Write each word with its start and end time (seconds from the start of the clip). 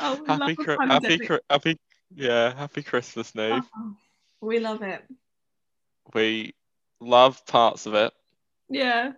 Oh, 0.00 0.24
Happy, 0.26 0.56
happy. 0.88 1.30
Happy, 1.50 1.78
yeah, 2.14 2.54
happy 2.54 2.82
Christmas, 2.82 3.32
Niamh. 3.32 3.64
Oh, 3.74 3.96
we 4.40 4.58
love 4.60 4.82
it. 4.82 5.04
We 6.14 6.54
love 7.00 7.44
parts 7.46 7.86
of 7.86 7.94
it. 7.94 8.12
Yeah. 8.68 9.12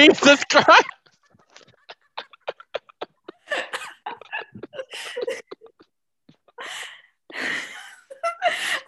Jesus 0.00 0.42
Christ! 0.44 0.84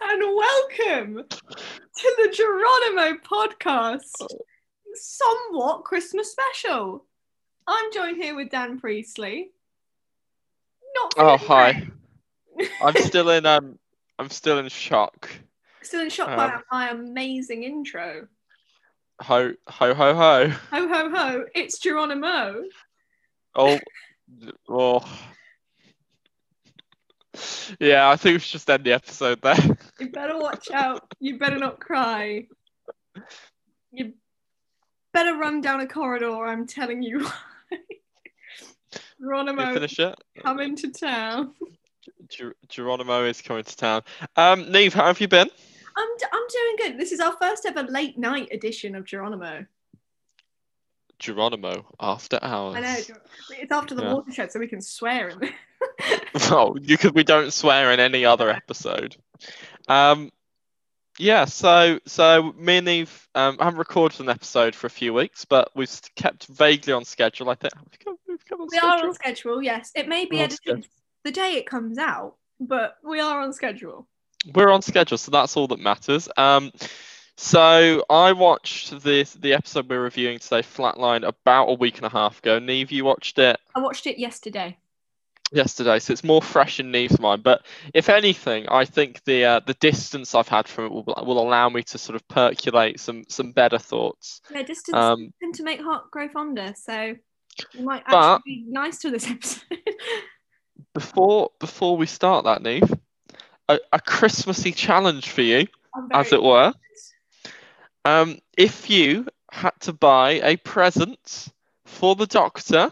and 0.01 0.23
welcome 0.35 1.23
to 1.27 2.15
the 2.17 2.33
Geronimo 2.33 3.19
podcast, 3.19 4.25
somewhat 4.95 5.83
Christmas 5.83 6.31
special. 6.31 7.05
I'm 7.67 7.93
joined 7.93 8.17
here 8.17 8.35
with 8.35 8.49
Dan 8.49 8.79
Priestley. 8.79 9.51
Not 10.95 11.13
Oh, 11.19 11.37
hi. 11.37 11.89
I'm 12.81 12.95
still 12.95 13.29
in 13.29 13.45
um, 13.45 13.77
I'm 14.17 14.31
still 14.31 14.57
in 14.57 14.67
shock. 14.67 15.29
Still 15.83 16.01
in 16.01 16.09
shock 16.09 16.35
by 16.35 16.55
Um, 16.55 16.63
my 16.71 16.89
amazing 16.89 17.65
intro. 17.65 18.27
Ho, 19.21 19.53
ho, 19.67 19.93
ho, 19.93 20.13
ho. 20.15 20.47
Ho 20.49 20.87
ho 20.87 21.09
ho! 21.15 21.45
It's 21.55 21.79
Geronimo. 21.79 22.63
Oh, 23.55 23.79
oh. 24.67 25.19
Yeah, 27.79 28.09
I 28.09 28.15
think 28.15 28.33
we 28.35 28.39
should 28.39 28.51
just 28.53 28.69
end 28.69 28.83
the 28.83 28.93
episode 28.93 29.41
there. 29.41 29.55
You 29.99 30.09
better 30.11 30.37
watch 30.37 30.69
out. 30.71 31.03
You 31.19 31.37
better 31.37 31.57
not 31.57 31.79
cry. 31.79 32.47
You 33.91 34.13
better 35.13 35.35
run 35.37 35.61
down 35.61 35.79
a 35.81 35.87
corridor. 35.87 36.45
I'm 36.45 36.67
telling 36.67 37.01
you. 37.03 37.27
You 39.19 39.29
Geronimo, 39.29 39.73
finish 39.73 39.99
it. 39.99 40.13
come 40.43 40.59
into 40.59 40.91
town. 40.91 41.53
Ger- 42.27 42.55
Geronimo 42.67 43.23
is 43.23 43.41
coming 43.41 43.63
to 43.63 43.77
town. 43.77 44.01
Um, 44.35 44.65
Niamh, 44.65 44.91
how 44.91 45.05
have 45.05 45.21
you 45.21 45.29
been? 45.29 45.49
I'm, 45.95 46.17
d- 46.17 46.25
I'm 46.31 46.47
doing 46.51 46.75
good. 46.77 46.99
This 46.99 47.11
is 47.11 47.19
our 47.19 47.33
first 47.41 47.65
ever 47.65 47.83
late 47.83 48.17
night 48.17 48.49
edition 48.51 48.95
of 48.95 49.05
Geronimo. 49.05 49.65
Geronimo 51.19 51.85
after 51.99 52.39
hours. 52.41 52.75
I 52.75 52.79
know. 52.81 52.95
It's 53.51 53.71
after 53.71 53.95
the 53.95 54.03
Yeah. 54.03 54.13
watershed, 54.13 54.51
so 54.51 54.59
we 54.59 54.67
can 54.67 54.81
swear 54.81 55.29
in. 55.29 55.49
Oh, 56.49 56.73
because 56.73 57.11
we 57.15 57.23
don't 57.23 57.53
swear 57.53 57.91
in 57.91 57.99
any 57.99 58.25
other 58.25 58.49
episode. 58.49 59.15
Um, 59.87 60.31
yeah. 61.19 61.45
So, 61.45 61.99
so 62.05 62.53
me 62.57 62.77
and 62.77 62.89
Eve 62.89 63.29
um, 63.35 63.57
haven't 63.59 63.77
recorded 63.79 64.19
an 64.19 64.29
episode 64.29 64.75
for 64.75 64.87
a 64.87 64.89
few 64.89 65.13
weeks, 65.13 65.45
but 65.45 65.69
we've 65.75 66.01
kept 66.15 66.47
vaguely 66.47 66.93
on 66.93 67.05
schedule. 67.05 67.49
I 67.49 67.55
think 67.55 67.73
we've 67.75 67.99
come, 67.99 68.17
we've 68.27 68.45
come 68.45 68.61
on 68.61 68.67
we 68.71 68.77
are 68.79 68.97
schedule. 68.97 69.09
on 69.09 69.13
schedule, 69.15 69.61
yes. 69.63 69.91
It 69.95 70.07
may 70.07 70.25
be 70.25 70.39
edited 70.39 70.87
the 71.23 71.31
day 71.31 71.53
it 71.53 71.67
comes 71.67 71.97
out, 71.97 72.35
but 72.59 72.97
we 73.03 73.19
are 73.21 73.41
on 73.41 73.53
schedule. 73.53 74.07
We're 74.53 74.69
on 74.71 74.81
schedule, 74.81 75.17
so 75.17 75.31
that's 75.31 75.55
all 75.55 75.67
that 75.67 75.79
matters. 75.79 76.27
Um, 76.37 76.71
so 77.35 78.03
I 78.09 78.33
watched 78.33 78.99
this 79.01 79.33
the 79.33 79.53
episode 79.53 79.89
we're 79.89 80.01
reviewing 80.03 80.39
today, 80.39 80.61
Flatline, 80.61 81.25
about 81.27 81.67
a 81.67 81.73
week 81.73 81.97
and 81.97 82.05
a 82.05 82.09
half 82.09 82.39
ago. 82.39 82.59
Niamh, 82.59 82.91
you 82.91 83.05
watched 83.05 83.39
it 83.39 83.59
I 83.75 83.79
watched 83.79 84.05
it 84.05 84.19
yesterday. 84.19 84.77
yesterday, 85.51 85.99
so 85.99 86.13
it's 86.13 86.23
more 86.23 86.41
fresh 86.41 86.79
in 86.79 86.91
Niamh's 86.91 87.19
mind. 87.19 87.41
But 87.43 87.65
if 87.93 88.09
anything, 88.09 88.67
I 88.69 88.85
think 88.85 89.23
the 89.23 89.45
uh, 89.45 89.59
the 89.65 89.73
distance 89.75 90.35
I've 90.35 90.47
had 90.47 90.67
from 90.67 90.85
it 90.85 90.91
will 90.91 91.03
will 91.25 91.39
allow 91.39 91.69
me 91.69 91.83
to 91.83 91.97
sort 91.97 92.15
of 92.15 92.27
percolate 92.27 92.99
some 92.99 93.23
some 93.29 93.51
better 93.51 93.79
thoughts. 93.79 94.41
Yeah, 94.51 94.61
distance 94.63 94.95
Um, 94.95 95.33
tend 95.41 95.55
to 95.55 95.63
make 95.63 95.81
heart 95.81 96.11
grow 96.11 96.27
fonder, 96.29 96.73
so 96.75 97.15
you 97.73 97.83
might 97.83 98.03
But- 98.07 98.35
actually 98.35 98.51
be 98.51 98.65
nice 98.67 98.99
to 98.99 99.09
this 99.09 99.27
episode. 99.29 99.63
Before 100.93 101.49
before 101.59 101.97
we 101.97 102.05
start 102.05 102.45
that, 102.45 102.61
Niamh, 102.61 102.99
a, 103.69 103.79
a 103.91 103.99
Christmassy 103.99 104.71
challenge 104.71 105.29
for 105.29 105.41
you, 105.41 105.67
as 106.11 106.31
it 106.33 106.41
were. 106.41 106.73
Um, 108.05 108.39
if 108.57 108.89
you 108.89 109.27
had 109.51 109.73
to 109.81 109.93
buy 109.93 110.31
a 110.43 110.57
present 110.57 111.47
for 111.85 112.15
the 112.15 112.27
Doctor, 112.27 112.91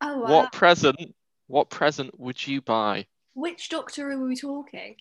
Oh, 0.00 0.18
wow. 0.18 0.30
what 0.30 0.52
present? 0.52 1.14
What 1.46 1.70
present 1.70 2.18
would 2.18 2.46
you 2.46 2.60
buy? 2.60 3.06
Which 3.34 3.68
doctor 3.68 4.10
are 4.12 4.18
we 4.18 4.36
talking? 4.36 4.96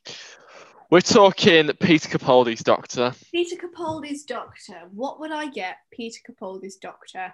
We're 0.90 1.02
talking 1.02 1.70
Peter 1.80 2.10
Capaldi's 2.18 2.64
Doctor. 2.64 3.14
Peter 3.32 3.56
Capaldi's 3.56 4.24
doctor. 4.24 4.82
What 4.92 5.20
would 5.20 5.32
I 5.32 5.48
get? 5.50 5.78
Peter 5.92 6.20
Capaldi's 6.28 6.76
doctor. 6.78 7.34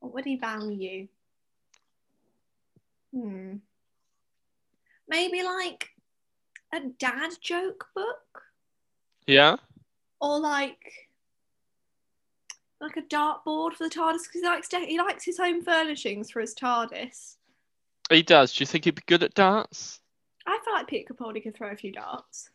What 0.00 0.14
would 0.14 0.24
he 0.24 0.36
value? 0.36 1.08
Hmm. 3.14 3.56
Maybe 5.08 5.42
like 5.42 5.90
a 6.72 6.80
dad 6.98 7.32
joke 7.40 7.86
book, 7.94 8.42
Yeah. 9.26 9.56
or 10.20 10.40
like 10.40 11.08
like 12.80 12.96
a 12.96 13.02
dartboard 13.02 13.74
for 13.74 13.84
the 13.88 13.94
TARDIS 13.94 14.24
because 14.24 14.40
he 14.40 14.46
likes 14.46 14.68
de- 14.68 14.86
he 14.86 14.98
likes 14.98 15.24
his 15.24 15.38
home 15.38 15.62
furnishings 15.62 16.30
for 16.30 16.40
his 16.40 16.54
TARDIS. 16.54 17.36
He 18.10 18.22
does. 18.22 18.52
Do 18.52 18.62
you 18.62 18.66
think 18.66 18.84
he'd 18.84 18.96
be 18.96 19.02
good 19.06 19.22
at 19.22 19.34
darts? 19.34 20.00
I 20.46 20.58
feel 20.64 20.74
like 20.74 20.88
Peter 20.88 21.14
Capaldi 21.14 21.42
could 21.42 21.54
throw 21.56 21.70
a 21.70 21.76
few 21.76 21.92
darts. 21.92 22.50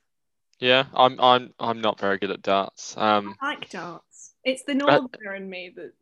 Yeah, 0.60 0.86
I'm. 0.94 1.20
I'm. 1.22 1.54
I'm 1.60 1.80
not 1.82 2.00
very 2.00 2.18
good 2.18 2.32
at 2.32 2.42
darts. 2.42 2.98
Um, 2.98 3.36
I 3.42 3.50
like 3.50 3.70
darts. 3.70 4.34
It's 4.44 4.64
the 4.64 4.74
northerner 4.74 5.36
in 5.36 5.50
me 5.50 5.74
that 5.76 5.94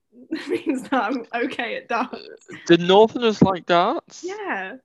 means 0.50 0.84
that 0.84 0.94
I'm 0.94 1.26
okay 1.36 1.76
at 1.76 1.88
darts. 1.90 2.47
do 2.66 2.78
Northerners 2.78 3.42
like 3.42 3.66
darts? 3.66 4.24
Yeah. 4.26 4.78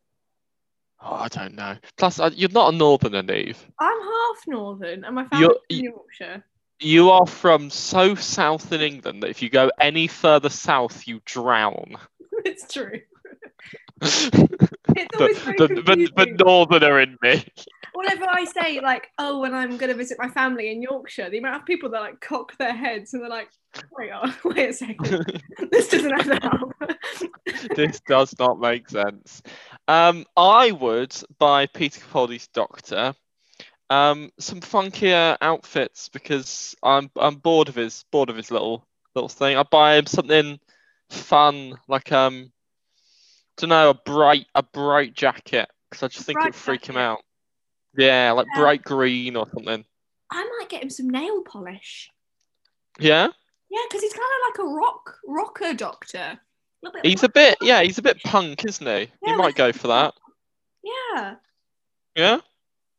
Oh, 1.02 1.14
I 1.14 1.28
don't 1.28 1.54
know. 1.54 1.76
Plus, 1.96 2.20
uh, 2.20 2.30
you're 2.34 2.50
not 2.50 2.74
a 2.74 2.76
Northerner, 2.76 3.22
Niamh. 3.22 3.56
I'm 3.78 4.00
half 4.00 4.46
northern 4.46 5.04
and 5.04 5.14
my 5.14 5.24
family's 5.26 5.56
in 5.70 5.84
Yorkshire. 5.84 6.44
You 6.78 7.10
are 7.10 7.26
from 7.26 7.70
so 7.70 8.14
south 8.14 8.72
in 8.72 8.80
England 8.80 9.22
that 9.22 9.30
if 9.30 9.42
you 9.42 9.50
go 9.50 9.70
any 9.80 10.06
further 10.06 10.48
south, 10.48 11.06
you 11.06 11.20
drown. 11.24 11.96
it's 12.44 12.72
true. 12.72 13.00
the, 14.00 14.70
It's 14.96 15.20
always 15.20 15.38
very 15.38 15.56
the, 15.58 15.68
the, 15.68 16.10
the. 16.16 16.44
Northerner 16.44 17.00
in 17.00 17.18
me. 17.22 17.44
Whenever 17.94 18.26
I 18.28 18.44
say 18.44 18.80
like, 18.80 19.08
oh, 19.18 19.40
when 19.40 19.54
I'm 19.54 19.76
gonna 19.76 19.94
visit 19.94 20.18
my 20.18 20.28
family 20.28 20.70
in 20.70 20.82
Yorkshire, 20.82 21.30
the 21.30 21.38
amount 21.38 21.56
of 21.56 21.66
people 21.66 21.90
that 21.90 22.00
like 22.00 22.20
cock 22.20 22.56
their 22.58 22.72
heads 22.72 23.12
and 23.12 23.22
they're 23.22 23.30
like, 23.30 23.48
wait, 23.92 24.10
on, 24.10 24.34
wait 24.44 24.70
a 24.70 24.72
second, 24.72 25.42
this 25.70 25.88
doesn't 25.88 26.12
add 26.12 26.44
up. 26.44 26.70
this 27.76 28.00
does 28.06 28.34
not 28.38 28.58
make 28.58 28.88
sense. 28.88 29.42
Um, 29.90 30.24
I 30.36 30.70
would 30.70 31.12
buy 31.40 31.66
Peter 31.66 32.00
Capaldi's 32.00 32.46
Doctor 32.46 33.12
um, 33.90 34.30
some 34.38 34.60
funkier 34.60 35.36
outfits 35.42 36.08
because 36.08 36.76
I'm 36.82 37.10
I'm 37.16 37.34
bored 37.34 37.68
of 37.68 37.74
his 37.74 38.04
bored 38.12 38.30
of 38.30 38.36
his 38.36 38.52
little 38.52 38.86
little 39.16 39.28
thing. 39.28 39.56
I 39.56 39.64
buy 39.64 39.96
him 39.96 40.06
something 40.06 40.60
fun 41.10 41.74
like 41.88 42.12
um, 42.12 42.52
don't 43.56 43.70
know 43.70 43.90
a 43.90 43.94
bright 43.94 44.46
a 44.54 44.62
bright 44.62 45.14
jacket 45.14 45.68
because 45.90 46.04
I 46.04 46.08
just 46.08 46.24
think 46.24 46.38
it'd 46.40 46.54
freak 46.54 46.86
him 46.86 46.96
out. 46.96 47.22
Yeah, 47.98 48.30
like 48.30 48.46
Yeah. 48.54 48.60
bright 48.60 48.84
green 48.84 49.34
or 49.34 49.48
something. 49.52 49.84
I 50.30 50.44
might 50.58 50.68
get 50.68 50.84
him 50.84 50.90
some 50.90 51.10
nail 51.10 51.42
polish. 51.42 52.08
Yeah, 53.00 53.26
Yeah, 53.68 53.80
because 53.88 54.02
he's 54.02 54.12
kind 54.12 54.22
of 54.22 54.50
like 54.50 54.68
a 54.68 54.72
rock 54.72 55.18
rocker 55.26 55.74
doctor. 55.74 56.38
Bit 56.82 57.04
he's 57.06 57.22
a 57.22 57.28
bit 57.28 57.56
yeah 57.60 57.82
he's 57.82 57.98
a 57.98 58.02
bit 58.02 58.22
punk, 58.22 58.64
isn't 58.64 58.86
he? 58.86 58.92
Yeah, 59.22 59.32
you 59.32 59.36
might 59.36 59.54
go 59.54 59.72
for 59.72 59.88
that. 59.88 60.14
Yeah. 60.82 61.34
Yeah. 62.16 62.38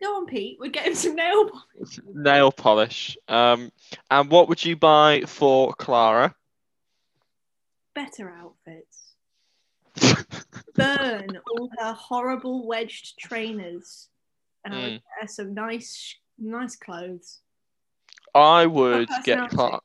Go 0.01 0.15
on, 0.17 0.25
Pete. 0.25 0.57
We're 0.59 0.71
getting 0.71 0.95
some 0.95 1.15
nail 1.15 1.49
polish. 1.49 1.99
nail 2.13 2.51
polish. 2.51 3.17
Um, 3.27 3.71
and 4.09 4.29
what 4.31 4.49
would 4.49 4.63
you 4.65 4.75
buy 4.75 5.23
for 5.27 5.73
Clara? 5.73 6.33
Better 7.93 8.31
outfits. 8.31 9.13
Burn 10.75 11.39
all 11.51 11.69
her 11.79 11.93
horrible 11.93 12.65
wedged 12.65 13.17
trainers, 13.19 14.07
and 14.63 14.73
I 14.73 14.77
would 14.77 14.85
Mm. 14.85 14.93
get 14.93 15.01
her 15.21 15.27
some 15.27 15.53
nice, 15.53 16.15
nice 16.39 16.75
clothes. 16.77 17.39
I 18.33 18.65
would 18.65 19.09
get. 19.23 19.49
Clara. 19.49 19.81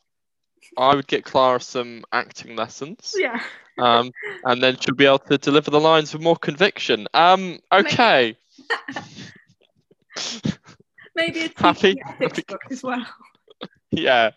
I 0.77 0.95
would 0.95 1.07
get 1.07 1.25
Clara 1.25 1.61
some 1.61 2.05
acting 2.13 2.57
lessons. 2.57 3.15
Yeah. 3.17 3.41
Um, 3.79 4.11
and 4.45 4.63
then 4.63 4.77
she'll 4.79 4.95
be 4.95 5.05
able 5.07 5.19
to 5.21 5.37
deliver 5.39 5.71
the 5.71 5.81
lines 5.81 6.13
with 6.13 6.23
more 6.23 6.37
conviction. 6.37 7.07
Um, 7.15 7.59
okay. 7.73 8.37
Maybe 11.15 11.41
a 11.47 11.51
Happy- 11.57 12.01
happy- 12.05 12.45
as 12.71 12.83
well. 12.83 13.05
Yeah. 13.93 14.33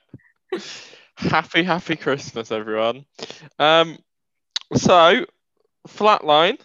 happy, 1.18 1.64
happy 1.64 1.96
Christmas, 1.98 2.52
everyone. 2.52 3.06
Um, 3.58 3.98
so, 4.76 5.26
Flatline, 5.88 6.60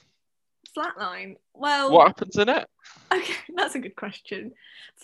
Flatline. 0.77 1.37
Well, 1.55 1.91
what 1.91 2.09
happens 2.09 2.37
in 2.37 2.49
it? 2.49 2.69
Okay, 3.13 3.35
that's 3.57 3.75
a 3.75 3.79
good 3.81 3.97
question. 3.97 4.53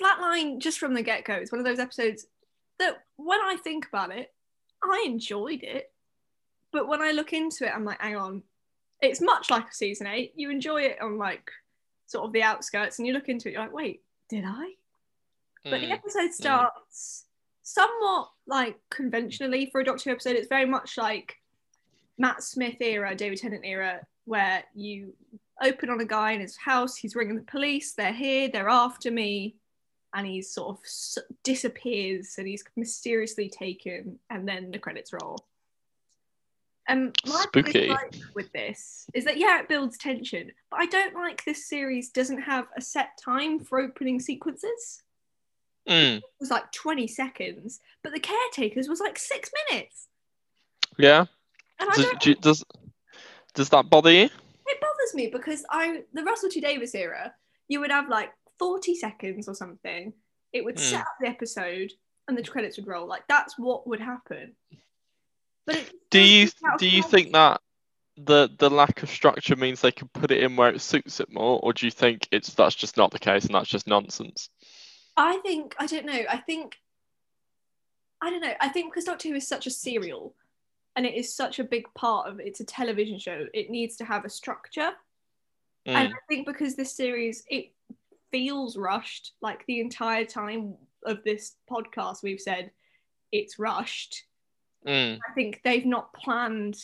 Flatline, 0.01 0.59
just 0.59 0.79
from 0.79 0.95
the 0.95 1.03
get 1.03 1.25
go, 1.25 1.35
is 1.35 1.51
one 1.51 1.59
of 1.59 1.65
those 1.65 1.79
episodes 1.79 2.27
that 2.79 2.97
when 3.17 3.41
I 3.41 3.57
think 3.57 3.87
about 3.89 4.13
it, 4.15 4.33
I 4.83 5.05
enjoyed 5.07 5.63
it. 5.63 5.93
But 6.73 6.89
when 6.89 7.03
I 7.03 7.13
look 7.13 7.33
into 7.33 7.67
it, 7.67 7.73
I'm 7.75 7.85
like, 7.85 8.01
hang 8.01 8.17
on, 8.17 8.43
it's 9.01 9.21
much 9.21 9.51
like 9.51 9.69
a 9.69 9.75
season 9.75 10.07
eight. 10.07 10.33
You 10.37 10.51
enjoy 10.51 10.83
it 10.83 11.01
on 11.01 11.19
like 11.19 11.51
sort 12.07 12.27
of 12.27 12.33
the 12.33 12.43
outskirts, 12.43 12.99
and 12.99 13.07
you 13.07 13.13
look 13.13 13.29
into 13.29 13.49
it, 13.49 13.53
you're 13.53 13.63
like, 13.63 13.73
wait, 13.73 14.03
did 14.29 14.45
I? 14.47 14.73
But 15.69 15.81
the 15.81 15.89
Mm, 15.89 15.93
episode 15.93 16.33
starts 16.33 17.27
somewhat 17.63 18.31
like 18.47 18.79
conventionally 18.91 19.69
for 19.71 19.81
a 19.81 19.85
Doctor 19.85 20.11
Who 20.11 20.15
episode. 20.15 20.37
It's 20.37 20.49
very 20.49 20.67
much 20.67 20.97
like 20.99 21.37
Matt 22.19 22.43
Smith 22.43 22.81
era, 22.81 23.15
David 23.15 23.39
Tennant 23.39 23.65
era, 23.65 24.01
where 24.25 24.65
you 24.75 25.15
open 25.63 25.91
on 25.91 26.01
a 26.01 26.05
guy 26.07 26.33
in 26.33 26.41
his 26.41 26.57
house, 26.57 26.97
he's 26.97 27.15
ringing 27.15 27.37
the 27.37 27.43
police, 27.43 27.93
they're 27.93 28.13
here, 28.13 28.49
they're 28.49 28.69
after 28.69 29.11
me, 29.11 29.57
and 30.15 30.27
he 30.27 30.43
sort 30.43 30.77
of 30.77 30.85
s- 30.85 31.19
disappears 31.45 32.35
and 32.39 32.47
he's 32.47 32.65
mysteriously 32.77 33.49
taken, 33.49 34.19
and 34.31 34.47
then 34.49 34.71
the 34.71 34.79
credits 34.79 35.13
roll. 35.13 35.39
And 36.89 37.15
my 37.27 37.45
biggest 37.53 37.77
Spooky. 37.77 38.25
with 38.35 38.53
this 38.53 39.07
is 39.15 39.25
that 39.25 39.37
yeah, 39.37 39.61
it 39.61 39.69
builds 39.69 39.97
tension, 39.97 40.51
but 40.71 40.81
I 40.81 40.87
don't 40.87 41.15
like 41.15 41.45
this 41.45 41.69
series 41.69 42.11
doesn't 42.11 42.43
have 42.43 42.67
a 42.77 42.81
set 42.81 43.11
time 43.23 43.61
for 43.61 43.81
opening 43.81 44.19
sequences 44.19 45.03
Mm, 45.89 46.23
was 46.39 46.51
like 46.51 46.71
20 46.73 47.07
seconds, 47.07 47.81
but 48.03 48.13
the 48.13 48.21
caretakers 48.21 48.89
was 48.89 49.01
like 49.01 49.19
six 49.19 49.51
minutes. 49.71 50.09
yeah. 50.99 51.25
And 51.81 51.89
I 51.91 51.97
Does, 51.97 52.07
don't, 52.07 52.21
do 52.21 52.35
does 52.37 52.65
does 53.55 53.69
that 53.71 53.91
bother 53.91 54.13
you? 54.13 54.25
it 54.25 54.81
bothers 54.81 55.15
me 55.15 55.29
because 55.29 55.65
I, 55.71 56.03
the 56.13 56.23
Russell 56.23 56.51
T 56.51 56.61
Davies 56.61 56.95
era, 56.95 57.35
you 57.69 57.81
would 57.81 57.91
have 57.91 58.09
like 58.09 58.31
40 58.61 58.95
seconds 58.95 59.49
or 59.49 59.55
something. 59.57 60.13
It 60.53 60.65
would 60.65 60.79
set 60.79 61.01
Hmm. 61.01 61.01
up 61.01 61.07
the 61.21 61.29
episode 61.29 61.93
and 62.29 62.39
the 62.39 62.45
credits 62.45 62.79
would 62.79 62.87
roll. 62.87 63.09
Like 63.09 63.25
that's 63.29 63.59
what 63.59 63.89
would 63.89 64.01
happen. 64.01 64.55
But 65.67 65.77
it 65.79 65.91
Do 66.11 66.21
you 66.21 66.49
do 66.79 66.89
you 66.89 67.03
think 67.03 67.33
that 67.33 67.61
the 68.17 68.51
the 68.59 68.71
lack 68.71 69.03
of 69.03 69.11
structure 69.11 69.57
means 69.57 69.81
they 69.81 69.93
can 69.93 70.09
put 70.09 70.31
it 70.31 70.43
in 70.43 70.57
where 70.57 70.71
it 70.71 70.81
suits 70.81 71.21
it 71.21 71.33
more, 71.33 71.61
or 71.63 71.73
do 71.73 71.87
you 71.87 71.91
think 71.91 72.29
it's 72.31 72.55
that's 72.55 72.75
just 72.77 72.97
not 72.97 73.11
the 73.11 73.19
case 73.19 73.47
and 73.47 73.55
that's 73.55 73.69
just 73.69 73.87
nonsense? 73.87 74.51
I 75.17 75.39
think 75.39 75.75
I 75.79 75.87
don't 75.87 76.07
know. 76.07 76.23
I 76.29 76.39
think 76.39 76.77
I 78.23 78.31
don't 78.31 78.41
know. 78.43 78.55
I 78.61 78.69
think 78.69 78.93
because 78.93 79.05
Doctor 79.05 79.29
Who 79.29 79.35
is 79.37 79.49
such 79.49 79.67
a 79.67 79.71
serial 79.71 80.35
and 80.97 81.07
it 81.07 81.15
is 81.15 81.35
such 81.35 81.59
a 81.59 81.65
big 81.65 81.85
part 81.95 82.29
of 82.29 82.41
it's 82.41 82.61
a 82.61 82.65
television 82.65 83.19
show, 83.19 83.47
it 83.55 83.71
needs 83.71 83.97
to 83.97 84.05
have 84.05 84.25
a 84.25 84.31
structure. 84.31 84.93
And 85.87 86.09
Mm, 86.09 86.13
I 86.13 86.19
think 86.29 86.47
because 86.47 86.77
this 86.77 86.95
series 86.95 87.43
it 87.49 87.73
feels 88.31 88.77
rushed, 88.77 89.33
like 89.41 89.65
the 89.67 89.81
entire 89.81 90.25
time 90.25 90.75
of 91.05 91.23
this 91.25 91.57
podcast, 91.71 92.23
we've 92.23 92.41
said 92.41 92.71
it's 93.33 93.59
rushed. 93.59 94.25
mm, 94.87 95.19
I 95.29 95.33
think 95.35 95.61
they've 95.65 95.87
not 95.87 96.13
planned 96.13 96.77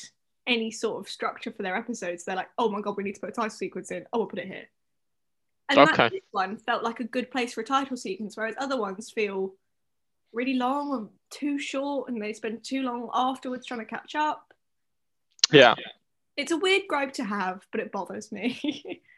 any 0.46 0.70
sort 0.70 1.00
of 1.04 1.10
structure 1.10 1.50
for 1.50 1.62
their 1.62 1.76
episodes. 1.76 2.24
They're 2.24 2.36
like, 2.36 2.50
oh 2.58 2.68
my 2.70 2.80
god, 2.80 2.96
we 2.96 3.04
need 3.04 3.14
to 3.16 3.20
put 3.20 3.30
a 3.30 3.32
title 3.32 3.50
sequence 3.50 3.90
in. 3.90 4.06
Oh, 4.12 4.18
we'll 4.20 4.28
put 4.28 4.38
it 4.38 4.46
here. 4.46 4.68
And 5.68 5.78
Okay. 5.80 6.08
that 6.08 6.12
one 6.30 6.56
felt 6.58 6.84
like 6.84 7.00
a 7.00 7.04
good 7.04 7.30
place 7.30 7.54
for 7.54 7.62
a 7.62 7.64
title 7.64 7.96
sequence, 7.96 8.36
whereas 8.36 8.54
other 8.58 8.80
ones 8.80 9.10
feel 9.10 9.54
really 10.32 10.54
long 10.54 10.90
or 10.92 11.10
too 11.30 11.58
short, 11.58 12.08
and 12.08 12.22
they 12.22 12.32
spend 12.32 12.62
too 12.62 12.82
long 12.82 13.10
afterwards 13.12 13.66
trying 13.66 13.80
to 13.80 13.86
catch 13.86 14.14
up. 14.14 14.52
yeah. 15.50 15.74
It's 16.36 16.52
a 16.52 16.56
weird 16.58 16.82
gripe 16.86 17.14
to 17.14 17.24
have, 17.24 17.66
but 17.72 17.80
it 17.80 17.90
bothers 17.90 18.30
me. 18.30 19.00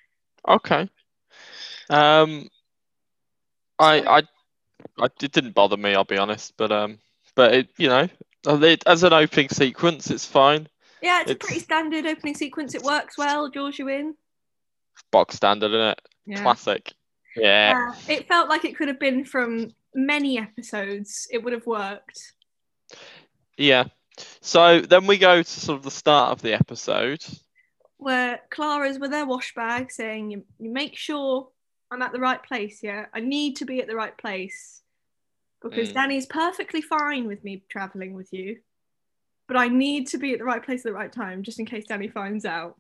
Okay. 0.49 0.89
Um, 1.91 2.49
I 3.79 4.01
I 4.01 4.23
I 5.01 5.09
it 5.23 5.33
didn't 5.33 5.55
bother 5.55 5.77
me. 5.77 5.95
I'll 5.95 6.05
be 6.05 6.19
honest, 6.19 6.55
but 6.57 6.73
um, 6.73 6.99
but 7.35 7.55
it 7.55 7.69
you 7.77 7.89
know 7.89 8.09
it, 8.47 8.83
as 8.87 9.03
an 9.03 9.13
opening 9.13 9.49
sequence, 9.49 10.11
it's 10.11 10.27
fine. 10.27 10.69
yeah, 11.03 11.23
it's, 11.23 11.31
a 11.31 11.35
pretty 11.35 11.61
standard 11.61 12.07
opening 12.07 12.35
sequence. 12.35 12.75
It 12.75 12.83
works 12.83 13.19
well. 13.19 13.49
Draws 13.49 13.79
you 13.79 13.89
in. 13.89 14.15
Box 15.11 15.37
standard, 15.37 15.69
isn't 15.69 15.81
it? 15.81 16.01
Yeah. 16.27 16.43
Classic. 16.43 16.93
Yeah. 17.37 17.95
Yeah, 18.09 18.15
it 18.15 18.29
felt 18.29 18.49
like 18.49 18.65
it 18.65 18.77
could 18.77 18.89
have 18.89 18.99
been 18.99 19.25
from 19.25 19.73
many 19.95 20.39
episodes. 20.39 21.29
It 21.31 21.43
would 21.43 21.53
have 21.53 21.67
worked. 21.67 22.33
Yeah. 23.57 23.85
So 24.41 24.81
then 24.81 25.07
we 25.07 25.19
go 25.19 25.43
to 25.43 25.49
sort 25.49 25.79
of 25.79 25.85
the 25.85 25.91
start 25.91 26.33
of 26.33 26.43
the 26.43 26.53
episode. 26.53 27.25
Where 27.99 28.41
Clara's 28.51 28.99
with 28.99 29.13
her 29.13 29.25
wash 29.25 29.55
bag 29.55 29.91
saying, 29.91 30.31
you, 30.31 30.45
you 30.59 30.71
make 30.71 30.97
sure 30.97 31.49
I'm 31.91 32.03
at 32.03 32.13
the 32.13 32.21
right 32.21 32.43
place, 32.43 32.83
yeah? 32.83 33.07
I 33.15 33.21
need 33.21 33.57
to 33.57 33.65
be 33.65 33.81
at 33.81 33.87
the 33.87 33.97
right 33.97 34.17
place. 34.17 34.83
Because 35.63 35.91
Mm. 35.91 35.95
Danny's 35.95 36.27
perfectly 36.27 36.81
fine 36.81 37.27
with 37.27 37.43
me 37.43 37.65
traveling 37.69 38.15
with 38.15 38.33
you. 38.33 38.61
But 39.49 39.57
I 39.57 39.69
need 39.69 40.07
to 40.09 40.19
be 40.19 40.33
at 40.33 40.39
the 40.39 40.45
right 40.45 40.63
place 40.63 40.81
at 40.81 40.91
the 40.91 40.93
right 40.93 41.13
time, 41.13 41.43
just 41.43 41.59
in 41.59 41.67
case 41.67 41.87
Danny 41.87 42.09
finds 42.09 42.45
out. 42.45 42.77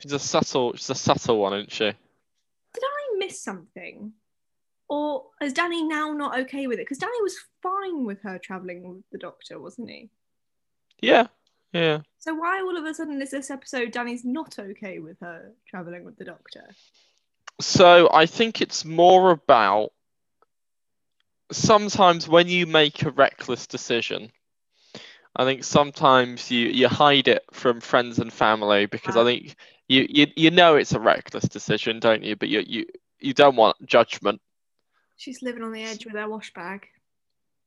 She's 0.00 0.12
a 0.12 0.18
subtle, 0.18 0.74
she's 0.74 0.90
a 0.90 0.94
subtle 0.94 1.38
one, 1.38 1.54
isn't 1.54 1.72
she? 1.72 1.84
Did 1.86 2.82
I 2.84 3.16
miss 3.18 3.42
something? 3.42 4.12
Or 4.88 5.26
is 5.42 5.52
Danny 5.52 5.82
now 5.82 6.12
not 6.12 6.38
okay 6.40 6.66
with 6.66 6.78
it? 6.78 6.82
Because 6.82 6.98
Danny 6.98 7.20
was 7.20 7.36
fine 7.62 8.04
with 8.04 8.22
her 8.22 8.38
traveling 8.38 8.88
with 8.88 9.02
the 9.10 9.18
doctor, 9.18 9.60
wasn't 9.60 9.90
he? 9.90 10.08
Yeah. 11.00 11.26
Yeah. 11.72 12.00
So 12.18 12.34
why 12.34 12.60
all 12.60 12.76
of 12.78 12.84
a 12.84 12.94
sudden 12.94 13.20
is 13.20 13.30
this 13.30 13.50
episode 13.50 13.90
Danny's 13.90 14.24
not 14.24 14.58
okay 14.58 15.00
with 15.00 15.18
her 15.20 15.52
traveling 15.68 16.04
with 16.04 16.16
the 16.16 16.24
doctor? 16.24 16.64
So 17.60 18.08
I 18.12 18.26
think 18.26 18.60
it's 18.60 18.84
more 18.84 19.30
about 19.30 19.90
sometimes 21.50 22.28
when 22.28 22.48
you 22.48 22.66
make 22.66 23.02
a 23.02 23.10
reckless 23.10 23.66
decision. 23.66 24.30
I 25.36 25.44
think 25.44 25.62
sometimes 25.64 26.50
you, 26.50 26.66
you 26.68 26.88
hide 26.88 27.28
it 27.28 27.44
from 27.52 27.80
friends 27.80 28.18
and 28.18 28.32
family 28.32 28.86
because 28.86 29.16
I 29.16 29.24
think 29.24 29.56
you, 29.88 30.06
you 30.08 30.26
you 30.36 30.50
know 30.50 30.74
it's 30.76 30.92
a 30.92 31.00
reckless 31.00 31.44
decision, 31.44 32.00
don't 32.00 32.24
you? 32.24 32.34
But 32.36 32.48
you 32.48 32.64
you, 32.66 32.86
you 33.20 33.34
don't 33.34 33.56
want 33.56 33.76
judgment. 33.86 34.40
She's 35.16 35.42
living 35.42 35.62
on 35.62 35.72
the 35.72 35.82
edge 35.82 36.04
with 36.06 36.14
her 36.14 36.28
wash 36.28 36.52
bag. 36.52 36.88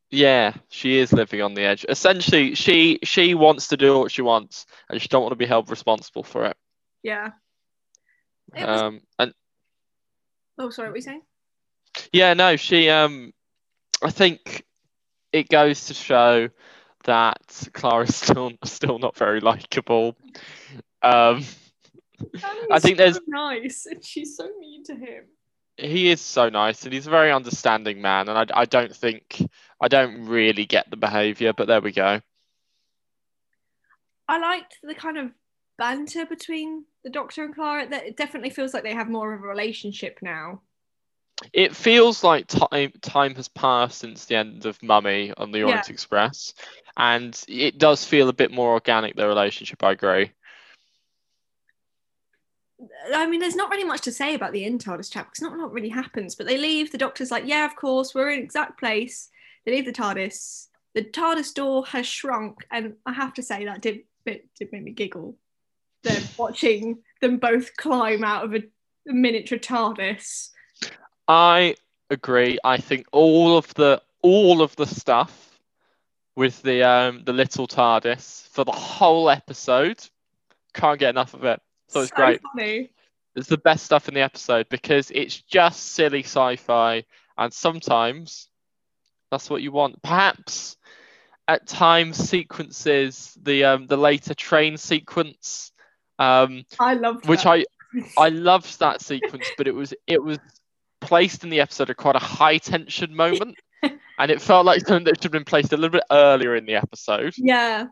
Yeah, 0.09 0.53
she 0.69 0.97
is 0.97 1.13
living 1.13 1.41
on 1.41 1.53
the 1.53 1.63
edge. 1.63 1.85
Essentially, 1.87 2.55
she 2.55 2.99
she 3.03 3.33
wants 3.33 3.67
to 3.69 3.77
do 3.77 3.99
what 3.99 4.11
she 4.11 4.21
wants, 4.21 4.65
and 4.89 5.01
she 5.01 5.07
don't 5.07 5.21
want 5.21 5.31
to 5.31 5.37
be 5.37 5.45
held 5.45 5.69
responsible 5.69 6.23
for 6.23 6.45
it. 6.45 6.57
Yeah. 7.03 7.31
It 8.53 8.67
was- 8.67 8.81
Um, 8.81 9.01
and 9.17 9.33
Oh, 10.57 10.69
sorry, 10.69 10.87
what 10.89 10.91
were 10.93 10.97
you 10.97 11.01
saying? 11.03 11.21
Yeah, 12.13 12.33
no, 12.33 12.55
she 12.55 12.89
um 12.89 13.33
I 14.03 14.11
think 14.11 14.63
it 15.31 15.49
goes 15.49 15.85
to 15.85 15.93
show 15.93 16.49
that 17.05 17.69
Clara's 17.73 18.15
still 18.23 18.51
still 18.63 18.99
not 18.99 19.15
very 19.17 19.39
likable. 19.39 20.15
Um 21.01 21.43
I 22.71 22.79
think 22.79 22.97
Danny's 22.97 23.15
there's- 23.15 23.19
nice, 23.27 23.85
and 23.87 24.03
she's 24.05 24.35
so 24.37 24.49
mean 24.59 24.83
to 24.85 24.95
him. 24.95 25.23
he 25.77 26.09
is 26.11 26.21
so 26.21 26.49
nice 26.49 26.83
and 26.83 26.93
he's 26.93 27.07
a 27.07 27.09
very 27.09 27.31
understanding 27.31 28.01
man 28.01 28.29
and 28.29 28.37
I, 28.37 28.61
I 28.61 28.65
don't 28.65 28.95
think 28.95 29.41
I 29.81 29.87
don't 29.87 30.25
really 30.25 30.65
get 30.65 30.89
the 30.91 30.97
behavior, 30.97 31.53
but 31.53 31.67
there 31.67 31.81
we 31.81 31.91
go. 31.91 32.21
I 34.27 34.37
liked 34.37 34.77
the 34.83 34.93
kind 34.93 35.17
of 35.17 35.31
banter 35.81 36.27
between 36.27 36.85
the 37.03 37.09
Doctor 37.09 37.43
and 37.43 37.55
Clara. 37.55 37.89
That 37.89 38.05
it 38.05 38.15
definitely 38.15 38.51
feels 38.51 38.71
like 38.71 38.83
they 38.83 38.93
have 38.93 39.09
more 39.09 39.33
of 39.33 39.43
a 39.43 39.47
relationship 39.47 40.19
now. 40.21 40.61
It 41.53 41.75
feels 41.75 42.23
like 42.23 42.45
time 42.45 42.91
time 43.01 43.33
has 43.33 43.47
passed 43.47 43.97
since 43.97 44.25
the 44.25 44.35
end 44.35 44.67
of 44.67 44.81
Mummy 44.83 45.33
on 45.37 45.51
the 45.51 45.59
Yeah. 45.59 45.65
Orient 45.65 45.89
Express 45.89 46.53
and 46.97 47.43
it 47.47 47.79
does 47.79 48.05
feel 48.05 48.29
a 48.29 48.33
bit 48.33 48.51
more 48.51 48.73
organic 48.73 49.15
their 49.15 49.27
relationship, 49.27 49.83
I 49.83 49.91
agree. 49.93 50.31
I 53.13 53.25
mean, 53.25 53.39
there's 53.39 53.55
not 53.55 53.71
really 53.71 53.83
much 53.83 54.01
to 54.01 54.11
say 54.11 54.35
about 54.35 54.53
the 54.53 54.65
in 54.65 54.77
TARDIS 54.77 55.11
chap 55.11 55.27
because 55.27 55.41
not 55.41 55.57
a 55.57 55.61
lot 55.61 55.73
really 55.73 55.89
happens. 55.89 56.35
But 56.35 56.45
they 56.45 56.57
leave. 56.57 56.91
The 56.91 56.97
Doctor's 56.99 57.31
like, 57.31 57.45
"Yeah, 57.47 57.65
of 57.65 57.75
course, 57.75 58.13
we're 58.13 58.29
in 58.29 58.39
exact 58.39 58.79
place." 58.79 59.29
They 59.65 59.71
leave 59.71 59.85
the 59.85 60.01
TARDIS. 60.03 60.67
The 60.93 61.03
TARDIS 61.03 61.53
door 61.55 61.85
has 61.87 62.05
shrunk, 62.05 62.65
and 62.69 62.97
I 63.05 63.13
have 63.13 63.33
to 63.35 63.43
say 63.43 63.65
that 63.65 63.81
did 63.81 64.01
bit 64.25 64.47
did 64.55 64.71
make 64.71 64.83
me 64.83 64.91
giggle. 64.91 65.37
Them 66.03 66.23
watching 66.37 66.99
them 67.21 67.37
both 67.37 67.75
climb 67.77 68.23
out 68.23 68.45
of 68.45 68.55
a, 68.55 68.63
miniature 69.05 69.57
TARDIS. 69.57 70.49
I 71.27 71.75
agree. 72.09 72.59
I 72.63 72.77
think 72.77 73.07
all 73.11 73.57
of 73.57 73.73
the 73.73 74.01
all 74.21 74.61
of 74.61 74.75
the 74.75 74.85
stuff 74.85 75.59
with 76.35 76.61
the 76.61 76.83
um 76.83 77.23
the 77.23 77.33
little 77.33 77.67
TARDIS 77.67 78.47
for 78.49 78.63
the 78.63 78.71
whole 78.71 79.29
episode. 79.29 79.99
Can't 80.73 80.99
get 80.99 81.09
enough 81.09 81.33
of 81.33 81.43
it. 81.45 81.61
So 81.87 82.01
it's 82.01 82.11
great. 82.11 82.41
funny. 82.41 82.91
It's 83.35 83.47
the 83.47 83.57
best 83.57 83.85
stuff 83.85 84.07
in 84.07 84.13
the 84.13 84.21
episode 84.21 84.67
because 84.69 85.09
it's 85.11 85.41
just 85.41 85.93
silly 85.93 86.23
sci-fi, 86.23 87.05
and 87.37 87.53
sometimes 87.53 88.49
that's 89.29 89.49
what 89.49 89.61
you 89.61 89.71
want. 89.71 90.01
Perhaps 90.01 90.77
at 91.47 91.67
times 91.67 92.17
sequences 92.17 93.37
the 93.41 93.63
um 93.63 93.87
the 93.87 93.97
later 93.97 94.33
train 94.33 94.77
sequence, 94.77 95.71
um, 96.21 96.63
I 96.79 96.93
love 96.93 97.25
which. 97.27 97.45
I 97.45 97.65
I 98.17 98.29
loved 98.49 98.79
that 98.79 99.01
sequence, 99.01 99.45
but 99.57 99.67
it 99.67 99.75
was 99.75 99.93
it 100.07 100.23
was 100.23 100.39
placed 101.01 101.43
in 101.43 101.49
the 101.49 101.59
episode 101.59 101.89
at 101.89 101.97
quite 101.97 102.15
a 102.15 102.19
high 102.19 102.57
tension 102.57 103.15
moment, 103.15 103.55
and 103.81 104.31
it 104.31 104.41
felt 104.41 104.65
like 104.65 104.81
something 104.85 105.05
that 105.05 105.17
should 105.17 105.23
have 105.25 105.31
been 105.31 105.43
placed 105.45 105.73
a 105.73 105.77
little 105.77 105.89
bit 105.91 106.03
earlier 106.11 106.55
in 106.55 106.65
the 106.65 106.75
episode. 106.75 107.33
yeah. 107.37 107.85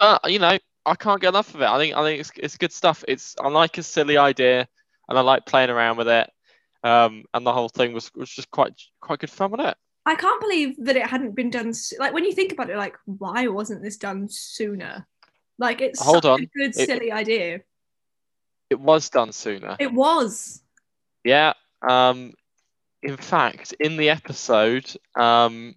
But 0.00 0.30
you 0.30 0.38
know, 0.38 0.58
I 0.86 0.94
can't 0.96 1.20
get 1.20 1.28
enough 1.28 1.54
of 1.54 1.60
it. 1.62 1.66
I 1.68 1.78
think 1.78 1.94
I 1.94 2.02
think 2.02 2.20
it's 2.20 2.30
it's 2.36 2.56
good 2.56 2.72
stuff. 2.72 3.04
It's 3.06 3.34
I 3.40 3.48
like 3.48 3.78
a 3.78 3.82
silly 3.82 4.16
idea, 4.16 4.66
and 5.08 5.18
I 5.18 5.20
like 5.20 5.46
playing 5.46 5.70
around 5.70 5.96
with 5.98 6.08
it. 6.08 6.30
Um, 6.82 7.24
and 7.32 7.46
the 7.46 7.52
whole 7.52 7.68
thing 7.68 7.92
was 7.92 8.10
was 8.14 8.28
just 8.30 8.50
quite 8.50 8.72
quite 9.00 9.20
good 9.20 9.30
fun 9.30 9.50
with 9.52 9.60
it. 9.60 9.76
I 10.06 10.16
can't 10.16 10.40
believe 10.40 10.74
that 10.84 10.96
it 10.96 11.06
hadn't 11.06 11.34
been 11.34 11.48
done. 11.48 11.68
s- 11.68 11.94
Like 11.98 12.12
when 12.12 12.24
you 12.24 12.32
think 12.32 12.52
about 12.52 12.68
it, 12.68 12.76
like 12.76 12.96
why 13.06 13.46
wasn't 13.46 13.82
this 13.82 13.96
done 13.96 14.26
sooner? 14.28 15.06
Like 15.58 15.80
it's 15.80 16.02
Hold 16.02 16.24
such 16.24 16.24
on. 16.26 16.40
a 16.42 16.46
good 16.46 16.76
It- 16.76 16.86
silly 16.86 17.12
idea. 17.12 17.60
It 18.70 18.80
was 18.80 19.10
done 19.10 19.32
sooner. 19.32 19.76
It 19.78 19.92
was. 19.92 20.62
Yeah. 21.22 21.52
Um, 21.86 22.32
in 23.02 23.16
fact, 23.16 23.74
in 23.78 23.96
the 23.98 24.08
episode, 24.10 24.90
um, 25.14 25.74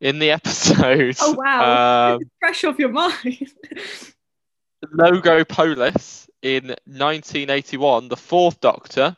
in 0.00 0.18
the 0.18 0.30
episode, 0.38 1.16
Oh 1.20 1.32
wow, 1.34 2.14
um, 2.16 2.20
fresh 2.40 2.64
off 2.64 2.78
your 2.78 2.88
mind. 2.88 3.52
Logopolis 4.94 6.28
in 6.42 6.68
1981, 6.86 8.08
the 8.08 8.16
Fourth 8.16 8.60
Doctor, 8.60 9.16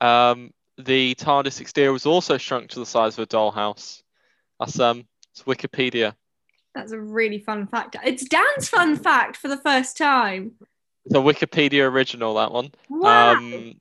um, 0.00 0.50
the 0.78 1.14
TARDIS 1.16 1.60
exterior 1.60 1.92
was 1.92 2.06
also 2.06 2.38
shrunk 2.38 2.70
to 2.70 2.78
the 2.80 2.86
size 2.86 3.18
of 3.18 3.22
a 3.24 3.26
dollhouse. 3.26 4.02
That's 4.58 4.78
um, 4.80 5.06
it's 5.32 5.42
Wikipedia. 5.42 6.14
That's 6.74 6.92
a 6.92 7.00
really 7.00 7.40
fun 7.40 7.66
fact. 7.66 7.96
It's 8.04 8.24
Dan's 8.24 8.68
fun 8.68 8.96
fact 8.96 9.36
for 9.36 9.48
the 9.48 9.56
first 9.56 9.96
time. 9.96 10.52
It's 11.04 11.14
a 11.14 11.18
Wikipedia 11.18 11.90
original. 11.90 12.34
That 12.34 12.52
one. 12.52 12.70
Wow. 12.88 13.34
Um, 13.34 13.74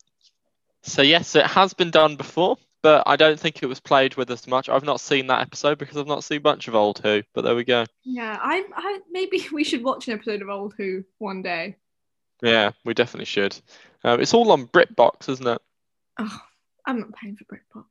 so 0.81 1.01
yes, 1.01 1.35
it 1.35 1.45
has 1.45 1.73
been 1.73 1.91
done 1.91 2.15
before, 2.15 2.57
but 2.81 3.03
I 3.05 3.15
don't 3.15 3.39
think 3.39 3.61
it 3.61 3.67
was 3.67 3.79
played 3.79 4.15
with 4.15 4.31
as 4.31 4.47
much. 4.47 4.69
I've 4.69 4.83
not 4.83 5.01
seen 5.01 5.27
that 5.27 5.41
episode 5.41 5.77
because 5.77 5.97
I've 5.97 6.07
not 6.07 6.23
seen 6.23 6.41
much 6.43 6.67
of 6.67 6.75
Old 6.75 6.99
Who. 6.99 7.21
But 7.33 7.43
there 7.43 7.55
we 7.55 7.63
go. 7.63 7.85
yeah, 8.03 8.37
I, 8.41 8.63
I 8.75 8.99
maybe 9.11 9.45
we 9.53 9.63
should 9.63 9.83
watch 9.83 10.07
an 10.07 10.13
episode 10.15 10.41
of 10.41 10.49
Old 10.49 10.73
Who 10.77 11.03
one 11.17 11.41
day. 11.41 11.75
Yeah, 12.41 12.71
we 12.85 12.93
definitely 12.93 13.25
should. 13.25 13.59
Um, 14.03 14.21
it's 14.21 14.33
all 14.33 14.51
on 14.51 14.67
BritBox, 14.67 15.27
isn't 15.29 15.47
it? 15.47 15.61
Oh, 16.17 16.39
I'm 16.87 17.01
not 17.01 17.13
paying 17.13 17.35
for 17.35 17.43
BritBox. 17.43 17.85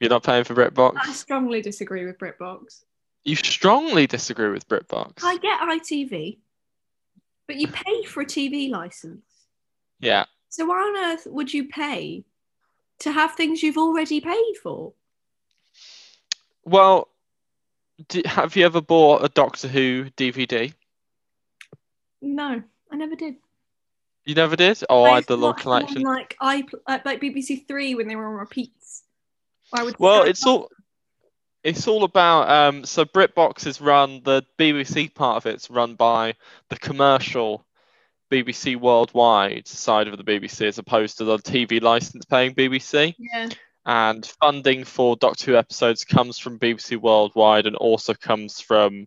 You're 0.00 0.10
not 0.10 0.22
paying 0.22 0.44
for 0.44 0.54
BritBox. 0.54 0.94
I 0.96 1.12
strongly 1.12 1.60
disagree 1.60 2.06
with 2.06 2.18
BritBox. 2.18 2.84
You 3.24 3.36
strongly 3.36 4.06
disagree 4.06 4.50
with 4.50 4.68
BritBox. 4.68 5.22
I 5.22 5.38
get 5.38 5.60
ITV, 5.60 6.38
but 7.46 7.56
you 7.56 7.68
pay 7.68 8.04
for 8.04 8.20
a 8.22 8.26
TV 8.26 8.70
license. 8.70 9.24
Yeah. 9.98 10.26
So 10.50 10.66
why 10.66 10.76
on 10.76 11.12
earth 11.12 11.26
would 11.26 11.52
you 11.52 11.68
pay 11.68 12.24
to 13.00 13.12
have 13.12 13.34
things 13.34 13.62
you've 13.62 13.78
already 13.78 14.20
paid 14.20 14.54
for? 14.62 14.92
Well, 16.64 17.08
d 18.08 18.22
have 18.26 18.56
you 18.56 18.64
ever 18.66 18.80
bought 18.80 19.24
a 19.24 19.28
Doctor 19.28 19.68
Who 19.68 20.10
DVD? 20.16 20.72
No, 22.20 22.62
I 22.92 22.96
never 22.96 23.16
did. 23.16 23.36
You 24.24 24.34
never 24.34 24.56
did? 24.56 24.82
Oh, 24.88 25.04
I 25.04 25.16
had 25.16 25.26
the 25.26 25.36
little 25.36 25.50
watch 25.50 25.62
them 25.62 25.72
on, 25.72 25.80
collection. 25.80 26.02
like 26.02 26.36
I 26.40 26.64
like 27.04 27.20
BBC 27.20 27.66
Three 27.66 27.94
when 27.94 28.08
they 28.08 28.16
were 28.16 28.26
on 28.26 28.34
repeats. 28.34 29.02
I 29.72 29.82
would 29.82 29.98
Well, 29.98 30.22
it's 30.22 30.46
all 30.46 30.70
it's 31.64 31.88
all 31.88 32.04
about 32.04 32.50
um 32.50 32.84
so 32.84 33.04
BritBox 33.04 33.66
is 33.66 33.80
run 33.80 34.20
the 34.22 34.44
BBC 34.58 35.12
part 35.12 35.38
of 35.38 35.46
it's 35.46 35.70
run 35.70 35.94
by 35.94 36.34
the 36.68 36.76
commercial 36.76 37.66
BBC 38.30 38.76
worldwide 38.76 39.66
side 39.66 40.08
of 40.08 40.16
the 40.16 40.24
BBC 40.24 40.66
as 40.66 40.78
opposed 40.78 41.18
to 41.18 41.24
the 41.24 41.38
TV 41.38 41.80
license 41.80 42.24
paying 42.24 42.54
BBC. 42.54 43.14
yeah. 43.18 43.48
And 43.86 44.24
funding 44.24 44.84
for 44.84 45.14
Doctor 45.14 45.50
Who 45.50 45.56
episodes 45.58 46.06
comes 46.06 46.38
from 46.38 46.58
BBC 46.58 46.96
Worldwide 46.96 47.66
and 47.66 47.76
also 47.76 48.14
comes 48.14 48.58
from 48.58 49.06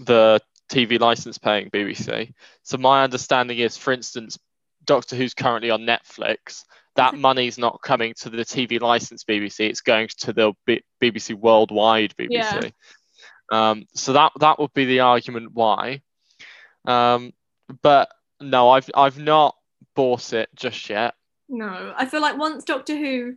the 0.00 0.40
TV 0.70 0.98
license 0.98 1.36
paying 1.36 1.68
BBC. 1.68 2.32
So 2.62 2.78
my 2.78 3.04
understanding 3.04 3.58
is, 3.58 3.76
for 3.76 3.92
instance, 3.92 4.38
Doctor 4.86 5.16
Who's 5.16 5.34
currently 5.34 5.70
on 5.70 5.82
Netflix. 5.82 6.64
That 6.96 7.16
money's 7.16 7.58
not 7.58 7.80
coming 7.82 8.14
to 8.20 8.30
the 8.30 8.44
TV 8.44 8.80
license 8.80 9.24
BBC. 9.24 9.68
It's 9.68 9.80
going 9.80 10.08
to 10.18 10.32
the 10.32 10.52
B- 10.66 10.84
BBC 11.02 11.34
Worldwide 11.34 12.14
BBC. 12.16 12.72
Um, 13.50 13.84
so 13.94 14.12
that 14.12 14.32
that 14.40 14.58
would 14.58 14.72
be 14.74 14.84
the 14.84 15.00
argument 15.00 15.50
why. 15.52 16.02
Um, 16.86 17.32
but 17.82 18.08
no, 18.40 18.70
I've 18.70 18.88
I've 18.94 19.18
not 19.18 19.56
bought 19.96 20.32
it 20.32 20.48
just 20.54 20.88
yet. 20.88 21.14
No, 21.48 21.92
I 21.96 22.06
feel 22.06 22.20
like 22.20 22.38
once 22.38 22.64
Doctor 22.64 22.96
Who 22.96 23.34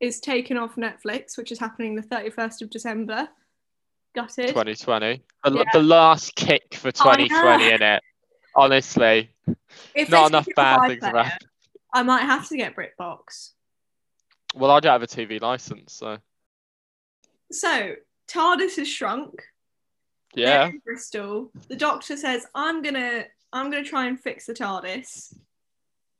is 0.00 0.20
taken 0.20 0.56
off 0.56 0.76
Netflix, 0.76 1.36
which 1.38 1.50
is 1.52 1.58
happening 1.58 1.94
the 1.94 2.02
31st 2.02 2.62
of 2.62 2.70
December, 2.70 3.28
gutted. 4.14 4.48
2020. 4.48 5.22
The, 5.44 5.52
Yeah. 5.52 5.62
the 5.72 5.82
last 5.82 6.34
kick 6.34 6.74
for 6.74 6.88
I 6.88 7.16
know. 7.16 7.26
2020 7.28 7.70
in 7.72 7.82
it. 7.82 8.02
Honestly, 8.54 9.30
If 9.94 10.10
not 10.10 10.28
enough 10.30 10.46
bad 10.54 10.88
things 10.88 11.04
about. 11.04 11.32
I 11.92 12.02
might 12.02 12.22
have 12.22 12.48
to 12.48 12.56
get 12.56 12.74
BritBox. 12.74 13.50
Well, 14.54 14.70
I 14.70 14.80
don't 14.80 14.92
have 14.92 15.02
a 15.02 15.06
TV 15.06 15.40
license, 15.40 15.94
so 15.94 16.18
So 17.50 17.94
TARDIS 18.28 18.76
has 18.76 18.88
shrunk. 18.88 19.42
Yeah. 20.34 20.70
Bristol. 20.84 21.50
The 21.68 21.76
Doctor 21.76 22.16
says, 22.16 22.46
"I'm 22.54 22.82
gonna, 22.82 23.24
I'm 23.52 23.70
gonna 23.70 23.84
try 23.84 24.06
and 24.06 24.18
fix 24.18 24.46
the 24.46 24.54
TARDIS." 24.54 25.36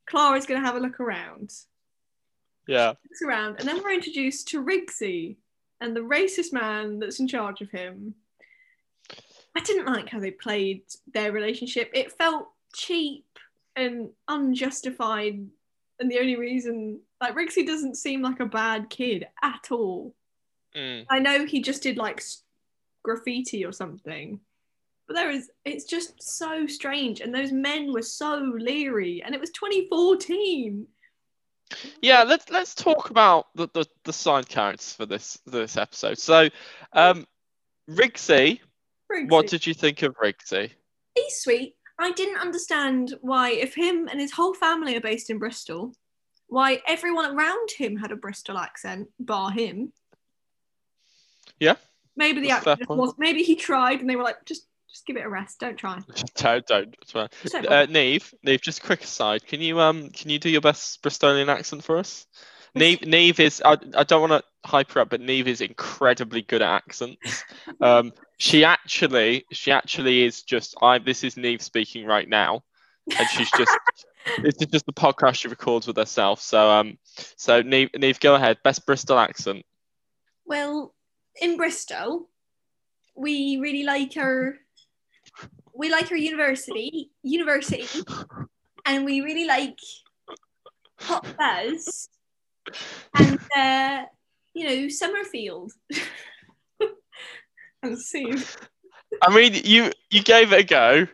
Clara's 0.06 0.46
gonna 0.46 0.60
have 0.60 0.76
a 0.76 0.80
look 0.80 1.00
around. 1.00 1.52
Yeah. 2.66 2.88
looks 2.88 3.22
around, 3.22 3.56
and 3.58 3.68
then 3.68 3.82
we're 3.82 3.92
introduced 3.92 4.48
to 4.48 4.64
Rigsy 4.64 5.36
and 5.80 5.96
the 5.96 6.00
racist 6.00 6.52
man 6.52 6.98
that's 6.98 7.18
in 7.18 7.26
charge 7.26 7.60
of 7.60 7.70
him. 7.70 8.14
I 9.54 9.60
didn't 9.60 9.86
like 9.86 10.08
how 10.08 10.20
they 10.20 10.30
played 10.30 10.82
their 11.12 11.32
relationship. 11.32 11.90
It 11.92 12.12
felt 12.12 12.48
cheap 12.74 13.26
and 13.74 14.10
unjustified, 14.28 15.46
and 16.02 16.10
the 16.10 16.18
only 16.18 16.36
reason, 16.36 17.00
like, 17.20 17.36
Rigsy 17.36 17.64
doesn't 17.64 17.96
seem 17.96 18.22
like 18.22 18.40
a 18.40 18.46
bad 18.46 18.90
kid 18.90 19.28
at 19.40 19.68
all. 19.70 20.14
Mm. 20.76 21.06
I 21.08 21.20
know 21.20 21.46
he 21.46 21.62
just 21.62 21.82
did 21.82 21.96
like 21.96 22.22
graffiti 23.04 23.64
or 23.64 23.72
something, 23.72 24.40
but 25.06 25.14
there 25.14 25.30
is, 25.30 25.50
it's 25.64 25.84
just 25.84 26.20
so 26.20 26.66
strange, 26.66 27.20
and 27.20 27.32
those 27.32 27.52
men 27.52 27.92
were 27.92 28.02
so 28.02 28.52
leery, 28.58 29.22
and 29.24 29.32
it 29.32 29.40
was 29.40 29.50
2014. 29.50 30.86
Yeah, 32.02 32.24
let's 32.24 32.50
let's 32.50 32.74
talk 32.74 33.10
about 33.10 33.46
the, 33.54 33.68
the, 33.72 33.86
the 34.04 34.12
side 34.12 34.48
characters 34.48 34.92
for 34.92 35.06
this 35.06 35.38
this 35.46 35.76
episode. 35.76 36.18
So, 36.18 36.50
um, 36.92 37.26
Rigsy, 37.88 38.60
Rigsy. 39.10 39.30
what 39.30 39.46
did 39.46 39.66
you 39.66 39.72
think 39.72 40.02
of 40.02 40.16
Rigsy? 40.16 40.72
he's 41.14 41.38
sweet. 41.38 41.76
I 42.02 42.12
didn't 42.12 42.40
understand 42.40 43.14
why, 43.20 43.50
if 43.50 43.74
him 43.74 44.08
and 44.08 44.20
his 44.20 44.32
whole 44.32 44.54
family 44.54 44.96
are 44.96 45.00
based 45.00 45.30
in 45.30 45.38
Bristol, 45.38 45.94
why 46.48 46.82
everyone 46.86 47.34
around 47.36 47.70
him 47.70 47.96
had 47.96 48.12
a 48.12 48.16
Bristol 48.16 48.58
accent, 48.58 49.08
bar 49.18 49.50
him. 49.50 49.92
Yeah, 51.58 51.76
Maybe 52.16 52.40
the 52.40 52.48
that's 52.48 52.60
a 52.60 52.64
fair 52.64 52.72
actor 52.72 52.82
just 52.82 52.88
point. 52.88 53.00
was. 53.00 53.14
Maybe 53.18 53.42
he 53.42 53.56
tried, 53.56 54.00
and 54.00 54.10
they 54.10 54.16
were 54.16 54.22
like, 54.22 54.44
just, 54.44 54.66
just 54.88 55.06
give 55.06 55.16
it 55.16 55.24
a 55.24 55.28
rest. 55.28 55.60
Don't 55.60 55.76
try. 55.76 56.00
don't 56.36 56.66
don't. 56.66 56.96
Just 57.06 57.54
Uh. 57.54 57.86
Niamh, 57.86 58.34
Niamh, 58.46 58.60
just 58.60 58.82
quick 58.82 59.02
aside. 59.02 59.46
Can 59.46 59.60
you 59.60 59.80
um 59.80 60.10
can 60.10 60.30
you 60.30 60.38
do 60.38 60.50
your 60.50 60.60
best 60.60 61.02
Bristolian 61.02 61.48
accent 61.48 61.84
for 61.84 61.98
us? 61.98 62.26
Niamh, 62.76 63.00
Niamh 63.04 63.40
is 63.40 63.62
I, 63.64 63.76
I 63.96 64.04
don't 64.04 64.28
want 64.28 64.42
to 64.42 64.68
hype 64.68 64.92
her 64.92 65.00
up, 65.00 65.10
but 65.10 65.20
Niamh 65.20 65.46
is 65.46 65.60
incredibly 65.60 66.42
good 66.42 66.62
at 66.62 66.70
accents. 66.70 67.44
Um, 67.80 68.12
she 68.42 68.64
actually 68.64 69.46
she 69.52 69.70
actually 69.70 70.24
is 70.24 70.42
just 70.42 70.74
I. 70.82 70.98
This 70.98 71.22
is 71.22 71.36
Niamh 71.36 71.62
speaking 71.62 72.06
right 72.06 72.28
now, 72.28 72.64
and 73.16 73.28
she's 73.28 73.50
just 73.52 73.70
this 74.42 74.56
is 74.60 74.66
just 74.66 74.84
the 74.84 74.92
podcast 74.92 75.36
she 75.36 75.46
records 75.46 75.86
with 75.86 75.96
herself. 75.96 76.40
So 76.42 76.68
um 76.68 76.98
so 77.36 77.62
Niamh 77.62 77.92
Niamh 77.92 78.18
go 78.18 78.34
ahead. 78.34 78.58
Best 78.64 78.84
Bristol 78.84 79.20
accent. 79.20 79.64
Well, 80.44 80.92
in 81.40 81.56
Bristol, 81.56 82.28
we 83.14 83.58
really 83.58 83.84
like 83.84 84.16
our 84.16 84.56
we 85.72 85.88
like 85.88 86.10
our 86.10 86.16
university 86.16 87.12
university, 87.22 87.86
and 88.84 89.04
we 89.04 89.20
really 89.20 89.44
like 89.44 89.78
hot 90.98 91.24
fuzz 91.24 92.08
and 93.14 93.38
uh, 93.56 94.02
you 94.52 94.66
know 94.66 94.88
Somerfield. 94.88 95.70
and 97.88 97.98
seen. 97.98 98.42
I 99.20 99.34
mean, 99.34 99.54
you 99.64 99.92
you 100.10 100.22
gave 100.22 100.52
it 100.52 100.60
a 100.60 100.64
go. 100.64 101.06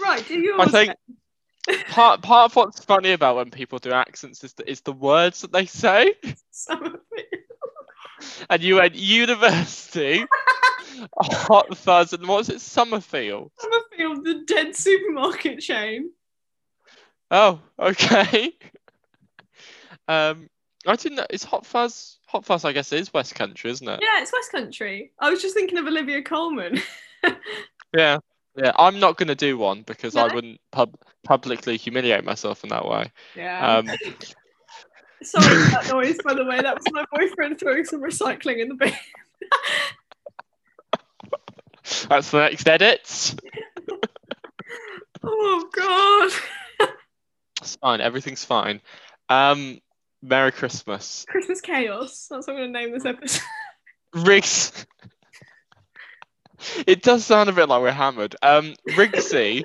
Right, 0.00 0.26
do 0.26 0.38
yours. 0.38 0.60
I 0.60 0.66
think 0.68 0.94
part 1.88 2.22
part 2.22 2.50
of 2.50 2.56
what's 2.56 2.84
funny 2.84 3.12
about 3.12 3.36
when 3.36 3.50
people 3.50 3.78
do 3.78 3.92
accents 3.92 4.42
is 4.42 4.54
the, 4.54 4.68
is 4.70 4.80
the 4.80 4.92
words 4.92 5.42
that 5.42 5.52
they 5.52 5.66
say. 5.66 6.14
Some 6.50 6.84
of 6.84 7.00
it. 7.12 7.46
And 8.48 8.62
you 8.62 8.76
went 8.76 8.94
university, 8.94 10.24
hot 11.20 11.76
fuzz, 11.76 12.12
and 12.12 12.26
what's 12.26 12.48
it? 12.48 12.60
Somerfield. 12.60 13.50
Somerfield, 13.58 14.24
the 14.24 14.44
dead 14.46 14.76
supermarket 14.76 15.60
chain. 15.60 16.10
Oh, 17.30 17.60
okay. 17.78 18.52
um, 20.08 20.48
I 20.86 20.96
didn't 20.96 21.16
know. 21.16 21.26
Is 21.30 21.44
Hot 21.44 21.64
Fuzz? 21.64 22.18
Hot 22.32 22.46
Fuzz, 22.46 22.64
I 22.64 22.72
guess, 22.72 22.94
is 22.94 23.12
West 23.12 23.34
Country, 23.34 23.70
isn't 23.70 23.86
it? 23.86 24.00
Yeah, 24.00 24.22
it's 24.22 24.32
West 24.32 24.50
Country. 24.50 25.12
I 25.18 25.28
was 25.28 25.42
just 25.42 25.54
thinking 25.54 25.76
of 25.76 25.86
Olivia 25.86 26.22
Colman. 26.22 26.80
Yeah. 27.94 28.16
Yeah. 28.56 28.72
I'm 28.78 28.98
not 28.98 29.18
going 29.18 29.28
to 29.28 29.34
do 29.34 29.58
one 29.58 29.82
because 29.82 30.16
I 30.16 30.32
wouldn't 30.34 30.58
pub- 30.70 30.96
publicly 31.24 31.76
humiliate 31.76 32.24
myself 32.24 32.64
in 32.64 32.70
that 32.70 32.88
way. 32.88 33.12
yeah. 33.36 33.76
Um, 33.76 33.86
Sorry 35.22 35.64
for 35.66 35.70
that 35.72 35.88
noise, 35.90 36.16
by 36.24 36.32
the 36.32 36.46
way. 36.46 36.62
That 36.62 36.74
was 36.74 36.84
my 36.90 37.04
boyfriend 37.14 37.60
throwing 37.60 37.84
some 37.84 38.00
recycling 38.00 38.62
in 38.62 38.68
the 38.70 38.74
bin. 38.76 38.92
that's 42.08 42.30
the 42.30 42.38
next 42.40 42.66
edit. 42.66 43.34
Oh 45.22 45.68
god. 45.76 46.30
It's 47.60 47.76
fine. 47.76 48.00
Everything's 48.00 48.44
fine. 48.44 48.80
Um, 49.28 49.80
Merry 50.22 50.52
Christmas. 50.52 51.26
Christmas 51.28 51.60
chaos. 51.60 52.28
That's 52.30 52.46
what 52.46 52.54
I'm 52.54 52.62
gonna 52.62 52.72
name 52.72 52.92
this 52.92 53.04
episode. 53.04 53.42
Riggs. 54.14 54.86
it 56.86 57.02
does 57.02 57.24
sound 57.24 57.50
a 57.50 57.52
bit 57.52 57.68
like 57.68 57.82
we're 57.82 57.90
hammered. 57.90 58.36
Um, 58.42 58.74
Rigsy. 58.90 59.64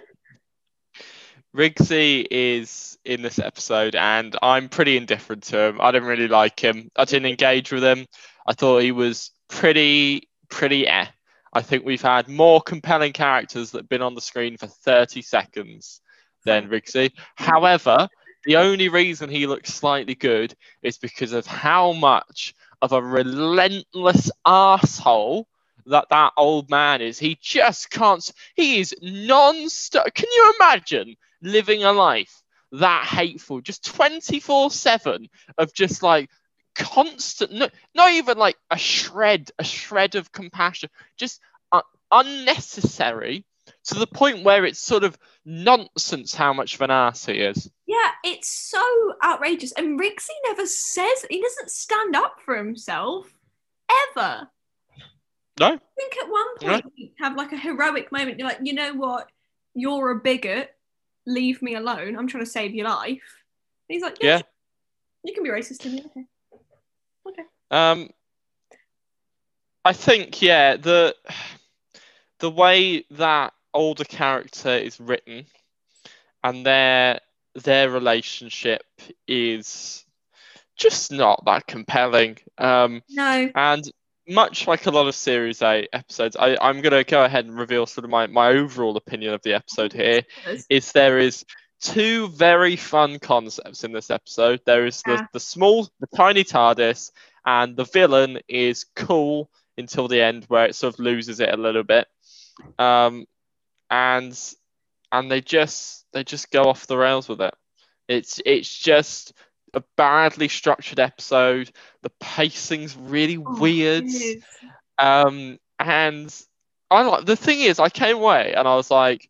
Rigsy 1.56 2.26
is 2.30 2.98
in 3.06 3.22
this 3.22 3.40
episode, 3.40 3.96
and 3.96 4.36
I'm 4.42 4.70
pretty 4.70 4.98
indifferent 4.98 5.44
to 5.44 5.60
him. 5.60 5.82
I 5.82 5.92
didn't 5.92 6.08
really 6.08 6.28
like 6.28 6.60
him. 6.60 6.90
I 6.96 7.06
didn't 7.06 7.30
engage 7.30 7.72
with 7.72 7.84
him. 7.84 8.06
I 8.46 8.54
thought 8.54 8.80
he 8.80 8.92
was 8.92 9.32
pretty, 9.50 10.30
pretty 10.50 10.88
eh. 10.88 11.08
I 11.54 11.62
think 11.62 11.86
we've 11.86 12.02
had 12.02 12.28
more 12.28 12.62
compelling 12.62 13.14
characters 13.14 13.72
that 13.72 13.80
have 13.80 13.90
been 13.90 14.02
on 14.02 14.16
the 14.16 14.22
screen 14.22 14.58
for 14.58 14.68
30 14.68 15.22
seconds 15.22 16.02
than 16.46 16.70
Rigsy. 16.70 17.12
However, 17.36 18.08
the 18.48 18.56
only 18.56 18.88
reason 18.88 19.30
he 19.30 19.46
looks 19.46 19.74
slightly 19.74 20.16
good 20.16 20.56
is 20.82 20.98
because 20.98 21.34
of 21.34 21.46
how 21.46 21.92
much 21.92 22.56
of 22.82 22.94
a 22.94 23.02
relentless 23.04 24.32
asshole 24.46 25.46
that 25.88 26.08
that 26.12 26.32
old 26.38 26.70
man 26.70 27.02
is. 27.02 27.20
He 27.20 27.38
just 27.42 27.92
can't. 27.92 28.32
He 28.56 28.80
is 28.80 28.96
non-stop. 29.02 30.14
Can 30.14 30.30
you 30.34 30.54
imagine 30.62 31.18
living 31.42 31.84
a 31.84 31.92
life 31.92 32.42
that 32.72 33.04
hateful, 33.04 33.60
just 33.60 33.86
twenty-four 33.86 34.72
seven 34.72 35.28
of 35.58 35.74
just 35.74 36.02
like 36.02 36.30
constant, 36.74 37.52
no, 37.52 37.68
not 37.96 38.14
even 38.14 38.38
like 38.38 38.56
a 38.72 38.78
shred, 38.78 39.52
a 39.60 39.66
shred 39.66 40.16
of 40.16 40.32
compassion, 40.32 40.90
just 41.18 41.42
uh, 41.74 41.82
unnecessary 42.12 43.44
to 43.88 43.96
the 43.96 44.08
point 44.08 44.44
where 44.44 44.66
it's 44.66 44.80
sort 44.80 45.04
of 45.04 45.18
nonsense 45.46 46.34
how 46.36 46.54
much 46.54 46.76
of 46.76 46.82
an 46.82 46.92
ass 46.92 47.26
he 47.26 47.34
is. 47.34 47.70
yeah, 47.86 48.12
it's 48.24 48.50
so 48.50 48.82
outrageous. 49.24 49.72
And 49.74 50.00
Rigsy 50.00 50.30
never 50.46 50.66
says 50.66 51.26
he 51.30 51.42
doesn't 51.42 51.72
stand 51.72 52.16
up 52.16 52.38
for 52.44 52.56
himself. 52.56 53.34
Ever. 54.16 54.48
No, 55.60 55.68
I 55.68 55.80
think 55.98 56.18
at 56.22 56.30
one 56.30 56.58
point 56.60 56.86
you 56.96 57.10
have 57.20 57.36
like 57.36 57.52
a 57.54 57.58
heroic 57.58 58.12
moment. 58.12 58.38
You're 58.38 58.48
like, 58.48 58.60
you 58.62 58.74
know 58.74 58.94
what? 58.94 59.30
You're 59.74 60.12
a 60.12 60.16
bigot. 60.20 60.72
Leave 61.26 61.62
me 61.62 61.76
alone. 61.76 62.18
I'm 62.18 62.28
trying 62.28 62.44
to 62.46 62.50
save 62.50 62.76
your 62.76 62.88
life. 62.88 63.08
And 63.10 63.20
he's 63.96 64.02
like, 64.04 64.18
yeah, 64.22 64.38
Yeah. 64.38 64.42
you 65.24 65.34
can 65.34 65.44
be 65.44 65.50
racist 65.50 65.80
to 65.80 65.90
me. 65.90 66.04
Okay. 66.06 66.26
Okay. 67.28 67.44
Um, 67.72 68.10
I 69.84 69.94
think 69.94 70.42
yeah 70.42 70.76
the 70.76 71.16
the 72.40 72.52
way 72.52 73.06
that 73.12 73.54
older 73.78 74.04
character 74.04 74.76
is 74.76 75.00
written 75.00 75.46
and 76.44 76.66
their 76.66 77.20
their 77.64 77.90
relationship 77.90 78.84
is 79.28 80.06
just 80.76 81.12
not 81.12 81.44
that 81.46 81.66
compelling. 81.66 82.38
Um, 82.58 83.02
No. 83.10 83.50
and 83.56 83.92
much 84.28 84.68
like 84.68 84.86
a 84.86 84.92
lot 84.92 85.08
of 85.08 85.16
Series 85.16 85.62
eight 85.62 85.90
episodes, 85.94 86.36
I, 86.36 86.58
I'm 86.62 86.82
going 86.82 86.92
to 86.94 87.04
go 87.04 87.24
ahead 87.24 87.46
and 87.46 87.58
reveal 87.58 87.86
sort 87.86 88.06
of 88.06 88.12
my, 88.12 88.28
my 88.28 88.50
overall 88.50 88.96
opinion 88.98 89.34
of 89.34 89.42
the 89.42 89.54
episode 89.54 89.94
here. 89.94 90.22
Is 90.70 90.92
there 90.92 91.18
is 91.18 91.46
two 91.82 92.28
very 92.30 92.76
fun 92.76 93.20
concepts 93.20 93.84
in 93.84 93.92
this 93.92 94.10
episode. 94.12 94.62
There 94.66 94.86
is 94.86 95.02
the, 95.04 95.28
the 95.34 95.40
small, 95.40 95.88
the 96.00 96.08
tiny 96.16 96.44
TARDIS, 96.44 97.12
and 97.46 97.76
the 97.76 97.86
villain 97.86 98.40
is 98.48 98.86
cool 98.96 99.50
until 99.78 100.08
the 100.08 100.22
end, 100.22 100.46
where 100.48 100.66
it 100.66 100.76
sort 100.76 100.94
of 100.94 101.00
loses 101.00 101.40
it 101.40 101.54
a 101.54 101.58
little 101.58 101.84
bit. 101.84 102.08
Um, 102.78 103.26
and 103.90 104.38
and 105.12 105.32
they 105.32 105.42
just 105.42 106.06
they 106.14 106.24
just 106.24 106.52
go 106.52 106.64
off 106.64 106.88
the 106.88 106.98
rails 106.98 107.28
with 107.30 107.42
it. 107.42 107.54
It's 108.08 108.42
it's 108.46 108.74
just 108.78 109.34
a 109.74 109.84
badly 109.96 110.48
structured 110.48 111.00
episode. 111.00 111.72
The 112.02 112.12
pacing's 112.20 112.96
really 112.96 113.38
Oh, 113.38 113.60
weird. 113.60 114.06
Um, 114.98 115.60
and 115.80 116.34
I 116.90 117.04
like 117.04 117.26
the 117.26 117.36
thing 117.36 117.60
is, 117.62 117.80
I 117.80 117.90
came 117.90 118.18
away 118.18 118.54
and 118.56 118.68
I 118.68 118.76
was 118.76 118.90
like, 118.90 119.30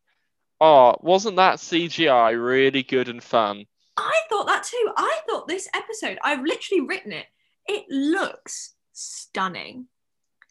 "Oh, 0.62 0.96
wasn't 1.02 1.38
that 1.38 1.60
CGI 1.60 2.32
really 2.32 2.84
good 2.84 3.10
and 3.10 3.24
fun?" 3.24 3.66
I 3.98 4.14
thought 4.30 4.46
that 4.48 4.64
too. 4.64 4.92
I 4.96 5.20
thought 5.28 5.48
this 5.48 5.68
episode, 5.74 6.20
I've 6.24 6.44
literally 6.44 6.82
written 6.86 7.12
it, 7.12 7.26
it 7.68 7.86
looks 7.90 8.76
stunning. 8.94 9.88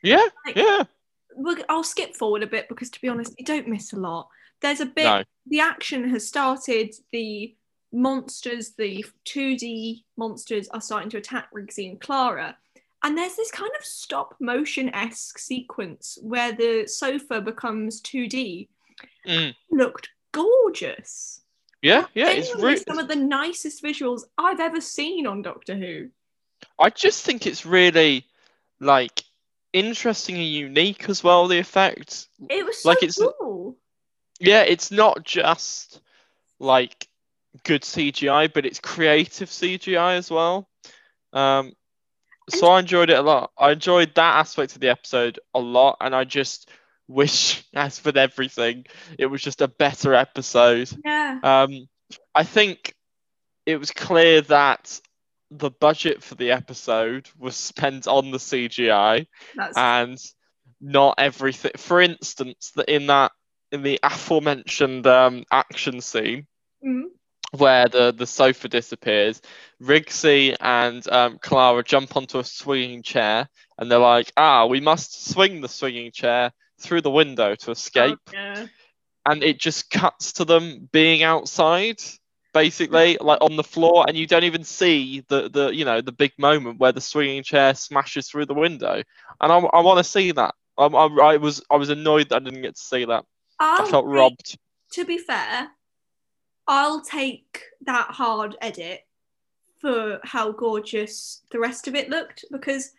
Yeah, 0.02 0.24
Like, 0.44 0.56
yeah. 0.56 0.84
I'll 1.68 1.84
skip 1.84 2.14
forward 2.14 2.42
a 2.42 2.46
bit 2.46 2.68
because, 2.68 2.90
to 2.90 3.00
be 3.00 3.08
honest, 3.08 3.34
you 3.38 3.44
don't 3.44 3.68
miss 3.68 3.92
a 3.92 3.96
lot. 3.96 4.28
There's 4.60 4.80
a 4.80 4.86
bit, 4.86 5.04
No, 5.04 5.24
the 5.46 5.60
action 5.60 6.08
has 6.10 6.26
started, 6.26 6.94
the 7.12 7.54
monsters, 7.92 8.72
the 8.76 9.04
2D 9.26 10.04
monsters 10.16 10.68
are 10.68 10.80
starting 10.80 11.10
to 11.10 11.18
attack 11.18 11.48
Rigsy 11.52 11.90
and 11.90 12.00
Clara. 12.00 12.56
And 13.02 13.16
there's 13.16 13.36
this 13.36 13.50
kind 13.50 13.70
of 13.78 13.84
stop 13.84 14.34
motion 14.40 14.92
esque 14.94 15.38
sequence 15.38 16.18
where 16.22 16.52
the 16.52 16.86
sofa 16.86 17.40
becomes 17.40 18.00
2D. 18.02 18.68
Mm. 19.26 19.54
Looked 19.70 20.08
gorgeous. 20.32 21.40
yeah, 21.82 22.06
yeah. 22.14 22.30
It's 22.30 22.54
really. 22.56 22.76
some 22.76 22.98
of 22.98 23.08
the 23.08 23.16
nicest 23.16 23.82
visuals 23.82 24.22
I've 24.38 24.60
ever 24.60 24.80
seen 24.80 25.26
on 25.26 25.42
Doctor 25.42 25.76
Who. 25.76 26.08
I 26.80 26.90
just 26.90 27.24
think 27.24 27.46
it's 27.46 27.66
really 27.66 28.26
like 28.80 29.22
interesting 29.76 30.36
and 30.36 30.44
unique 30.46 31.08
as 31.08 31.22
well. 31.22 31.46
The 31.48 31.58
effect. 31.58 32.28
It 32.48 32.64
was 32.64 32.82
so 32.82 32.88
Like, 32.88 33.02
it's- 33.02 33.20
cool. 33.38 33.76
Yeah, 34.40 34.62
it's 34.62 34.90
not 34.90 35.24
just 35.24 36.00
like 36.58 37.08
good 37.64 37.82
CGI, 37.82 38.52
but 38.52 38.66
it's 38.66 38.80
creative 38.80 39.48
CGI 39.48 40.14
as 40.16 40.30
well. 40.30 40.68
Um, 41.32 41.72
so 42.50 42.68
I 42.68 42.80
enjoyed 42.80 43.10
it 43.10 43.18
a 43.18 43.22
lot. 43.22 43.50
I 43.58 43.72
enjoyed 43.72 44.14
that 44.14 44.36
aspect 44.36 44.74
of 44.74 44.80
the 44.80 44.90
episode 44.90 45.40
a 45.54 45.58
lot, 45.58 45.96
and 46.00 46.14
I 46.14 46.24
just 46.24 46.70
wish, 47.08 47.64
as 47.74 48.04
with 48.04 48.16
everything, 48.16 48.84
it 49.18 49.26
was 49.26 49.40
just 49.42 49.62
a 49.62 49.68
better 49.68 50.12
episode. 50.14 50.90
Yeah. 51.04 51.38
Um, 51.42 51.88
I 52.34 52.44
think 52.44 52.94
it 53.64 53.76
was 53.78 53.90
clear 53.90 54.40
that 54.42 55.00
the 55.58 55.70
budget 55.70 56.22
for 56.22 56.34
the 56.34 56.52
episode 56.52 57.28
was 57.38 57.56
spent 57.56 58.06
on 58.06 58.30
the 58.30 58.38
CGI 58.38 59.26
That's 59.56 59.76
and 59.76 60.18
not 60.80 61.14
everything. 61.18 61.72
For 61.76 62.00
instance, 62.00 62.72
that 62.76 62.88
in 62.92 63.06
that 63.08 63.32
in 63.72 63.82
the 63.82 63.98
aforementioned 64.02 65.06
um, 65.06 65.44
action 65.50 66.00
scene 66.00 66.46
Mm. 66.84 67.04
where 67.52 67.88
the 67.88 68.12
the 68.12 68.26
sofa 68.26 68.68
disappears, 68.68 69.40
Rigsy 69.82 70.54
and 70.60 71.06
um, 71.10 71.38
Clara 71.38 71.82
jump 71.82 72.16
onto 72.16 72.38
a 72.38 72.44
swinging 72.44 73.02
chair, 73.02 73.48
and 73.78 73.90
they're 73.90 73.98
like, 73.98 74.30
"Ah, 74.36 74.66
we 74.66 74.80
must 74.80 75.28
swing 75.30 75.60
the 75.60 75.68
swinging 75.68 76.12
chair 76.12 76.52
through 76.80 77.00
the 77.02 77.10
window 77.10 77.54
to 77.54 77.70
escape." 77.70 78.18
Oh, 78.28 78.32
yeah. 78.32 78.66
and 79.26 79.42
it 79.42 79.58
just 79.58 79.90
cuts 79.90 80.34
to 80.34 80.44
them 80.44 80.88
being 80.92 81.22
outside 81.22 82.00
basically 82.62 83.18
like 83.20 83.40
on 83.42 83.56
the 83.56 83.62
floor 83.74 84.04
and 84.08 84.16
you 84.16 84.26
don't 84.26 84.44
even 84.44 84.64
see 84.64 85.22
the 85.28 85.50
the 85.50 85.68
you 85.78 85.84
know 85.84 86.00
the 86.00 86.12
big 86.22 86.32
moment 86.38 86.80
where 86.80 86.92
the 86.92 87.00
swinging 87.00 87.42
chair 87.42 87.74
smashes 87.74 88.28
through 88.28 88.46
the 88.46 88.54
window 88.54 89.02
and 89.40 89.52
i, 89.52 89.58
I 89.58 89.80
want 89.80 89.98
to 89.98 90.04
see 90.04 90.32
that 90.32 90.54
I, 90.78 90.86
I, 90.86 91.06
I 91.32 91.36
was 91.36 91.62
i 91.70 91.76
was 91.76 91.90
annoyed 91.90 92.28
that 92.30 92.36
i 92.36 92.44
didn't 92.44 92.62
get 92.62 92.76
to 92.76 92.80
see 92.92 93.04
that 93.04 93.24
i 93.60 93.76
I'll 93.80 93.86
felt 93.86 94.06
take- 94.06 94.14
robbed 94.14 94.58
To 94.92 95.04
be 95.04 95.18
fair, 95.18 95.68
I'll 96.66 97.00
take 97.02 97.60
that 97.82 98.08
hard 98.10 98.56
edit 98.62 99.00
for 99.80 100.20
how 100.24 100.52
gorgeous 100.52 101.42
the 101.50 101.58
rest 101.58 101.86
of 101.88 101.94
it 101.94 102.08
looked 102.08 102.44
because 102.50 102.92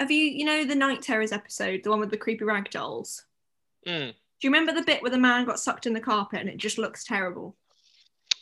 Have 0.00 0.10
you, 0.10 0.24
you 0.24 0.44
know, 0.44 0.64
the 0.64 0.74
Night 0.86 1.02
Terrors 1.02 1.32
episode, 1.32 1.82
the 1.82 1.90
one 1.90 2.00
with 2.00 2.10
the 2.10 2.16
creepy 2.24 2.44
rag 2.44 2.68
dolls? 2.70 3.24
Mm. 3.86 4.08
Do 4.12 4.42
you 4.42 4.50
remember 4.50 4.72
the 4.74 4.86
bit 4.90 5.00
where 5.02 5.10
the 5.16 5.26
man 5.30 5.44
got 5.46 5.60
sucked 5.60 5.86
in 5.86 5.94
the 5.94 6.00
carpet 6.10 6.40
and 6.40 6.48
it 6.48 6.56
just 6.58 6.78
looks 6.78 7.04
terrible? 7.04 7.56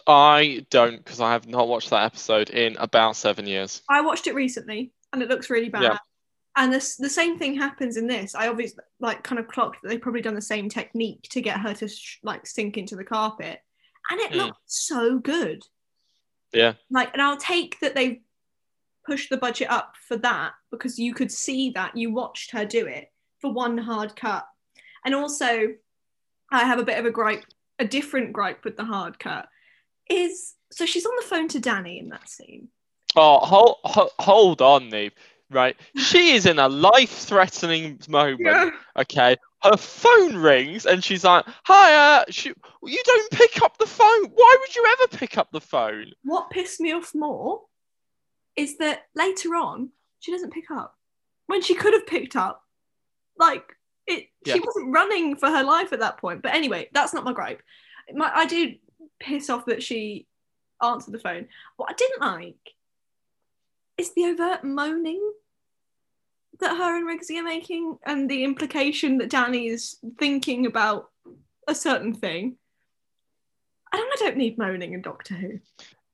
I 0.07 0.67
don't 0.71 0.97
because 1.05 1.21
I 1.21 1.33
have 1.33 1.47
not 1.47 1.69
watched 1.69 1.91
that 1.91 2.05
episode 2.05 2.51
in 2.51 2.77
about 2.79 3.17
seven 3.17 3.47
years. 3.47 3.83
I 3.89 4.01
watched 4.01 4.27
it 4.27 4.35
recently 4.35 4.93
and 5.13 5.23
it 5.23 5.29
looks 5.29 5.51
really 5.51 5.69
bad. 5.69 5.83
Yeah. 5.83 5.99
And 6.57 6.73
this, 6.73 6.97
the 6.97 7.09
same 7.09 7.39
thing 7.39 7.55
happens 7.57 7.97
in 7.97 8.07
this. 8.07 8.35
I 8.35 8.49
obviously 8.49 8.83
like 9.01 9.23
kind 9.23 9.39
of 9.39 9.49
clocked 9.49 9.83
that 9.83 9.89
they've 9.89 10.01
probably 10.01 10.21
done 10.21 10.35
the 10.35 10.43
same 10.43 10.69
technique 10.69 11.23
to 11.31 11.41
get 11.41 11.59
her 11.61 11.73
to 11.75 11.89
sh- 11.89 12.19
like 12.23 12.47
sink 12.47 12.77
into 12.77 12.95
the 12.95 13.05
carpet, 13.05 13.61
and 14.11 14.21
it 14.21 14.33
Mm. 14.33 14.37
looked 14.37 14.59
so 14.67 15.19
good. 15.19 15.63
Yeah. 16.53 16.75
Like, 16.91 17.11
and 17.15 17.23
I'll 17.23 17.39
take 17.39 17.81
that 17.81 17.95
they've 17.95 18.21
pushed 19.07 19.31
the 19.31 19.39
budget 19.39 19.71
up 19.71 19.95
for 20.07 20.17
that 20.19 20.53
because 20.71 20.99
you 20.99 21.15
could 21.15 21.33
see 21.33 21.71
that 21.71 21.97
you 21.97 22.13
watched 22.13 22.51
her 22.53 22.67
do 22.67 22.87
it 22.87 23.11
for 23.41 23.51
one 23.53 23.79
hard 23.79 24.15
cut, 24.15 24.47
and 25.07 25.15
also 25.15 25.69
I 26.51 26.65
have 26.65 26.79
a 26.79 26.85
bit 26.85 26.99
of 26.99 27.07
a 27.07 27.11
gripe, 27.11 27.47
a 27.79 27.87
different 27.87 28.35
gripe 28.35 28.63
with 28.63 28.77
the 28.77 28.85
hard 28.85 29.19
cut 29.19 29.49
is 30.11 30.55
so 30.71 30.87
she's 30.87 31.07
on 31.07 31.13
the 31.17 31.27
phone 31.27 31.49
to 31.49 31.61
Danny 31.61 31.99
in 31.99 32.09
that 32.11 32.29
scene. 32.29 32.69
Oh, 33.15 33.39
hold, 33.41 33.77
hold 34.19 34.63
on, 34.63 34.91
Niamh. 34.91 35.13
Right, 35.51 35.77
she 35.97 36.31
is 36.35 36.47
in 36.47 36.59
a 36.59 36.69
life-threatening 36.69 38.01
moment. 38.09 38.75
Okay, 38.99 39.37
her 39.63 39.77
phone 39.77 40.37
rings 40.37 40.87
and 40.87 41.05
she's 41.05 41.25
like, 41.25 41.45
"Hi, 41.65 41.95
uh, 42.21 42.25
she, 42.31 42.53
you 42.85 43.03
don't 43.05 43.31
pick 43.33 43.61
up 43.63 43.77
the 43.79 43.87
phone. 43.87 44.25
Why 44.35 44.57
would 44.61 44.75
you 44.75 44.97
ever 44.99 45.17
pick 45.19 45.37
up 45.37 45.53
the 45.53 45.61
phone?" 45.61 46.13
What 46.25 46.51
pissed 46.51 46.81
me 46.81 46.93
off 46.93 47.15
more 47.15 47.61
is 48.57 48.79
that 48.79 49.03
later 49.15 49.55
on 49.55 49.91
she 50.21 50.33
doesn't 50.33 50.53
pick 50.53 50.71
up 50.71 50.97
when 51.47 51.61
she 51.63 51.75
could 51.75 51.93
have 51.93 52.07
picked 52.07 52.35
up. 52.37 52.63
Like 53.39 53.77
it, 54.07 54.29
Yeah. 54.47 54.55
she 54.55 54.61
wasn't 54.61 54.93
running 54.95 55.37
for 55.37 55.49
her 55.51 55.63
life 55.63 55.93
at 55.93 56.01
that 56.01 56.17
point. 56.19 56.43
But 56.43 56.55
anyway, 56.55 56.89
that's 56.93 57.13
not 57.13 57.25
my 57.25 57.33
gripe. 57.35 57.63
My, 58.15 58.31
I 58.35 58.47
did 58.47 58.79
piss 59.23 59.49
off 59.51 59.67
that 59.67 59.83
she 59.83 60.27
answered 60.83 61.13
the 61.15 61.19
phone. 61.19 61.49
What 61.77 61.91
I 61.91 61.95
didn't 61.95 62.21
like 62.21 62.75
is 63.99 64.13
the 64.15 64.25
overt 64.27 64.65
moaning 64.65 65.33
that 66.61 66.77
her 66.77 66.97
and 66.97 67.07
Rigsy 67.09 67.39
are 67.39 67.45
making, 67.45 67.99
and 68.05 68.31
the 68.31 68.45
implication 68.45 69.19
that 69.19 69.31
Danny 69.31 69.67
is 69.69 69.97
thinking 70.19 70.67
about 70.67 71.11
a 71.67 71.75
certain 71.75 72.13
thing. 72.15 72.57
I 73.93 73.97
don't, 73.97 74.13
I 74.13 74.17
don't 74.25 74.37
need 74.37 74.59
moaning 74.59 74.93
in 74.93 75.03
Doctor 75.03 75.35
Who. 75.35 75.59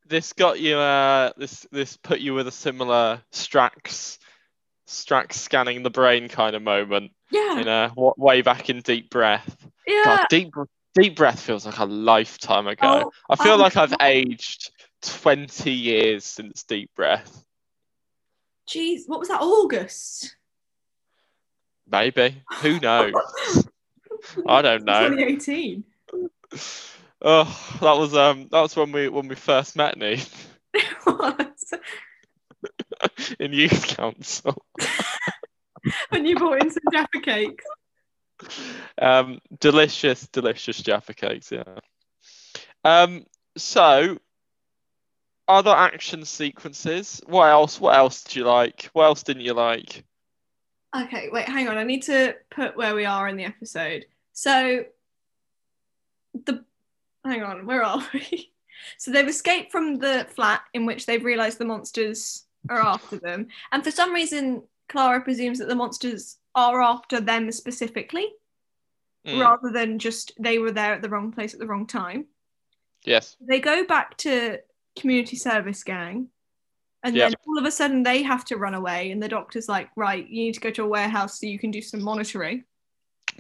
This 0.07 0.33
got 0.33 0.59
you. 0.59 0.77
Uh, 0.79 1.33
this 1.37 1.66
this 1.71 1.97
put 1.97 2.21
you 2.21 2.35
with 2.35 2.49
a 2.49 2.53
similar 2.53 3.23
Strax, 3.33 4.18
Strax 4.87 5.35
scanning 5.35 5.83
the 5.83 5.90
brain 5.90 6.29
kind 6.29 6.57
of 6.57 6.62
moment. 6.62 7.12
Yeah, 7.31 7.61
In 7.61 7.68
a 7.68 7.92
way 7.94 8.40
back 8.40 8.71
in 8.71 8.81
Deep 8.81 9.11
Breath. 9.11 9.55
yeah. 9.87 10.03
God, 10.05 10.27
deep 10.31 10.55
deep 11.01 11.17
breath 11.17 11.41
feels 11.41 11.67
like 11.67 11.79
a 11.79 11.85
lifetime 11.85 12.67
ago. 12.67 13.05
Oh, 13.07 13.13
I 13.31 13.37
feel 13.37 13.57
like 13.57 13.77
I've 13.77 13.95
aged 14.01 14.71
twenty 15.03 15.73
years 15.73 16.25
since 16.25 16.65
Deep 16.65 16.91
Breath. 16.95 17.45
Jeez, 18.69 19.03
what 19.07 19.19
was 19.19 19.29
that? 19.29 19.41
August. 19.41 20.37
Maybe. 21.91 22.43
Who 22.61 22.79
knows? 22.81 23.15
I 24.47 24.63
don't 24.63 24.85
know. 24.85 25.09
2018. 25.09 25.85
Oh, 27.21 27.79
that 27.81 27.97
was 27.97 28.15
um 28.15 28.47
that 28.53 28.61
was 28.61 28.77
when 28.77 28.93
we 28.93 29.09
when 29.09 29.27
we 29.27 29.35
first 29.35 29.75
met 29.75 29.99
was. 31.07 31.75
in 33.41 33.53
youth 33.53 33.89
council. 33.89 34.65
when 36.11 36.25
you 36.25 36.37
brought 36.37 36.63
in 36.63 36.71
some 36.71 36.85
Jaffa 36.93 37.21
cakes. 37.21 37.65
Um 39.01 39.40
delicious, 39.61 40.27
delicious 40.29 40.81
Jaffa 40.81 41.14
cakes, 41.14 41.53
yeah. 41.53 41.79
Um 42.85 43.24
so 43.57 44.18
other 45.48 45.70
action 45.70 46.24
sequences. 46.24 47.22
What 47.27 47.48
else? 47.48 47.81
What 47.81 47.96
else 47.96 48.22
did 48.22 48.37
you 48.37 48.44
like? 48.44 48.90
What 48.92 49.05
else 49.05 49.22
didn't 49.22 49.42
you 49.42 49.55
like? 49.55 50.05
Okay, 50.96 51.29
wait, 51.33 51.48
hang 51.48 51.68
on. 51.68 51.77
I 51.77 51.85
need 51.85 52.03
to 52.05 52.35
put 52.51 52.77
where 52.77 52.94
we 52.94 53.05
are 53.05 53.29
in 53.29 53.37
the 53.37 53.44
episode. 53.44 54.07
So, 54.33 54.85
the 56.44 56.64
hang 57.24 57.42
on, 57.42 57.66
where 57.66 57.83
are 57.83 58.07
we? 58.12 58.53
So 58.96 59.11
they've 59.11 59.29
escaped 59.29 59.72
from 59.72 59.98
the 59.98 60.24
flat 60.37 60.62
in 60.72 60.87
which 60.87 61.05
they've 61.05 61.24
realised 61.24 61.59
the 61.59 61.64
monsters 61.64 62.46
are 62.70 62.81
after 62.81 63.16
them, 63.18 63.48
and 63.72 63.83
for 63.83 63.90
some 63.90 64.14
reason, 64.14 64.62
Clara 64.88 65.20
presumes 65.20 65.59
that 65.59 65.68
the 65.68 65.74
monsters 65.74 66.38
are 66.55 66.81
after 66.83 67.21
them 67.21 67.51
specifically, 67.53 68.27
Mm, 69.27 69.41
rather 69.41 69.71
than 69.73 69.99
just 69.99 70.33
they 70.39 70.59
were 70.59 70.71
there 70.71 70.95
at 70.95 71.03
the 71.03 71.09
wrong 71.09 71.33
place 71.33 71.53
at 71.53 71.59
the 71.61 71.67
wrong 71.67 71.87
time. 71.87 72.27
yes. 73.05 73.37
they 73.41 73.59
go 73.61 73.85
back 73.85 74.17
to 74.19 74.59
community 74.99 75.37
service 75.37 75.83
gang 75.83 76.29
and 77.03 77.15
Yep. 77.17 77.31
then 77.31 77.37
all 77.47 77.59
of 77.59 77.65
a 77.65 77.71
sudden 77.71 78.03
they 78.05 78.23
have 78.23 78.45
to 78.47 78.57
run 78.57 78.75
away 78.75 79.11
and 79.11 79.23
the 79.23 79.29
doctor's 79.29 79.69
like 79.69 79.89
right 79.97 80.27
you 80.29 80.45
need 80.45 80.55
to 80.55 80.61
go 80.61 80.71
to 80.71 80.83
a 80.85 80.87
warehouse 80.89 81.39
so 81.41 81.47
you 81.47 81.59
can 81.59 81.71
do 81.71 81.81
some 81.83 82.03
monitoring 82.03 82.65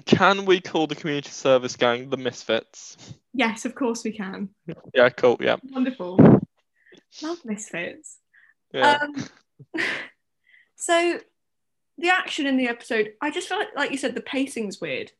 Can 0.04 0.44
we 0.44 0.60
call 0.60 0.86
the 0.86 0.94
community 0.94 1.30
service 1.30 1.74
gang 1.76 2.10
the 2.10 2.16
Misfits? 2.16 3.14
yes 3.34 3.64
of 3.64 3.74
course 3.74 4.04
we 4.04 4.12
can 4.12 4.48
Yeah, 4.94 5.08
cool. 5.10 5.36
Yeah. 5.40 5.56
wonderful 5.70 6.18
love 7.22 7.38
misfits 7.44 8.18
Yeah. 8.72 8.98
um, 9.02 9.14
so 10.76 11.18
the 11.98 12.08
action 12.08 12.46
in 12.46 12.56
the 12.56 12.68
episode 12.68 13.12
i 13.20 13.30
just 13.30 13.48
felt 13.48 13.60
like, 13.60 13.76
like 13.76 13.90
you 13.90 13.96
said 13.98 14.14
the 14.14 14.20
pacing's 14.20 14.80
weird 14.80 15.10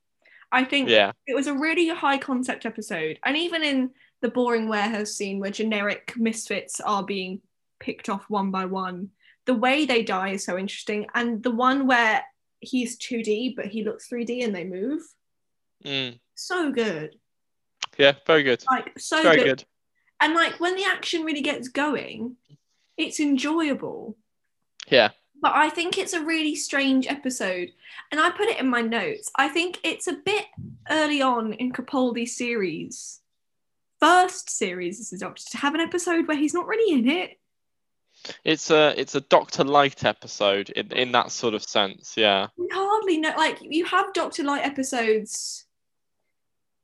i 0.53 0.65
think 0.65 0.89
yeah. 0.89 1.13
it 1.27 1.35
was 1.35 1.47
a 1.47 1.55
really 1.55 1.89
high 1.89 2.19
concept 2.19 2.65
episode 2.67 3.19
and 3.25 3.37
even 3.37 3.63
in 3.65 3.91
the 4.21 4.29
boring 4.31 4.69
warehouse 4.69 5.13
scene 5.13 5.39
where 5.41 5.51
generic 5.51 6.13
misfits 6.17 6.81
are 6.81 7.03
being 7.05 7.41
picked 7.81 8.09
off 8.09 8.25
one 8.29 8.51
by 8.51 8.65
one 8.65 9.09
the 9.47 9.55
way 9.55 9.87
they 9.87 10.03
die 10.03 10.31
is 10.31 10.45
so 10.45 10.59
interesting 10.59 11.07
and 11.15 11.43
the 11.43 11.51
one 11.51 11.87
where 11.87 12.23
he's 12.61 12.99
2d 12.99 13.55
but 13.57 13.67
he 13.67 13.85
looks 13.85 14.09
3d 14.09 14.45
and 14.45 14.55
they 14.55 14.65
move 14.65 15.01
Mm, 15.85 16.19
so 16.35 16.73
good 16.73 17.15
yeah. 17.97 18.15
Very 18.27 18.43
good. 18.43 18.65
like 18.69 18.99
so 18.99 19.23
Very 19.23 19.37
good. 19.37 19.45
good. 19.45 19.65
and 20.21 20.35
like 20.35 20.59
when 20.59 20.75
the 20.75 20.83
action 20.85 21.23
really 21.23 21.41
gets 21.41 21.69
going 21.69 22.35
it's 22.97 23.21
enjoyable 23.21 24.17
Yeah. 24.91 25.11
But 25.41 25.55
I 25.55 25.71
think 25.71 25.99
it's 25.99 26.15
a 26.15 26.25
really 26.25 26.55
strange 26.57 27.07
episode. 27.07 27.71
And 28.11 28.21
I 28.21 28.31
put 28.31 28.49
it 28.49 28.59
in 28.59 28.69
my 28.69 28.81
notes. 28.81 29.31
I 29.37 29.49
think 29.49 29.79
it's 29.85 30.09
a 30.09 30.15
bit 30.15 30.47
early 30.91 31.23
on 31.23 31.53
in 31.55 31.73
Capaldi's 31.73 32.37
series, 32.37 33.21
first 34.01 34.51
series 34.51 35.01
as 35.01 35.13
a 35.13 35.19
doctor, 35.19 35.45
to 35.51 35.59
have 35.59 35.75
an 35.75 35.81
episode 35.81 36.27
where 36.27 36.37
he's 36.37 36.55
not 36.55 36.67
really 36.67 36.93
in 36.93 37.09
it. 37.09 37.39
It's 38.45 38.73
a 38.73 39.01
it's 39.01 39.15
a 39.15 39.21
Doctor-lite 39.21 40.05
episode 40.05 40.71
in 40.71 40.91
in 40.93 41.13
that 41.13 41.31
sort 41.31 41.55
of 41.55 41.63
sense. 41.63 42.15
Yeah. 42.17 42.49
We 42.57 42.69
hardly 42.73 43.19
know, 43.19 43.33
like, 43.37 43.59
you 43.61 43.85
have 43.85 44.13
Doctor-lite 44.13 44.67
episodes. 44.67 45.67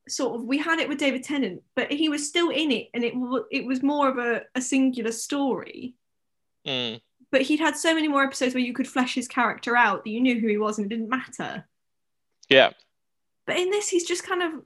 Sort 0.07 0.37
of, 0.37 0.45
we 0.45 0.59
had 0.59 0.79
it 0.79 0.88
with 0.88 0.99
David 0.99 1.25
Tennant, 1.25 1.62
but 1.75 1.90
he 1.90 2.09
was 2.09 2.29
still 2.29 2.51
in 2.51 2.71
it, 2.71 2.88
and 2.95 3.03
it 3.03 3.14
it 3.51 3.67
was 3.67 3.83
more 3.83 4.09
of 4.09 4.19
a, 4.19 4.43
a 4.55 4.61
singular 4.61 5.11
story. 5.11 5.95
Mm, 6.67 7.01
But 7.35 7.42
he'd 7.42 7.59
had 7.59 7.77
so 7.77 7.92
many 7.92 8.07
more 8.07 8.23
episodes 8.23 8.55
where 8.55 8.62
you 8.62 8.73
could 8.73 8.87
flesh 8.87 9.12
his 9.16 9.27
character 9.27 9.77
out 9.77 10.05
that 10.05 10.11
you 10.11 10.20
knew 10.20 10.38
who 10.38 10.47
he 10.47 10.57
was, 10.57 10.79
and 10.79 10.87
it 10.87 10.88
didn't 10.88 11.09
matter. 11.09 11.64
yeah. 12.49 12.70
But 13.44 13.59
in 13.59 13.70
this, 13.70 13.88
he's 13.88 14.05
just 14.05 14.23
kind 14.23 14.40
of, 14.40 14.53
I 14.53 14.62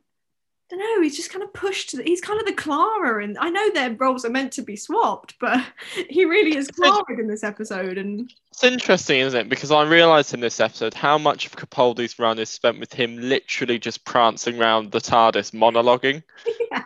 don't 0.69 0.79
know, 0.79 1.03
he's 1.03 1.17
just 1.17 1.33
kind 1.33 1.43
of 1.43 1.51
pushed. 1.55 1.99
He's 1.99 2.21
kind 2.21 2.39
of 2.39 2.45
the 2.45 2.53
Clara, 2.53 3.25
and 3.25 3.39
I 3.39 3.49
know 3.49 3.71
their 3.71 3.95
roles 3.95 4.27
are 4.27 4.31
meant 4.31 4.53
to 4.53 4.63
be 4.63 4.77
swapped, 4.77 5.37
but 5.41 5.65
he 6.11 6.27
really 6.27 6.59
is 6.59 6.69
Clara 6.69 7.19
in 7.19 7.27
this 7.27 7.43
episode. 7.43 7.97
And 7.97 8.31
It's 8.51 8.63
interesting, 8.63 9.21
isn't 9.21 9.41
it? 9.41 9.49
Because 9.49 9.71
I 9.71 9.85
realised 9.85 10.35
in 10.35 10.41
this 10.41 10.61
episode 10.61 10.93
how 10.93 11.17
much 11.17 11.47
of 11.47 11.57
Capaldi's 11.57 12.19
run 12.19 12.39
is 12.39 12.51
spent 12.51 12.79
with 12.79 12.93
him 12.93 13.17
literally 13.17 13.79
just 13.79 14.05
prancing 14.05 14.61
around 14.61 14.93
the 14.93 15.01
TARDIS 15.01 15.53
monologuing. 15.53 16.23
yeah, 16.71 16.85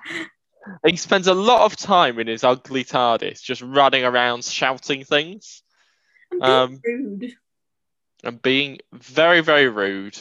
He 0.87 0.97
spends 0.97 1.27
a 1.27 1.35
lot 1.35 1.63
of 1.63 1.75
time 1.75 2.21
in 2.21 2.29
his 2.29 2.45
ugly 2.45 2.85
TARDIS 2.85 3.43
just 3.43 3.63
running 3.63 4.05
around 4.05 4.45
shouting 4.45 5.03
things 5.03 5.62
I'm 6.33 6.39
being 6.41 6.53
Um, 6.53 6.81
rude. 6.85 7.33
and 8.25 8.43
being 8.43 8.79
very, 8.93 9.41
very 9.41 9.69
rude. 9.69 10.19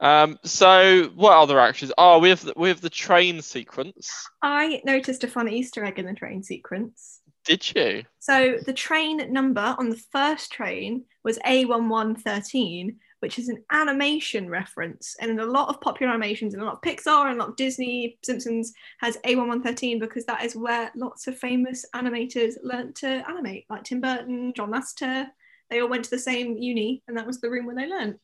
Um, 0.00 0.38
so 0.44 1.04
what 1.14 1.32
other 1.36 1.58
actions? 1.60 1.92
Oh, 1.96 2.18
we 2.18 2.28
have 2.28 2.42
the, 2.44 2.52
we 2.56 2.68
have 2.68 2.80
the 2.80 2.90
train 2.90 3.40
sequence. 3.42 4.10
I 4.42 4.82
noticed 4.84 5.24
a 5.24 5.28
fun 5.28 5.48
Easter 5.48 5.84
egg 5.84 5.98
in 5.98 6.06
the 6.06 6.12
train 6.14 6.42
sequence. 6.42 7.20
Did 7.44 7.74
you? 7.74 8.04
So 8.18 8.58
the 8.64 8.72
train 8.72 9.32
number 9.32 9.74
on 9.78 9.90
the 9.90 10.00
first 10.12 10.50
train 10.50 11.04
was 11.22 11.38
A1113, 11.40 12.96
which 13.24 13.38
is 13.38 13.48
an 13.48 13.64
animation 13.70 14.50
reference. 14.50 15.16
And 15.18 15.30
in 15.30 15.40
a 15.40 15.46
lot 15.46 15.70
of 15.70 15.80
popular 15.80 16.12
animations, 16.12 16.52
and 16.52 16.62
a 16.62 16.66
lot 16.66 16.74
of 16.74 16.82
Pixar 16.82 17.30
and 17.30 17.36
a 17.36 17.42
lot 17.42 17.48
of 17.48 17.56
Disney, 17.56 18.18
Simpsons 18.22 18.74
has 18.98 19.16
A1113 19.24 19.98
because 19.98 20.26
that 20.26 20.44
is 20.44 20.54
where 20.54 20.92
lots 20.94 21.26
of 21.26 21.38
famous 21.38 21.86
animators 21.94 22.56
learnt 22.62 22.94
to 22.96 23.24
animate, 23.26 23.64
like 23.70 23.82
Tim 23.82 24.02
Burton, 24.02 24.52
John 24.54 24.70
Lasseter, 24.70 25.28
they 25.70 25.80
all 25.80 25.88
went 25.88 26.04
to 26.04 26.10
the 26.10 26.18
same 26.18 26.58
uni, 26.58 27.02
and 27.08 27.16
that 27.16 27.26
was 27.26 27.40
the 27.40 27.48
room 27.48 27.64
where 27.64 27.74
they 27.74 27.86
learned. 27.86 28.18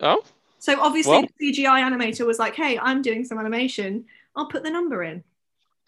Oh, 0.00 0.24
So 0.58 0.80
obviously, 0.80 1.12
Well- 1.12 1.22
the 1.38 1.52
CGI 1.52 1.82
animator 1.82 2.26
was 2.26 2.40
like, 2.40 2.56
"Hey, 2.56 2.76
I'm 2.80 3.00
doing 3.00 3.24
some 3.24 3.38
animation. 3.38 4.06
I'll 4.34 4.48
put 4.48 4.64
the 4.64 4.70
number 4.70 5.04
in." 5.04 5.22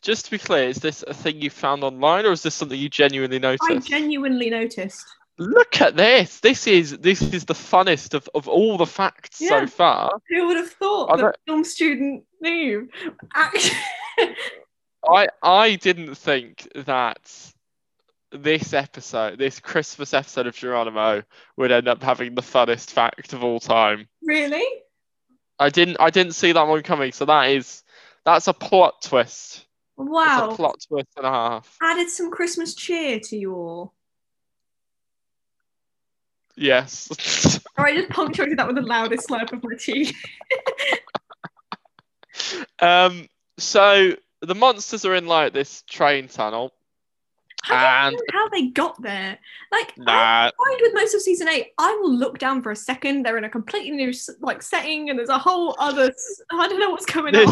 just 0.01 0.27
to 0.27 0.31
be 0.31 0.39
clear, 0.39 0.69
is 0.69 0.77
this 0.77 1.03
a 1.09 1.13
thing 1.13 1.43
you 1.43 1.51
found 1.51 1.83
online, 1.83 2.25
or 2.25 2.31
is 2.31 2.45
this 2.45 2.55
something 2.55 2.79
you 2.79 2.89
genuinely 2.89 3.41
noticed? 3.41 3.69
I 3.69 3.79
genuinely 3.79 4.49
noticed. 4.49 5.05
Look 5.39 5.81
at 5.81 5.97
this. 5.97 6.41
This 6.41 6.67
is 6.67 6.99
this 6.99 7.23
is 7.23 7.45
the 7.45 7.55
funnest 7.55 8.15
of, 8.15 8.29
of 8.35 8.49
all 8.49 8.77
the 8.77 8.87
facts 8.87 9.41
Yeah. 9.41 9.61
so 9.61 9.67
far. 9.69 10.21
Who 10.29 10.49
would 10.49 10.57
have 10.57 10.71
thought 10.71 11.13
I 11.13 11.17
that 11.23 11.37
film 11.47 11.63
student 11.65 12.25
knew? 12.41 12.89
I 15.09 15.29
I 15.43 15.77
didn't 15.77 16.17
think 16.17 16.69
that 16.75 17.53
this 18.33 18.73
episode, 18.75 19.39
this 19.39 19.61
Christmas 19.61 20.13
episode 20.13 20.47
of 20.47 20.55
Geronimo, 20.57 21.23
would 21.57 21.73
end 21.73 21.89
up 21.89 22.03
having 22.03 22.35
the 22.35 22.43
funnest 22.43 22.91
fact 22.91 23.33
of 23.33 23.43
all 23.45 23.61
time. 23.61 24.09
really? 24.23 24.65
I 25.61 25.71
didn't 25.71 25.97
I 25.99 26.11
didn't 26.11 26.33
see 26.35 26.53
that 26.53 26.67
one 26.67 26.83
coming, 26.83 27.13
so 27.13 27.25
that 27.25 27.51
is 27.51 27.83
that's 28.25 28.49
a 28.49 28.53
plot 28.53 29.03
twist. 29.03 29.67
Wow. 29.97 30.51
a 30.51 30.55
plot 30.55 30.77
twist 30.89 31.09
and 31.17 31.27
a 31.27 31.31
half. 31.31 31.77
Added 31.83 32.09
some 32.11 32.31
Christmas 32.31 32.75
cheer 32.75 33.19
to 33.21 33.37
you 33.37 33.55
all. 33.55 33.95
Yes. 36.59 37.61
Or 37.79 37.87
I 37.87 37.95
just 37.95 38.11
punctuated 38.11 38.59
that 38.59 38.67
with 38.67 38.75
the 38.75 38.83
loudest 38.83 39.29
slurp 39.29 39.53
of 39.53 39.63
my 39.63 39.77
tea. 39.79 40.13
um 42.81 43.29
so 43.57 44.17
the 44.41 44.55
monsters 44.57 45.05
are 45.05 45.15
in 45.15 45.29
like 45.29 45.53
this 45.53 45.83
train 45.83 46.27
tunnel. 46.27 46.73
I 47.71 48.09
And 48.09 48.17
how 48.33 48.49
they 48.49 48.67
got 48.67 49.01
there. 49.01 49.39
Like, 49.71 49.93
I 50.09 50.51
nah 50.51 50.51
find 50.65 50.81
with 50.81 50.95
most 50.95 51.15
of 51.15 51.21
season 51.21 51.49
eight, 51.49 51.69
I 51.79 51.97
will 52.01 52.13
look 52.13 52.39
down 52.39 52.63
for 52.63 52.73
a 52.73 52.77
second. 52.77 53.25
They're 53.25 53.39
in 53.39 53.45
a 53.45 53.49
completely 53.49 53.93
new 53.93 54.13
like 54.41 54.61
setting, 54.61 55.09
and 55.09 55.17
there's 55.17 55.29
a 55.29 55.39
whole 55.39 55.77
other. 55.79 56.13
I 56.51 56.69
don't 56.69 56.81
know 56.81 56.91
what's 56.91 57.07
going 57.07 57.37
on. 57.37 57.47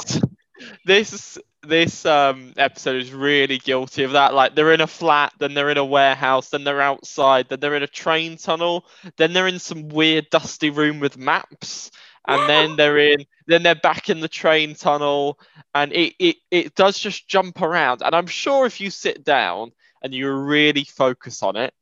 this 0.84 1.38
this 1.68 2.06
um 2.06 2.52
episode 2.56 2.96
is 2.96 3.12
really 3.12 3.58
guilty 3.58 4.02
of 4.02 4.12
that. 4.12 4.34
Like 4.34 4.54
they're 4.54 4.72
in 4.72 4.80
a 4.80 4.86
flat 4.86 5.32
then 5.38 5.54
they're 5.54 5.70
in 5.70 5.78
a 5.78 5.84
warehouse 5.84 6.50
then 6.50 6.64
they're 6.64 6.80
outside 6.80 7.48
then 7.48 7.60
they're 7.60 7.76
in 7.76 7.82
a 7.82 7.88
train 7.88 8.36
tunnel 8.36 8.86
then 9.16 9.32
they're 9.32 9.46
in 9.48 9.58
some 9.58 9.88
weird 9.88 10.28
dusty 10.30 10.70
room 10.70 11.00
with 11.00 11.16
maps 11.16 11.90
and 12.26 12.48
then 12.48 12.76
they're 12.76 12.98
in 12.98 13.24
then 13.46 13.62
they're 13.62 13.74
back 13.74 14.10
in 14.10 14.20
the 14.20 14.28
train 14.28 14.74
tunnel 14.74 15.38
and 15.74 15.92
it, 15.92 16.14
it 16.18 16.36
it 16.50 16.74
does 16.74 16.98
just 16.98 17.28
jump 17.28 17.60
around. 17.60 18.02
And 18.02 18.14
i'm 18.14 18.26
sure 18.26 18.66
if 18.66 18.80
you 18.80 18.90
sit 18.90 19.24
down 19.24 19.72
and 20.02 20.14
you 20.14 20.30
really 20.30 20.84
focus 20.84 21.42
on 21.42 21.56
it 21.56 21.72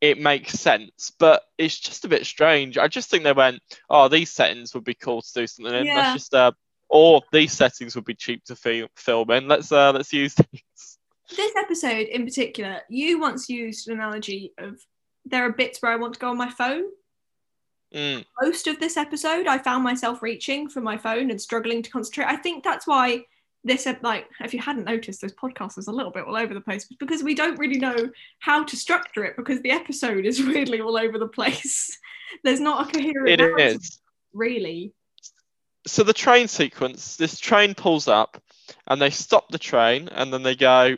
it 0.00 0.18
makes 0.20 0.52
sense. 0.52 1.12
But 1.18 1.42
it's 1.56 1.78
just 1.78 2.04
a 2.04 2.08
bit 2.08 2.24
strange. 2.24 2.78
I 2.78 2.88
just 2.88 3.10
think 3.10 3.24
they 3.24 3.32
went 3.32 3.60
oh 3.90 4.08
these 4.08 4.30
settings 4.30 4.74
would 4.74 4.84
be 4.84 4.94
cool 4.94 5.22
to 5.22 5.32
do 5.34 5.46
something 5.46 5.74
in. 5.74 5.86
Yeah. 5.86 5.94
let's 5.94 6.12
just 6.12 6.34
uh 6.34 6.52
or 6.88 7.22
these 7.32 7.52
settings 7.52 7.94
would 7.94 8.04
be 8.04 8.14
cheap 8.14 8.44
to 8.44 8.56
fi- 8.56 8.88
film 8.96 9.30
in 9.30 9.48
let's 9.48 9.70
uh 9.72 9.92
let's 9.92 10.12
use 10.12 10.34
these 10.52 10.98
This 11.36 11.52
episode 11.56 12.06
in 12.08 12.24
particular, 12.24 12.80
you 12.88 13.20
once 13.20 13.48
used 13.48 13.88
an 13.88 13.94
analogy 13.94 14.52
of 14.58 14.80
there 15.24 15.44
are 15.44 15.52
bits 15.52 15.82
where 15.82 15.92
I 15.92 15.96
want 15.96 16.14
to 16.14 16.20
go 16.20 16.30
on 16.30 16.38
my 16.38 16.50
phone. 16.50 16.84
Mm, 17.94 18.24
Most 18.42 18.66
of 18.66 18.80
this 18.80 18.96
episode, 18.96 19.46
I 19.46 19.58
found 19.58 19.82
myself 19.84 20.22
reaching 20.22 20.68
for 20.68 20.80
my 20.80 20.96
phone 20.96 21.30
and 21.30 21.40
struggling 21.40 21.82
to 21.82 21.90
concentrate. 21.90 22.26
I 22.26 22.36
think 22.36 22.62
that's 22.64 22.86
why 22.86 23.24
this, 23.64 23.86
like, 24.02 24.26
if 24.40 24.54
you 24.54 24.60
hadn't 24.60 24.84
noticed, 24.84 25.20
this 25.20 25.32
podcast 25.32 25.78
is 25.78 25.88
a 25.88 25.92
little 25.92 26.12
bit 26.12 26.24
all 26.24 26.36
over 26.36 26.54
the 26.54 26.60
place 26.60 26.86
because 26.98 27.22
we 27.22 27.34
don't 27.34 27.58
really 27.58 27.78
know 27.78 28.10
how 28.40 28.64
to 28.64 28.76
structure 28.76 29.24
it 29.24 29.36
because 29.36 29.60
the 29.62 29.70
episode 29.70 30.26
is 30.26 30.42
weirdly 30.46 30.80
all 30.80 30.98
over 30.98 31.18
the 31.18 31.28
place. 31.28 31.98
There's 32.44 32.60
not 32.60 32.88
a 32.88 32.92
coherent 32.92 33.28
it 33.28 33.40
is 33.40 34.00
really. 34.32 34.92
So 35.86 36.02
the 36.02 36.12
train 36.12 36.48
sequence 36.48 37.16
this 37.16 37.38
train 37.38 37.74
pulls 37.74 38.08
up 38.08 38.42
and 38.86 39.00
they 39.00 39.10
stop 39.10 39.48
the 39.50 39.58
train 39.58 40.08
and 40.12 40.32
then 40.32 40.42
they 40.42 40.54
go 40.56 40.96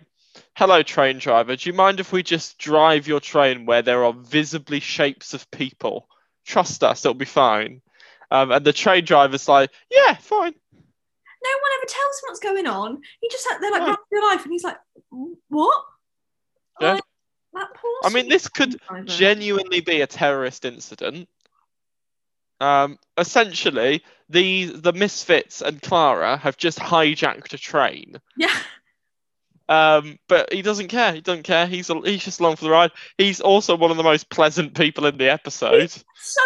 hello 0.56 0.82
train 0.82 1.18
driver 1.18 1.56
do 1.56 1.68
you 1.68 1.74
mind 1.74 2.00
if 2.00 2.12
we 2.12 2.22
just 2.22 2.58
drive 2.58 3.06
your 3.06 3.20
train 3.20 3.66
where 3.66 3.82
there 3.82 4.04
are 4.04 4.12
visibly 4.12 4.80
shapes 4.80 5.34
of 5.34 5.50
people 5.50 6.08
trust 6.44 6.82
us 6.82 7.04
it'll 7.04 7.14
be 7.14 7.24
fine 7.24 7.80
um, 8.30 8.50
and 8.52 8.64
the 8.64 8.72
train 8.72 9.04
driver's 9.04 9.48
like 9.48 9.70
yeah 9.90 10.14
fine 10.14 10.52
No 11.42 11.50
one 11.62 11.70
ever 11.78 11.86
tells 11.86 12.16
him 12.18 12.28
what's 12.28 12.40
going 12.40 12.66
on. 12.66 13.00
He 13.20 13.28
just 13.30 13.46
they're 13.60 13.70
like 13.70 13.86
No. 13.88 13.96
your 14.12 14.22
life, 14.22 14.42
and 14.44 14.52
he's 14.52 14.62
like, 14.62 14.76
"What?" 15.48 15.84
Yeah. 16.80 16.92
Like, 16.92 17.02
that 17.54 17.74
poor 17.74 17.90
i 18.04 18.10
mean 18.10 18.28
this 18.28 18.46
could 18.46 18.78
driver. 18.86 19.06
genuinely 19.06 19.80
be 19.80 20.02
a 20.02 20.06
terrorist 20.06 20.64
incident 20.64 21.28
um, 22.60 22.98
essentially 23.16 24.04
the 24.30 24.66
the 24.74 24.92
misfits 24.94 25.60
and 25.60 25.82
clara 25.82 26.36
have 26.38 26.56
just 26.56 26.78
hijacked 26.78 27.52
a 27.52 27.58
train 27.58 28.16
yeah. 28.38 28.56
Um, 29.68 30.18
but 30.28 30.52
he 30.52 30.62
doesn't 30.62 30.88
care. 30.88 31.12
He 31.12 31.20
doesn't 31.20 31.44
care. 31.44 31.64
He's 31.64 31.86
he's 32.04 32.24
just 32.24 32.40
along 32.40 32.56
for 32.56 32.64
the 32.64 32.70
ride. 32.72 32.90
He's 33.18 33.40
also 33.40 33.76
one 33.76 33.92
of 33.92 33.96
the 33.96 34.02
most 34.02 34.28
pleasant 34.28 34.74
people 34.74 35.06
in 35.06 35.16
the 35.16 35.30
episode. 35.30 35.90
so 35.90 36.40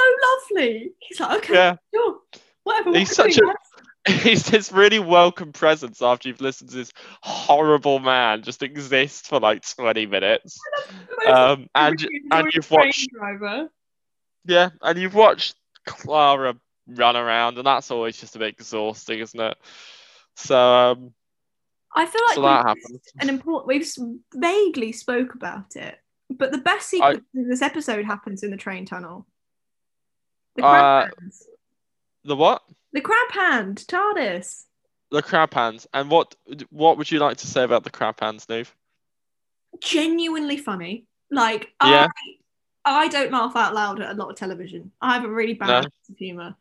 lovely. 0.50 0.90
He's 0.98 1.20
like, 1.20 1.38
okay, 1.38 1.54
Yeah, 1.54 1.76
sure, 1.94 2.18
whatever. 2.64 2.90
what 2.90 2.98
He's 2.98 3.14
such 3.16 3.38
a- 3.38 3.46
lads?" 3.46 3.58
he's 4.22 4.44
this 4.44 4.70
really 4.72 4.98
welcome 4.98 5.52
presence 5.52 6.02
after 6.02 6.28
you've 6.28 6.42
listened 6.42 6.68
to 6.68 6.76
this 6.76 6.92
horrible 7.22 7.98
man 7.98 8.42
just 8.42 8.62
exist 8.62 9.26
for 9.28 9.40
like 9.40 9.66
twenty 9.66 10.04
minutes. 10.04 10.58
Um, 11.26 11.70
and 11.74 12.06
and 12.30 12.52
you've 12.52 12.70
watched 12.70 13.08
driver. 13.18 13.70
yeah, 14.44 14.68
and 14.82 14.98
you've 14.98 15.14
watched 15.14 15.54
Clara 15.86 16.56
run 16.86 17.16
around, 17.16 17.58
and 17.58 17.66
that's 17.66 17.90
always 17.90 18.18
just 18.18 18.36
a 18.36 18.38
bit 18.38 18.48
exhausting, 18.54 19.18
isn't 19.20 19.40
it? 19.40 19.56
So 20.36 20.56
um, 20.58 21.12
I 21.94 22.06
feel 22.06 22.22
like 22.26 22.34
so 22.34 22.42
that 22.42 22.66
happens. 22.66 23.00
an 23.20 23.28
important. 23.28 23.66
We've 23.68 23.88
vaguely 24.34 24.92
spoke 24.92 25.34
about 25.34 25.76
it, 25.76 25.98
but 26.30 26.52
the 26.52 26.58
best 26.58 26.88
sequence 26.88 27.24
in 27.34 27.48
this 27.48 27.62
episode 27.62 28.04
happens 28.04 28.42
in 28.42 28.50
the 28.50 28.56
train 28.56 28.84
tunnel. 28.86 29.26
The 30.56 30.62
crab 30.62 30.84
Uh, 30.84 31.14
hands. 31.20 31.46
The 32.24 32.36
what? 32.36 32.62
The 32.92 33.00
crab 33.00 33.30
hand, 33.32 33.78
TARDIS. 33.88 34.64
The 35.10 35.22
crab 35.22 35.52
hands. 35.54 35.86
And 35.92 36.10
what 36.10 36.34
what 36.70 36.96
would 36.98 37.10
you 37.10 37.18
like 37.18 37.36
to 37.38 37.46
say 37.46 37.62
about 37.64 37.84
the 37.84 37.90
crab 37.90 38.20
hands, 38.20 38.46
Niamh? 38.46 38.70
Genuinely 39.80 40.56
funny. 40.56 41.06
Like 41.30 41.72
Yeah. 41.82 42.06
I, 42.84 43.04
I 43.04 43.08
don't 43.08 43.32
laugh 43.32 43.56
out 43.56 43.74
loud 43.74 44.00
at 44.00 44.10
a 44.10 44.14
lot 44.14 44.30
of 44.30 44.36
television. 44.36 44.92
I 45.00 45.14
have 45.14 45.24
a 45.24 45.28
really 45.28 45.54
bad 45.54 45.68
No. 45.68 45.80
sense 45.82 45.94
of 46.10 46.16
humor, 46.18 46.54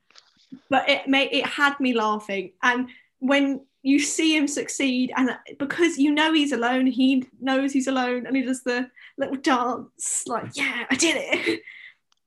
but 0.69 0.89
it 0.89 1.07
made 1.07 1.29
it 1.31 1.45
had 1.45 1.79
me 1.79 1.93
laughing. 1.93 2.53
And 2.61 2.89
when 3.19 3.65
you 3.81 3.99
see 3.99 4.35
him 4.35 4.47
succeed, 4.47 5.11
and 5.15 5.31
because 5.59 5.97
you 5.97 6.11
know 6.11 6.33
he's 6.33 6.51
alone, 6.53 6.87
he 6.87 7.25
knows 7.41 7.73
he's 7.73 7.87
alone, 7.87 8.25
and 8.25 8.35
he 8.35 8.43
does 8.43 8.63
the 8.63 8.89
little 9.17 9.35
dance, 9.37 10.23
like 10.27 10.55
yeah, 10.55 10.85
I 10.89 10.95
did 10.95 11.15
it. 11.17 11.61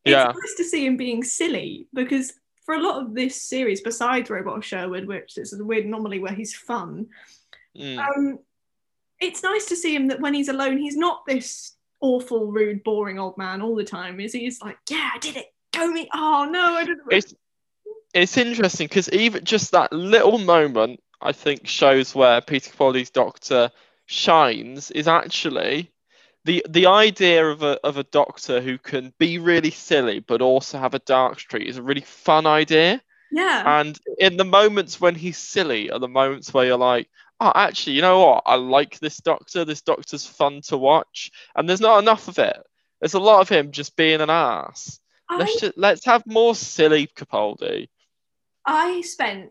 Yeah. 0.05 0.29
It's 0.31 0.39
nice 0.39 0.55
to 0.59 0.65
see 0.65 0.87
him 0.87 0.97
being 0.97 1.25
silly 1.25 1.89
because 1.93 2.35
for 2.65 2.77
a 2.77 2.81
lot 2.81 3.03
of 3.03 3.13
this 3.13 3.43
series, 3.43 3.81
besides 3.81 4.31
Robot 4.31 4.63
Sherwood, 4.63 5.05
which 5.05 5.37
is 5.37 5.53
a 5.53 5.65
weird 5.65 5.85
anomaly 5.85 6.21
where 6.21 6.33
he's 6.33 6.55
fun, 6.55 7.09
Mm. 7.77 7.99
um, 7.99 8.39
it's 9.21 9.43
nice 9.43 9.67
to 9.67 9.77
see 9.77 9.95
him 9.95 10.07
that 10.09 10.21
when 10.21 10.33
he's 10.33 10.49
alone, 10.49 10.79
he's 10.79 10.97
not 10.97 11.27
this 11.27 11.73
awful, 12.01 12.53
rude, 12.53 12.85
boring 12.85 13.19
old 13.19 13.37
man 13.37 13.61
all 13.63 13.75
the 13.75 13.85
time. 13.85 14.21
Is 14.21 14.33
he's 14.33 14.63
like, 14.63 14.79
yeah, 14.89 15.11
I 15.15 15.19
did 15.19 15.37
it. 15.37 15.47
Go 15.73 15.89
me. 15.89 16.09
Oh 16.15 16.49
no, 16.51 16.75
I 16.75 16.85
didn't. 16.85 17.03
It's 17.11 17.35
it's 18.17 18.37
interesting 18.37 18.87
because 18.87 19.11
even 19.11 19.45
just 19.45 19.73
that 19.73 19.93
little 19.93 20.39
moment, 20.39 21.01
I 21.21 21.33
think, 21.33 21.67
shows 21.67 22.15
where 22.15 22.41
Peter 22.41 22.71
Capaldi's 22.71 23.11
Doctor 23.11 23.71
shines. 24.07 24.91
Is 24.91 25.07
actually 25.07 25.93
the 26.45 26.65
the 26.69 26.87
idea 26.87 27.47
of 27.47 27.63
a 27.63 27.79
of 27.85 27.99
a 27.99 28.05
Doctor 28.05 28.61
who 28.61 28.79
can 28.79 29.13
be 29.19 29.39
really 29.39 29.71
silly 29.71 30.21
but 30.21 30.41
also 30.41 30.79
have 30.79 30.95
a 30.95 31.01
dark 31.01 31.41
streak 31.41 31.69
is 31.69 31.77
a 31.77 31.83
really 31.83 32.01
fun 32.01 32.47
idea. 32.47 33.03
yeah, 33.31 33.81
And 33.81 33.99
in 34.19 34.37
the 34.37 34.45
moments 34.45 35.01
when 35.01 35.15
he's 35.15 35.39
silly 35.39 35.91
are 35.91 35.99
the 35.99 36.09
moments 36.09 36.55
where 36.55 36.65
you're 36.65 36.79
like, 36.79 37.09
oh, 37.41 37.53
actually, 37.55 37.97
you 37.97 38.03
know 38.03 38.21
what? 38.21 38.45
I 38.47 38.55
like 38.55 38.99
this 38.99 39.19
Doctor. 39.19 39.65
This 39.65 39.83
Doctor's 39.83 40.27
fun 40.27 40.63
to 40.63 40.77
watch. 40.77 41.31
And 41.55 41.69
there's 41.69 41.81
not 41.81 41.99
enough 41.99 42.29
of 42.29 42.39
it. 42.39 42.57
There's 43.01 43.15
a 43.15 43.21
lot 43.21 43.41
of 43.41 43.49
him 43.49 43.73
just 43.73 43.97
being 43.97 44.21
an 44.21 44.31
ass. 44.31 45.01
I 45.29 45.39
Let's 45.39 45.61
just 45.61 45.77
let's 45.77 46.05
have 46.07 46.27
more 46.27 46.55
silly 46.55 47.09
Capaldi. 47.09 47.89
I 48.67 49.01
spent 49.03 49.51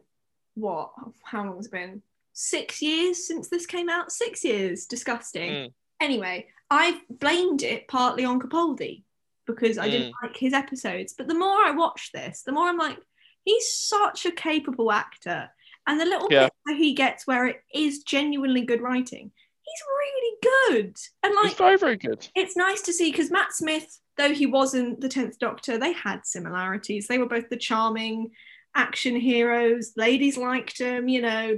what? 0.56 0.92
How 1.24 1.46
long 1.46 1.58
has 1.58 1.68
it 1.68 1.72
been? 1.72 2.02
Six 2.34 2.82
years 2.82 3.26
since 3.28 3.48
this 3.50 3.66
came 3.66 3.90
out. 3.90 4.12
Six 4.12 4.44
years. 4.44 4.86
Disgusting. 4.86 5.52
Mm. 5.52 5.74
Anyway, 6.02 6.48
I 6.70 7.00
blamed 7.10 7.64
it 7.64 7.88
partly 7.88 8.26
on 8.26 8.40
Capaldi 8.42 9.04
because 9.48 9.78
I 9.78 9.88
Mm. 9.88 9.92
didn't 9.92 10.14
like 10.22 10.36
his 10.38 10.54
episodes. 10.54 11.14
But 11.14 11.28
the 11.28 11.34
more 11.36 11.64
I 11.66 11.72
watch 11.72 12.12
this, 12.14 12.42
the 12.42 12.52
more 12.52 12.68
I'm 12.68 12.78
like, 12.78 12.98
he's 13.46 13.74
such 13.74 14.26
a 14.26 14.32
capable 14.32 14.92
actor. 14.92 15.50
And 15.88 16.00
the 16.00 16.06
little 16.06 16.28
Yeah. 16.32 16.50
bit 16.66 16.78
he 16.78 16.94
gets 16.94 17.26
where 17.28 17.46
it 17.46 17.62
is 17.74 18.04
genuinely 18.04 18.62
good 18.66 18.82
writing, 18.82 19.32
he's 19.62 19.82
really 19.88 20.38
good. 20.82 20.98
And 21.24 21.32
He's 21.34 21.44
like, 21.44 21.58
very, 21.58 21.78
very 21.78 21.96
good. 21.98 22.28
it's 22.36 22.58
nice 22.58 22.82
to 22.84 22.92
see 22.94 23.12
because 23.12 23.30
Matt 23.32 23.54
Smith, 23.54 24.00
though 24.18 24.34
he 24.34 24.46
wasn't 24.48 25.00
the 25.00 25.08
10th 25.10 25.38
Doctor, 25.38 25.78
they 25.78 25.92
had 25.94 26.26
similarities. 26.26 27.08
They 27.08 27.20
were 27.20 27.28
both 27.28 27.50
the 27.50 27.58
charming 27.58 28.32
action 28.76 29.16
heroes. 29.16 29.94
Ladies 29.96 30.38
liked 30.38 30.78
him, 30.80 31.08
you 31.08 31.22
know, 31.22 31.58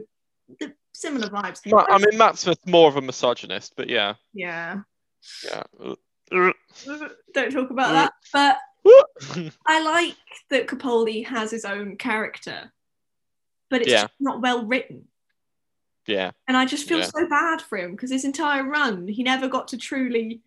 the 0.60 0.74
similar 0.94 1.28
vibes. 1.30 1.60
Ma- 1.70 1.86
I 1.90 1.98
mean, 1.98 2.18
Matt 2.18 2.38
Smith's 2.38 2.66
more 2.66 2.88
of 2.88 2.96
a 2.96 3.02
misogynist, 3.02 3.74
but 3.76 3.90
yeah, 3.90 4.14
yeah. 4.34 4.82
yeah. 5.44 5.64
Don't 7.34 7.52
talk 7.52 7.70
about 7.70 7.92
that. 7.94 8.14
But 8.34 8.58
I 9.66 9.82
like 9.84 10.16
that 10.50 10.68
Capaldi 10.68 11.26
has 11.26 11.52
his 11.52 11.66
own 11.66 11.98
character, 11.98 12.72
but 13.70 13.82
it's 13.82 13.92
Yeah. 13.92 14.04
just 14.04 14.14
not 14.20 14.42
well 14.42 14.66
written. 14.66 15.08
yeah, 16.06 16.32
And 16.48 16.56
I 16.56 16.66
just 16.66 16.88
feel 16.88 17.00
Yeah. 17.00 17.06
so 17.14 17.28
bad 17.28 17.62
for 17.62 17.78
him 17.78 17.92
because 17.92 18.12
his 18.12 18.24
entire 18.24 18.64
run, 18.64 19.08
he 19.10 19.24
never 19.24 19.50
got 19.50 19.68
to 19.70 19.78
truly 19.78 20.42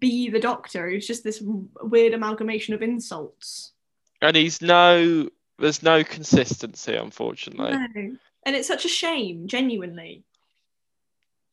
be 0.00 0.28
the 0.28 0.40
Doctor. 0.40 0.88
He 0.88 0.96
was 0.96 1.06
just 1.06 1.22
this 1.22 1.40
weird 1.40 2.14
amalgamation 2.14 2.74
of 2.74 2.82
insults. 2.82 3.72
and 4.20 4.36
he's 4.36 4.60
no, 4.62 5.28
there's 5.62 5.82
no 5.82 6.02
consistency, 6.02 6.94
unfortunately. 6.94 7.70
No. 7.70 8.16
And 8.44 8.56
it's 8.56 8.66
such 8.66 8.84
a 8.84 8.88
shame, 8.88 9.46
genuinely. 9.46 10.24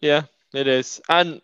Yeah, 0.01 0.23
it 0.53 0.67
is. 0.67 0.99
And 1.07 1.41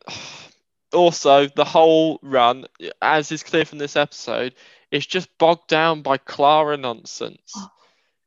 also, 0.91 1.47
the 1.47 1.63
whole 1.63 2.19
run, 2.23 2.65
as 3.01 3.31
is 3.31 3.43
clear 3.43 3.65
from 3.65 3.77
this 3.77 3.95
episode, 3.95 4.55
is 4.89 5.05
just 5.05 5.29
bogged 5.37 5.67
down 5.67 6.01
by 6.01 6.17
Clara 6.17 6.75
nonsense. 6.75 7.53
Oh. 7.55 7.69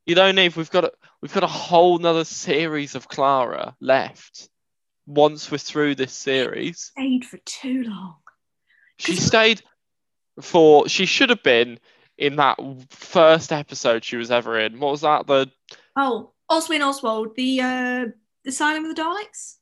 You 0.07 0.15
don't 0.15 0.37
need. 0.37 0.55
We've 0.55 0.71
got 0.71 0.85
a 0.85 0.93
we've 1.21 1.35
got 1.35 1.43
a 1.43 1.49
whole 1.49 1.99
nother 1.99 2.25
series 2.25 2.95
of 2.95 3.09
Clara 3.09 3.75
left. 3.81 4.49
Once 5.07 5.51
we're 5.51 5.59
through 5.59 5.97
this 5.97 6.13
series, 6.13 6.93
Stayed 6.97 7.25
for 7.25 7.39
too 7.39 7.83
long. 7.83 8.17
She 8.99 9.17
stayed 9.17 9.63
for. 10.41 10.89
She 10.89 11.07
should 11.07 11.31
have 11.31 11.43
been 11.43 11.81
in 12.19 12.37
that 12.37 12.59
first 12.91 13.53
episode 13.53 14.05
she 14.05 14.17
was 14.17 14.31
ever 14.31 14.59
in. 14.59 14.79
What 14.81 14.91
was 14.93 15.01
that? 15.03 15.27
The 15.27 15.51
Oh, 15.97 16.33
Oswin 16.51 16.87
Oswald, 16.87 17.35
the 17.37 17.61
uh, 17.61 18.05
the 18.45 18.49
Asylum 18.51 18.85
of 18.85 18.95
the 18.95 19.03
Daleks. 19.03 19.57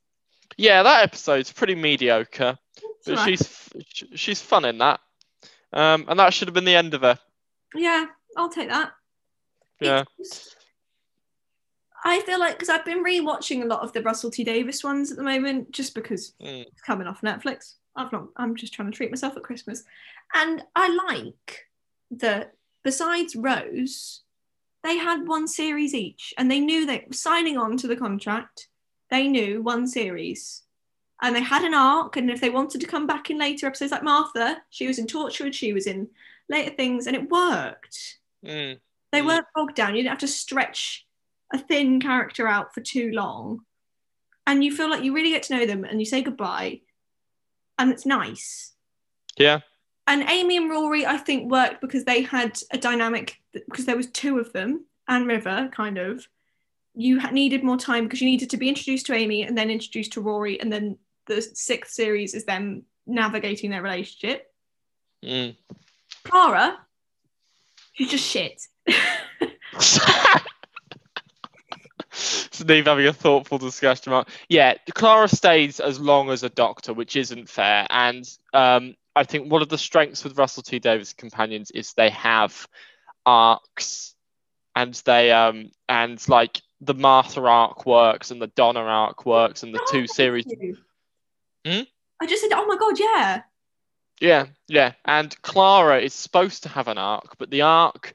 yeah, 0.57 0.83
that 0.83 1.03
episode's 1.03 1.53
pretty 1.53 1.75
mediocre. 1.75 2.59
It's 2.77 3.07
But 3.07 3.19
alright. 3.19 3.39
she's 3.39 4.05
she's 4.15 4.41
fun 4.43 4.65
in 4.65 4.79
that. 4.79 5.01
Um, 5.73 6.07
and 6.09 6.19
that 6.19 6.33
should 6.33 6.49
have 6.49 6.55
been 6.55 6.65
the 6.65 6.75
end 6.77 6.95
of 6.95 7.03
her. 7.03 7.19
Yeah, 7.75 8.07
I'll 8.37 8.49
take 8.49 8.69
that. 8.71 8.93
Yeah. 9.81 10.05
It's- 10.19 10.55
I 12.05 12.21
feel 12.21 12.39
like 12.39 12.55
because 12.55 12.69
I've 12.69 12.85
been 12.85 13.03
rewatching 13.03 13.63
a 13.63 13.67
lot 13.67 13.81
of 13.83 13.93
the 13.93 14.03
Russell 14.03 14.31
T 14.31 14.45
Davies 14.45 14.85
ones 14.85 15.11
at 15.11 15.17
the 15.17 15.23
moment, 15.25 15.73
just 15.73 15.95
because 15.95 16.33
Mm. 16.41 16.63
it's 16.67 16.81
coming 16.83 17.07
off 17.07 17.21
Netflix. 17.23 17.75
I've 17.97 18.13
not. 18.13 18.29
I'm 18.37 18.55
just 18.55 18.73
trying 18.75 18.91
to 18.91 18.97
treat 18.97 19.11
myself 19.11 19.37
at 19.37 19.43
Christmas, 19.43 19.83
and 20.35 20.63
I 20.77 20.89
like 21.09 21.66
that. 22.11 22.53
Besides 22.85 23.35
Rose, 23.35 24.23
they 24.85 24.97
had 24.97 25.27
one 25.27 25.49
series 25.49 25.93
each, 25.93 26.33
and 26.39 26.49
they 26.49 26.61
knew 26.61 26.87
that 26.87 27.13
signing 27.15 27.59
on 27.59 27.77
to 27.79 27.89
the 27.89 27.97
contract. 27.97 28.69
They 29.11 29.27
knew 29.27 29.61
one 29.61 29.89
series, 29.89 30.63
and 31.21 31.35
they 31.35 31.43
had 31.43 31.65
an 31.65 31.75
arc. 31.75 32.17
And 32.17 32.31
if 32.31 32.41
they 32.41 32.51
wanted 32.51 32.81
to 32.81 32.87
come 32.87 33.07
back 33.09 33.29
in 33.29 33.39
later 33.39 33.67
episodes, 33.67 33.91
like 33.91 34.05
Martha, 34.05 34.63
she 34.71 34.87
was 34.87 35.01
in 35.01 35.07
Torchwood, 35.07 35.53
she 35.53 35.73
was 35.73 35.89
in 35.89 36.09
later 36.49 36.75
things, 36.77 37.09
and 37.09 37.17
it 37.17 37.29
worked. 37.29 38.19
Mm. 38.45 38.79
They 39.11 39.21
Mm. 39.21 39.27
weren't 39.27 39.47
bogged 39.55 39.75
down. 39.75 39.97
You 39.97 40.03
didn't 40.03 40.11
have 40.11 40.19
to 40.21 40.29
stretch 40.29 41.07
a 41.53 41.59
thin 41.59 42.01
character 42.01 42.47
out 42.47 42.73
for 42.73 42.81
too 42.83 43.11
long. 43.11 43.65
And 44.47 44.63
you 44.63 44.75
feel 44.75 44.89
like 44.89 45.03
you 45.03 45.13
really 45.13 45.31
get 45.31 45.43
to 45.45 45.57
know 45.57 45.67
them 45.67 45.85
and 45.85 46.01
you 46.01 46.07
say 46.07 46.23
goodbye. 46.23 46.83
And 47.79 47.91
it's 47.91 48.07
nice. 48.07 48.75
Yeah. 49.37 49.61
And 50.07 50.23
Amy 50.29 50.57
and 50.57 50.71
Rory, 50.71 51.05
I 51.05 51.17
think, 51.17 51.51
worked 51.51 51.81
because 51.81 52.05
they 52.05 52.23
had 52.23 52.61
a 52.71 52.79
dynamic, 52.79 53.41
because 53.53 53.87
there 53.87 53.97
was 53.97 54.07
two 54.09 54.39
of 54.39 54.53
them 54.53 54.85
and 55.09 55.27
River, 55.27 55.69
kind 55.73 55.99
of. 55.99 56.27
You 56.95 57.21
needed 57.31 57.65
more 57.65 57.77
time 57.77 58.05
because 58.05 58.21
you 58.21 58.29
needed 58.29 58.51
to 58.51 58.57
be 58.57 58.69
introduced 58.69 59.07
to 59.07 59.15
Amy 59.15 59.43
and 59.43 59.59
then 59.59 59.71
introduced 59.71 60.13
to 60.13 60.21
Rory. 60.21 60.61
And 60.61 60.73
then 60.73 60.97
the 61.27 61.43
sixth 61.43 61.93
series 61.93 62.35
is 62.35 62.45
them 62.45 62.85
navigating 63.07 63.71
their 63.71 63.83
relationship. 63.83 64.51
Mm. 65.25 65.57
Clara, 66.25 66.79
she's 67.93 68.11
just 68.11 68.25
shit. 68.25 68.63
Steve 72.11 72.87
having 72.87 73.07
a 73.07 73.13
thoughtful 73.13 73.59
discussion 73.59 74.11
about 74.13 74.29
yeah, 74.49 74.75
Clara 74.95 75.29
stays 75.29 75.81
as 75.81 76.01
long 76.01 76.31
as 76.31 76.43
a 76.43 76.49
doctor, 76.49 76.95
which 76.95 77.15
isn't 77.17 77.49
fair. 77.49 77.87
And 77.91 78.27
um, 78.55 78.95
I 79.17 79.25
think 79.25 79.51
one 79.51 79.63
of 79.63 79.71
the 79.71 79.79
strengths 79.79 80.23
with 80.23 80.39
Russell 80.39 80.63
T 80.63 80.79
Davies 80.79 81.15
companions 81.15 81.71
is 81.71 81.95
they 81.95 82.11
have 82.11 82.69
arcs, 83.25 84.15
and 84.77 84.95
they 85.07 85.33
um 85.33 85.71
and 85.89 86.23
like 86.29 86.61
the 86.83 86.95
Martha 86.95 87.41
arc 87.41 87.87
works 87.87 88.31
and 88.31 88.41
the 88.41 88.49
Donna 88.49 88.81
arc 88.81 89.25
works 89.25 89.63
and 89.63 89.75
the 89.75 89.81
Oh, 89.81 89.91
two 89.91 90.07
series. 90.07 90.45
Hmm? 91.67 91.81
I 92.21 92.27
just 92.27 92.43
said, 92.43 92.53
oh 92.53 92.67
my 92.67 92.77
god, 92.77 93.01
yeah. 93.01 93.43
Yeah, 94.21 94.47
yeah. 94.69 94.93
And 95.05 95.35
Clara 95.43 96.01
is 96.01 96.15
supposed 96.15 96.63
to 96.65 96.69
have 96.69 96.89
an 96.89 96.99
arc, 96.99 97.37
but 97.39 97.51
the 97.51 97.63
arc 97.63 98.15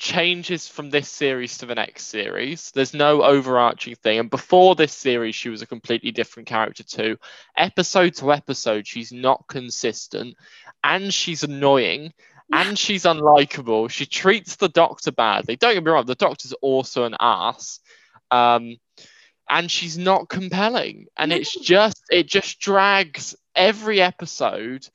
changes 0.00 0.66
from 0.66 0.88
this 0.88 1.10
series 1.10 1.58
to 1.58 1.66
the 1.66 1.74
next 1.74 2.06
series. 2.06 2.72
There's 2.74 2.94
no 2.94 3.22
overarching 3.22 3.94
thing. 3.96 4.18
And 4.18 4.30
before 4.30 4.74
this 4.74 4.94
series, 4.94 5.34
she 5.34 5.50
was 5.50 5.60
a 5.60 5.66
completely 5.66 6.10
different 6.10 6.48
character 6.48 6.82
too. 6.82 7.18
Episode 7.54 8.14
to 8.16 8.32
episode, 8.32 8.86
she's 8.86 9.12
not 9.12 9.44
consistent 9.46 10.36
and 10.82 11.12
she's 11.12 11.44
annoying 11.44 12.14
and 12.50 12.78
she's 12.78 13.04
unlikable. 13.04 13.90
She 13.90 14.06
treats 14.06 14.56
the 14.56 14.70
doctor 14.70 15.12
badly. 15.12 15.56
Don't 15.56 15.74
get 15.74 15.84
me 15.84 15.90
wrong, 15.90 16.06
the 16.06 16.14
doctor's 16.14 16.54
also 16.54 17.04
an 17.04 17.14
ass. 17.20 17.80
Um, 18.30 18.76
and 19.50 19.70
she's 19.70 19.98
not 19.98 20.30
compelling. 20.30 21.08
And 21.18 21.30
it's 21.30 21.54
just 21.60 22.02
it 22.10 22.26
just 22.26 22.58
drags 22.58 23.36
every 23.54 24.00
episode 24.00 24.88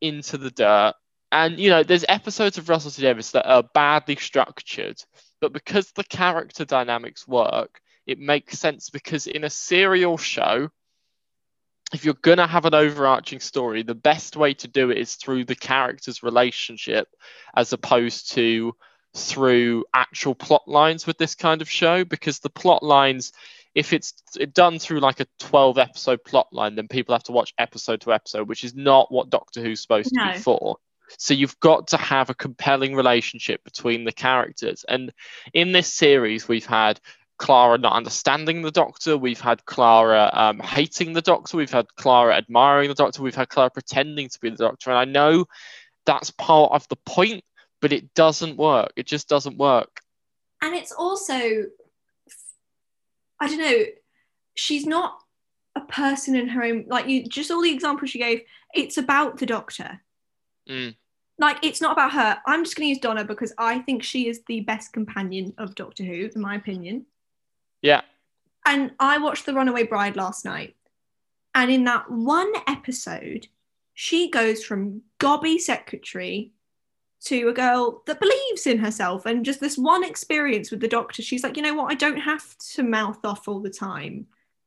into 0.00 0.38
the 0.38 0.52
dirt. 0.52 0.94
And 1.34 1.58
you 1.58 1.68
know, 1.68 1.82
there's 1.82 2.04
episodes 2.08 2.58
of 2.58 2.68
Russell 2.68 2.92
T 2.92 3.02
Davies 3.02 3.32
that 3.32 3.44
are 3.44 3.64
badly 3.74 4.14
structured, 4.14 5.02
but 5.40 5.52
because 5.52 5.90
the 5.90 6.04
character 6.04 6.64
dynamics 6.64 7.26
work, 7.26 7.80
it 8.06 8.20
makes 8.20 8.60
sense 8.60 8.88
because 8.88 9.26
in 9.26 9.42
a 9.42 9.50
serial 9.50 10.16
show, 10.16 10.68
if 11.92 12.04
you're 12.04 12.14
gonna 12.22 12.46
have 12.46 12.66
an 12.66 12.74
overarching 12.74 13.40
story, 13.40 13.82
the 13.82 13.96
best 13.96 14.36
way 14.36 14.54
to 14.54 14.68
do 14.68 14.92
it 14.92 14.98
is 14.98 15.16
through 15.16 15.44
the 15.44 15.56
characters' 15.56 16.22
relationship 16.22 17.08
as 17.56 17.72
opposed 17.72 18.30
to 18.34 18.72
through 19.16 19.84
actual 19.92 20.36
plot 20.36 20.68
lines 20.68 21.04
with 21.04 21.18
this 21.18 21.34
kind 21.34 21.62
of 21.62 21.68
show 21.68 22.04
because 22.04 22.38
the 22.38 22.50
plot 22.50 22.84
lines 22.84 23.32
if 23.74 23.92
it's 23.92 24.12
done 24.52 24.78
through 24.78 25.00
like 25.00 25.18
a 25.18 25.26
12 25.40 25.78
episode 25.78 26.22
plot 26.24 26.46
line 26.52 26.76
then 26.76 26.86
people 26.86 27.12
have 27.12 27.24
to 27.24 27.32
watch 27.32 27.52
episode 27.58 28.00
to 28.00 28.12
episode 28.12 28.48
which 28.48 28.62
is 28.62 28.74
not 28.74 29.10
what 29.10 29.30
doctor 29.30 29.60
who's 29.60 29.80
supposed 29.80 30.12
to 30.14 30.32
be 30.32 30.38
for 30.38 30.76
so 31.18 31.34
you've 31.34 31.58
got 31.60 31.88
to 31.88 31.96
have 31.96 32.30
a 32.30 32.34
compelling 32.34 32.94
relationship 32.94 33.62
between 33.64 34.04
the 34.04 34.12
characters. 34.12 34.84
And 34.88 35.12
in 35.52 35.72
this 35.72 35.92
series 35.92 36.48
we've 36.48 36.66
had 36.66 37.00
clara 37.36 37.76
not 37.78 37.94
understanding 37.94 38.62
the 38.62 38.70
doctor. 38.70 39.18
We've 39.18 39.40
had 39.40 39.64
clara 39.64 40.30
um, 40.32 40.60
hating 40.60 41.14
the 41.14 41.22
doctor. 41.22 41.56
We've 41.56 41.70
had 41.70 41.92
clara 41.96 42.36
admiring 42.36 42.88
the 42.88 42.94
doctor. 42.94 43.22
We've 43.22 43.34
had 43.34 43.48
clara 43.48 43.70
pretending 43.70 44.28
to 44.28 44.40
be 44.40 44.50
the 44.50 44.56
doctor. 44.56 44.90
And 44.90 44.98
i 44.98 45.04
know 45.04 45.46
that's 46.06 46.30
part 46.30 46.72
of 46.72 46.86
the 46.88 46.96
point 47.06 47.42
but 47.84 47.92
it 47.92 48.14
doesn't 48.14 48.56
work. 48.56 48.94
It 48.96 49.06
just 49.06 49.28
doesn't 49.28 49.58
work. 49.58 50.00
And 50.62 50.74
it's 50.74 50.90
also, 50.90 51.34
I 53.38 53.46
don't 53.46 53.58
know, 53.58 53.84
she's 54.54 54.86
not 54.86 55.18
a 55.76 55.82
person 55.82 56.34
in 56.34 56.48
her 56.48 56.62
own, 56.62 56.86
like 56.88 57.08
you, 57.08 57.26
just 57.26 57.50
all 57.50 57.60
the 57.60 57.70
examples 57.70 58.08
she 58.08 58.18
gave, 58.18 58.40
it's 58.72 58.96
about 58.96 59.36
the 59.36 59.44
doctor. 59.44 60.00
Mm. 60.68 60.96
Like, 61.38 61.64
it's 61.64 61.80
not 61.80 61.92
about 61.92 62.12
her. 62.12 62.38
I'm 62.46 62.64
just 62.64 62.76
going 62.76 62.86
to 62.86 62.90
use 62.90 62.98
Donna 62.98 63.24
because 63.24 63.52
I 63.58 63.80
think 63.80 64.02
she 64.02 64.28
is 64.28 64.42
the 64.46 64.60
best 64.60 64.92
companion 64.92 65.52
of 65.58 65.74
Doctor 65.74 66.04
Who, 66.04 66.30
in 66.34 66.40
my 66.40 66.54
opinion. 66.54 67.06
yeah 67.82 68.02
And 68.66 68.92
I 69.00 69.18
watched 69.18 69.46
The 69.46 69.54
Runaway 69.54 69.84
Bride 69.84 70.16
last 70.16 70.44
night. 70.44 70.76
And 71.54 71.70
in 71.70 71.84
that 71.84 72.10
one 72.10 72.52
episode, 72.66 73.48
she 73.94 74.30
goes 74.30 74.64
from 74.64 75.02
gobby 75.18 75.58
secretary 75.58 76.52
to 77.24 77.48
a 77.48 77.52
girl 77.52 78.02
that 78.06 78.20
believes 78.20 78.66
in 78.66 78.78
herself. 78.78 79.24
And 79.26 79.44
just 79.44 79.60
this 79.60 79.78
one 79.78 80.04
experience 80.04 80.70
with 80.70 80.80
the 80.80 80.88
doctor, 80.88 81.22
she's 81.22 81.42
like, 81.42 81.56
you 81.56 81.62
know 81.62 81.74
what? 81.74 81.90
I 81.90 81.94
don't 81.94 82.18
have 82.18 82.56
to 82.74 82.82
mouth 82.82 83.24
off 83.24 83.48
all 83.48 83.60
the 83.60 83.70
time. 83.70 84.26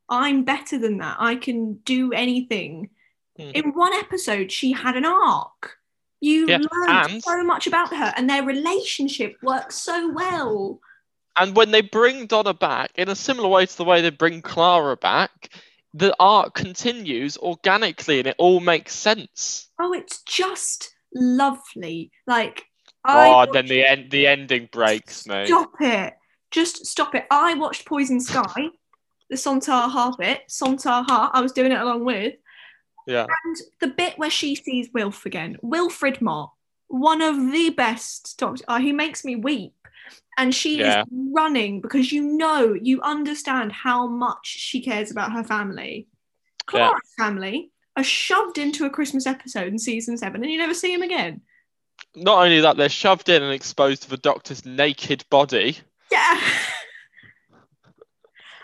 I'm 0.10 0.44
better 0.44 0.78
than 0.78 0.98
that. 0.98 1.18
I 1.20 1.36
can 1.36 1.76
do 1.86 2.14
anything. 2.14 2.90
Hmm. 3.38 3.52
In 3.54 3.74
one 3.74 3.94
episode, 3.94 4.52
she 4.52 4.72
had 4.72 4.96
an 4.96 5.06
arc. 5.06 5.78
You 6.20 6.48
Yeah, 6.48 6.58
learned 6.58 7.12
and- 7.12 7.24
so 7.24 7.44
much 7.44 7.68
about 7.68 7.96
her, 7.96 8.14
and 8.16 8.30
their 8.30 8.44
relationship 8.44 9.38
works 9.42 9.76
so 9.76 10.10
well. 10.12 10.80
And 11.36 11.56
when 11.56 11.72
they 11.72 11.82
bring 11.82 12.26
Donna 12.26 12.54
back, 12.54 12.92
in 12.96 13.10
a 13.10 13.16
similar 13.16 13.48
way 13.48 13.66
to 13.68 13.78
the 13.78 13.84
way 13.84 14.02
they 14.02 14.10
bring 14.10 14.42
Clara 14.42 14.98
back, 14.98 15.50
the 15.94 16.16
art 16.20 16.54
continues 16.54 17.38
organically 17.38 18.20
and 18.20 18.28
it 18.28 18.36
all 18.40 18.60
makes 18.60 18.96
sense. 18.96 19.70
Oh, 19.80 19.94
it's 19.94 20.22
just 20.24 20.96
lovely. 21.14 22.12
Like 22.26 22.66
I 23.04 23.30
oh, 23.30 23.52
then 23.52 23.68
the 23.68 23.86
end 23.86 24.12
the 24.12 24.28
ending 24.28 24.70
breaks 24.72 25.28
me. 25.28 25.46
Stop 25.46 25.74
it. 25.80 26.16
Just 26.50 26.86
stop 26.86 27.14
it. 27.16 27.26
I 27.30 27.54
watched 27.54 27.86
Poison 27.86 28.20
Sky, 28.20 28.70
the 29.30 29.36
Sontar 29.36 29.90
Ha 29.90 30.16
bit. 30.18 30.42
Sontar 30.50 31.06
Ha, 31.08 31.32
I 31.34 31.42
was 31.42 31.52
doing 31.52 31.72
it 31.72 31.80
along 31.80 32.04
with. 32.04 32.36
Yeah. 33.08 33.26
And 33.46 33.56
the 33.80 33.88
bit 33.88 34.18
where 34.20 34.30
she 34.30 34.56
sees 34.56 34.90
Wilf 34.94 35.26
again, 35.26 35.58
Wilfred 35.62 36.22
Mott, 36.22 36.52
one 36.88 37.22
of 37.22 37.36
the 37.52 37.70
best 37.72 38.38
doctors. 38.38 38.64
Oh, 38.68 38.80
he 38.80 38.92
makes 38.92 39.26
me 39.26 39.36
weep. 39.36 39.74
And 40.38 40.54
she 40.54 40.78
Yeah. 40.78 41.02
is 41.02 41.08
running 41.34 41.82
because 41.82 42.12
you 42.12 42.22
know, 42.22 42.74
you 42.74 43.02
understand 43.02 43.72
how 43.72 44.08
much 44.08 44.46
she 44.46 44.82
cares 44.82 45.10
about 45.10 45.32
her 45.32 45.44
family. 45.44 46.08
Yeah. 46.74 46.92
Family 47.18 47.72
are 47.96 48.04
shoved 48.04 48.58
into 48.58 48.86
a 48.86 48.90
Christmas 48.90 49.26
episode 49.26 49.68
in 49.68 49.80
season 49.80 50.18
seven 50.18 50.44
and 50.44 50.52
you 50.52 50.58
never 50.58 50.74
see 50.74 50.94
him 50.94 51.02
again. 51.02 51.42
Not 52.16 52.44
only 52.44 52.62
that, 52.62 52.78
they're 52.78 52.90
shoved 52.90 53.30
in 53.30 53.42
and 53.42 53.54
exposed 53.54 54.04
to 54.04 54.10
the 54.10 54.18
doctor's 54.18 54.66
naked 54.66 55.26
body. 55.30 55.78
Yeah. 56.12 56.40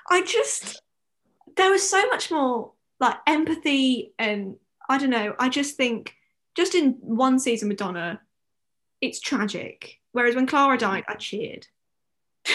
I 0.10 0.22
just 0.24 0.82
there 1.56 1.72
was 1.72 1.88
so 1.88 2.06
much 2.10 2.30
more 2.30 2.74
like 3.04 3.18
empathy 3.28 4.14
and 4.18 4.56
I 4.89 4.97
don't 4.97 5.10
know, 5.10 5.36
I 5.39 5.49
just 5.49 5.76
think 5.76 6.16
just 6.56 6.76
in 6.76 6.97
one 7.01 7.39
season 7.39 7.70
with 7.70 7.78
Donna, 7.78 8.22
it's 9.01 9.20
tragic. 9.20 9.99
Whereas 10.12 10.36
when 10.36 10.47
Clara 10.47 10.78
died, 10.78 11.04
I 11.08 11.16
cheered. 11.16 11.68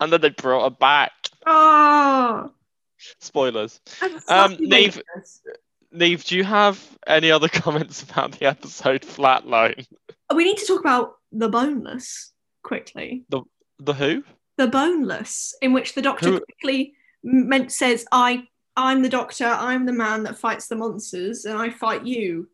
and 0.00 0.12
then 0.12 0.20
they 0.20 0.30
brought 0.30 0.64
her 0.64 0.76
back. 0.76 1.12
Oh 1.44 2.50
Spoilers. 3.20 3.80
Um, 4.28 4.56
Niamh- 4.56 5.02
Niamh, 5.94 6.24
do 6.24 6.36
you 6.36 6.44
have 6.44 6.84
any 7.06 7.30
other 7.30 7.48
comments 7.52 8.02
about 8.02 8.32
the 8.32 8.46
episode 8.46 9.02
Flatline? 9.02 9.86
We 10.34 10.44
need 10.44 10.56
to 10.58 10.66
talk 10.66 10.80
about 10.80 11.16
the 11.32 11.48
boneless 11.48 12.32
quickly. 12.62 13.24
The 13.28 13.92
who? 13.92 14.24
The 14.56 14.66
boneless, 14.68 15.54
in 15.60 15.72
which 15.72 15.94
the 15.94 16.02
doctor 16.02 16.30
Who- 16.30 16.40
quickly 16.40 16.94
meant 17.26 17.72
says, 17.72 18.06
I 18.12 18.46
I'm 18.76 19.02
the 19.02 19.08
doctor, 19.08 19.46
I'm 19.46 19.86
the 19.86 19.92
man 19.92 20.22
that 20.24 20.38
fights 20.38 20.68
the 20.68 20.76
monsters, 20.76 21.44
and 21.44 21.58
I 21.58 21.70
fight 21.70 22.04
you. 22.04 22.48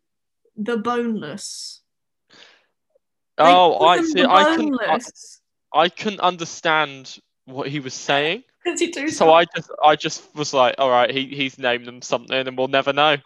The 0.55 0.77
boneless. 0.77 1.81
Oh, 3.37 3.83
I 3.85 4.01
see. 4.01 4.23
I 4.23 4.55
couldn't. 4.55 4.79
I. 4.81 4.99
I 5.73 5.89
couldn't 5.89 6.19
understand 6.19 7.17
what 7.45 7.67
he 7.67 7.79
was 7.79 7.93
saying, 7.93 8.43
Because 8.63 8.81
you 8.81 8.91
do 8.91 9.09
so 9.09 9.33
I 9.33 9.45
just, 9.55 9.71
I 9.83 9.95
just 9.95 10.35
was 10.35 10.53
like, 10.53 10.75
all 10.77 10.89
right, 10.89 11.09
he, 11.09 11.27
he's 11.27 11.57
named 11.57 11.85
them 11.85 12.01
something, 12.01 12.47
and 12.47 12.57
we'll 12.57 12.67
never 12.67 12.93
know. 12.93 13.17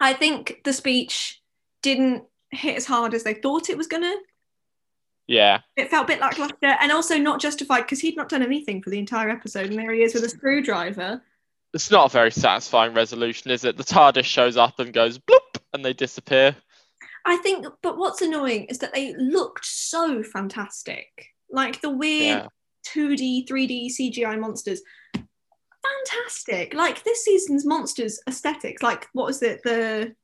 I 0.00 0.14
think 0.14 0.60
the 0.64 0.72
speech 0.72 1.40
didn't 1.80 2.24
hit 2.50 2.76
as 2.76 2.84
hard 2.84 3.14
as 3.14 3.22
they 3.22 3.34
thought 3.34 3.70
it 3.70 3.78
was 3.78 3.86
gonna. 3.86 4.14
Yeah, 5.28 5.60
It 5.76 5.88
felt 5.90 6.04
a 6.04 6.06
bit 6.08 6.20
lackluster 6.20 6.56
and 6.80 6.90
also 6.92 7.16
not 7.16 7.40
justified 7.40 7.82
because 7.82 8.00
he'd 8.00 8.16
not 8.16 8.28
done 8.28 8.42
anything 8.42 8.82
for 8.82 8.90
the 8.90 8.98
entire 8.98 9.30
episode, 9.30 9.70
and 9.70 9.78
there 9.78 9.92
he 9.92 10.02
is 10.02 10.14
with 10.14 10.24
a 10.24 10.28
screwdriver. 10.28 11.22
it's 11.72 11.90
not 11.90 12.06
a 12.06 12.12
very 12.12 12.30
satisfying 12.30 12.92
resolution, 12.92 13.50
is 13.50 13.64
it? 13.64 13.76
The 13.76 13.84
TARDIS 13.84 14.24
shows 14.24 14.56
up 14.56 14.78
and 14.78 14.92
goes 14.92 15.18
bloop, 15.18 15.60
and 15.72 15.84
they 15.84 15.92
disappear. 15.92 16.56
I 17.24 17.36
think, 17.36 17.64
but 17.82 17.96
what's 17.98 18.20
annoying 18.20 18.64
is 18.64 18.78
that 18.78 18.92
they 18.92 19.14
looked 19.16 19.64
so 19.64 20.22
fantastic. 20.24 21.06
Like 21.50 21.80
the 21.80 21.90
weird 21.90 22.42
Yeah, 22.42 22.46
2D, 22.94 23.46
3D 23.48 23.90
CGI 23.96 24.38
monsters. 24.40 24.82
Fantastic. 26.04 26.74
Like 26.74 27.02
this 27.04 27.24
season's 27.24 27.64
monsters 27.66 28.20
aesthetics. 28.28 28.82
Like 28.82 29.06
what 29.12 29.26
was 29.26 29.42
it? 29.42 29.62
The 29.62 30.14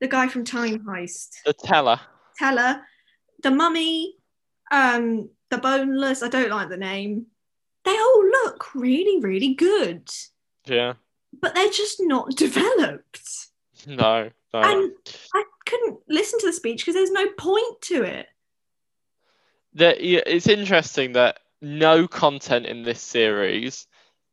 the 0.00 0.08
guy 0.08 0.28
from 0.28 0.44
Time 0.44 0.78
Heist. 0.86 1.28
the 1.44 1.52
teller. 1.52 2.00
Teller, 2.38 2.80
the 3.42 3.50
mummy, 3.50 4.14
um, 4.70 5.28
the 5.50 5.58
boneless, 5.58 6.22
I 6.22 6.28
don't 6.28 6.50
like 6.50 6.68
the 6.68 6.76
name. 6.76 7.26
They 7.84 7.92
all 7.96 8.24
look 8.24 8.74
really, 8.74 9.20
really 9.20 9.54
good. 9.54 10.08
Yeah, 10.66 10.94
But 11.40 11.54
they're 11.54 11.70
just 11.70 11.96
not 12.00 12.30
developed. 12.36 13.20
no, 13.86 14.30
no. 14.52 14.60
And 14.60 14.92
I 15.34 15.44
couldn't 15.66 15.98
listen 16.08 16.38
to 16.40 16.46
the 16.46 16.52
speech 16.52 16.82
because 16.82 16.94
there's 16.94 17.10
no 17.10 17.28
point 17.38 17.80
to 17.82 18.02
it. 18.02 18.26
that 19.74 20.02
yeah, 20.02 20.20
it's 20.26 20.48
interesting 20.48 21.12
that 21.12 21.38
no 21.62 22.06
content 22.08 22.66
in 22.66 22.82
this 22.82 23.00
series, 23.00 23.86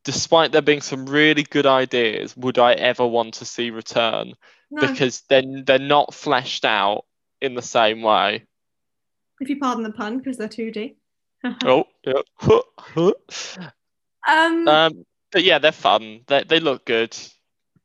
despite 0.03 0.51
there 0.51 0.61
being 0.61 0.81
some 0.81 1.05
really 1.05 1.43
good 1.43 1.65
ideas, 1.65 2.35
would 2.35 2.57
I 2.57 2.73
ever 2.73 3.05
want 3.05 3.35
to 3.35 3.45
see 3.45 3.69
return 3.69 4.33
No, 4.71 4.87
because 4.87 5.21
then 5.29 5.63
they're 5.65 5.79
not 5.79 6.13
fleshed 6.13 6.65
out 6.65 7.05
in 7.41 7.53
the 7.53 7.61
same 7.61 8.01
way. 8.01 8.45
If 9.39 9.49
you 9.49 9.59
pardon 9.59 9.83
the 9.83 9.91
pun, 9.91 10.17
because 10.17 10.37
they're 10.37 10.47
2D. 10.47 10.95
Oh, 11.63 11.85
yeah. 12.03 12.21
um, 14.27 14.67
um, 14.67 15.05
but 15.31 15.43
yeah, 15.43 15.59
they're 15.59 15.71
fun. 15.71 16.21
They 16.27 16.43
they 16.43 16.59
look 16.59 16.85
good, 16.85 17.15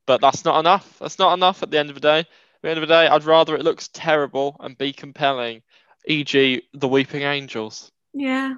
but 0.06 0.20
that's 0.20 0.44
not 0.44 0.58
enough. 0.58 0.98
That's 0.98 1.18
not 1.18 1.34
enough 1.34 1.62
at 1.62 1.70
the 1.70 1.78
end 1.78 1.90
of 1.90 1.94
the 1.94 2.00
day. 2.00 2.20
At 2.20 2.26
the 2.62 2.70
end 2.70 2.78
of 2.78 2.88
the 2.88 2.94
day, 2.94 3.06
I'd 3.06 3.24
rather 3.24 3.54
it 3.54 3.62
looks 3.62 3.88
terrible 3.88 4.56
and 4.60 4.76
be 4.78 4.92
compelling, 4.92 5.62
e.g., 6.06 6.62
the 6.72 6.88
Weeping 6.88 7.22
Angels. 7.22 7.90
yeah. 8.14 8.54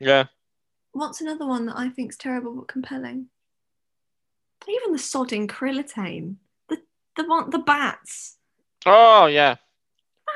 Yeah. 0.00 0.24
What's 0.92 1.20
another 1.20 1.46
one 1.46 1.66
that 1.66 1.76
I 1.78 1.88
think's 1.90 2.16
terrible 2.16 2.54
but 2.54 2.68
compelling? 2.68 3.26
Even 4.68 4.92
the 4.92 4.98
sodding 4.98 5.46
Krillitane. 5.46 6.36
The 6.68 6.78
the 7.16 7.24
one 7.26 7.50
the 7.50 7.58
bats. 7.58 8.36
Oh 8.86 9.26
yeah. 9.26 9.56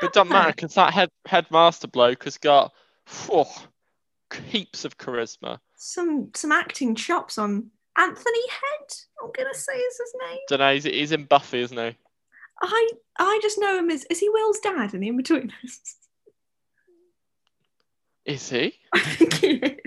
But 0.01 0.07
it 0.07 0.13
doesn't 0.13 0.31
matter 0.31 0.51
because 0.51 0.73
that 0.75 0.93
head 0.93 1.09
headmaster 1.25 1.87
bloke 1.87 2.23
has 2.25 2.37
got 2.37 2.73
phew, 3.05 3.45
heaps 4.47 4.85
of 4.85 4.97
charisma. 4.97 5.59
Some 5.75 6.31
some 6.35 6.51
acting 6.51 6.95
chops 6.95 7.37
on 7.37 7.69
Anthony 7.97 8.49
Head. 8.49 8.93
I'm 9.23 9.31
gonna 9.31 9.53
say 9.53 9.73
is 9.73 9.97
his 9.97 10.15
name. 10.27 10.39
Don't 10.49 10.59
know. 10.59 10.73
He's, 10.73 10.83
he's 10.83 11.11
in 11.11 11.25
Buffy, 11.25 11.61
isn't 11.61 11.77
he? 11.77 11.97
I 12.61 12.89
I 13.17 13.39
just 13.41 13.59
know 13.59 13.77
him 13.77 13.89
as 13.89 14.05
is 14.09 14.19
he 14.19 14.29
Will's 14.29 14.59
dad 14.59 14.93
in 14.93 14.99
the 14.99 15.07
in 15.07 15.17
between 15.17 15.53
Is 18.25 18.49
he? 18.49 18.73
I 18.93 18.99
think 18.99 19.33
he 19.33 19.47
is. 19.47 19.79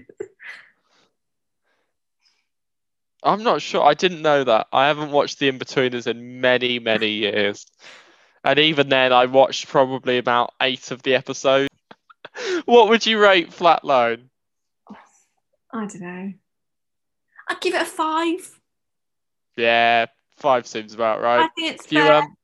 I'm 3.22 3.42
not 3.42 3.60
sure. 3.60 3.84
I 3.84 3.94
didn't 3.94 4.22
know 4.22 4.44
that. 4.44 4.68
I 4.72 4.86
haven't 4.86 5.10
watched 5.10 5.38
The 5.40 5.50
Inbetweeners 5.50 6.06
in 6.06 6.40
many, 6.40 6.78
many 6.78 7.08
years. 7.08 7.66
And 8.44 8.58
even 8.58 8.88
then, 8.88 9.12
I 9.12 9.26
watched 9.26 9.68
probably 9.68 10.18
about 10.18 10.54
eight 10.60 10.90
of 10.90 11.02
the 11.02 11.14
episodes. 11.14 11.68
what 12.64 12.88
would 12.88 13.04
you 13.06 13.20
rate 13.20 13.50
Flatline? 13.50 14.28
I 15.72 15.86
don't 15.86 16.00
know. 16.00 16.32
I'd 17.48 17.60
give 17.60 17.74
it 17.74 17.82
a 17.82 17.86
five. 17.86 18.60
Yeah, 19.56 20.06
five 20.36 20.66
seems 20.66 20.94
about 20.94 21.18
I 21.18 21.22
right. 21.22 21.50
think 21.56 21.72
it's 21.74 21.84
Have 21.86 21.92
you, 21.92 21.98
fair. 22.00 22.12
um, 22.14 22.36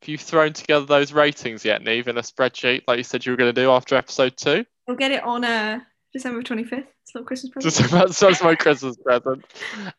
have 0.00 0.08
you 0.08 0.18
thrown 0.18 0.52
together 0.52 0.86
those 0.86 1.12
ratings 1.12 1.64
yet, 1.64 1.82
Niamh, 1.82 2.06
in 2.06 2.16
a 2.16 2.22
spreadsheet 2.22 2.82
like 2.88 2.98
you 2.98 3.04
said 3.04 3.26
you 3.26 3.32
were 3.32 3.36
going 3.36 3.54
to 3.54 3.60
do 3.60 3.70
after 3.70 3.96
episode 3.96 4.36
two? 4.36 4.64
We'll 4.86 4.96
get 4.96 5.10
it 5.10 5.22
on 5.22 5.44
uh, 5.44 5.80
December 6.12 6.42
25th. 6.42 6.86
It's 7.10 7.14
a 7.14 7.18
little 7.18 7.26
Christmas 7.26 7.52
present. 7.52 7.74
Just 7.76 7.92
about 7.92 8.08
that's 8.08 8.42
my 8.42 8.54
Christmas 8.54 8.96
present. 8.96 9.44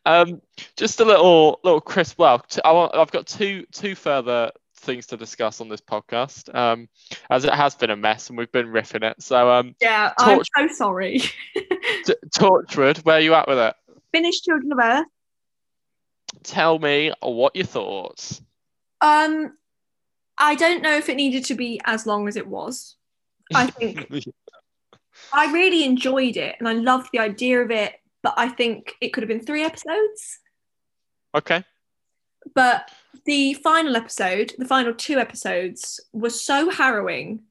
Um, 0.04 0.42
just 0.76 1.00
a 1.00 1.04
little 1.04 1.60
little 1.62 1.80
crisp. 1.80 2.18
Well, 2.18 2.40
t- 2.40 2.60
I 2.64 2.72
want, 2.72 2.94
I've 2.94 3.10
got 3.10 3.26
two 3.26 3.64
two 3.72 3.94
further 3.94 4.50
things 4.82 5.06
to 5.06 5.16
discuss 5.16 5.60
on 5.60 5.68
this 5.68 5.80
podcast. 5.80 6.54
Um, 6.54 6.88
as 7.30 7.44
it 7.44 7.54
has 7.54 7.74
been 7.74 7.90
a 7.90 7.96
mess 7.96 8.28
and 8.28 8.36
we've 8.36 8.52
been 8.52 8.66
riffing 8.66 9.02
it. 9.02 9.22
So, 9.22 9.50
um, 9.50 9.74
yeah, 9.80 10.12
Torch- 10.20 10.48
I'm 10.56 10.68
so 10.68 10.74
sorry. 10.74 11.18
t- 11.54 12.14
Torchwood, 12.36 13.04
where 13.04 13.16
are 13.16 13.20
you 13.20 13.34
at 13.34 13.48
with 13.48 13.58
it? 13.58 13.74
Finished 14.12 14.44
Children 14.44 14.72
of 14.72 14.78
Earth. 14.80 15.06
Tell 16.42 16.78
me 16.78 17.12
what 17.20 17.56
your 17.56 17.66
thoughts. 17.66 18.42
Um, 19.00 19.56
I 20.38 20.54
don't 20.54 20.82
know 20.82 20.96
if 20.96 21.08
it 21.08 21.16
needed 21.16 21.44
to 21.46 21.54
be 21.54 21.80
as 21.84 22.06
long 22.06 22.28
as 22.28 22.36
it 22.36 22.46
was. 22.46 22.96
I 23.54 23.66
think 23.66 24.08
I 25.32 25.52
really 25.52 25.84
enjoyed 25.84 26.36
it 26.36 26.56
and 26.58 26.68
I 26.68 26.72
loved 26.72 27.10
the 27.12 27.18
idea 27.18 27.60
of 27.62 27.70
it, 27.70 27.94
but 28.22 28.34
I 28.36 28.48
think 28.48 28.94
it 29.00 29.10
could 29.10 29.22
have 29.22 29.28
been 29.28 29.44
three 29.44 29.62
episodes. 29.62 30.38
okay. 31.34 31.64
But 32.54 32.90
the 33.24 33.54
final 33.54 33.96
episode, 33.96 34.52
the 34.58 34.64
final 34.64 34.94
two 34.94 35.18
episodes, 35.18 36.00
were 36.12 36.30
so 36.30 36.70
harrowing 36.70 37.42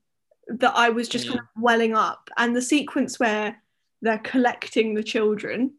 that 0.48 0.74
I 0.76 0.90
was 0.90 1.08
just 1.08 1.26
mm. 1.26 1.30
kind 1.30 1.40
of 1.40 1.62
welling 1.62 1.96
up. 1.96 2.30
And 2.38 2.56
the 2.56 2.62
sequence 2.62 3.20
where 3.20 3.62
they're 4.02 4.20
collecting 4.20 4.94
the 4.94 5.04
children, 5.04 5.74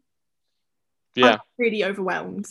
Yeah. 1.15 1.33
I'm 1.33 1.39
really 1.57 1.83
overwhelmed. 1.83 2.47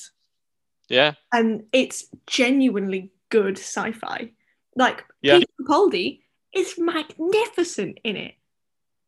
Yeah. 0.89 1.15
And 1.33 1.65
it's 1.73 2.07
genuinely 2.27 3.11
good 3.31 3.59
sci-fi. 3.59 4.33
Like 4.77 5.05
Yeah. 5.23 5.39
Peter 5.39 5.53
Capaldi 5.61 6.21
is 6.55 6.79
magnificent 6.79 7.99
in 8.05 8.17
it. 8.17 8.35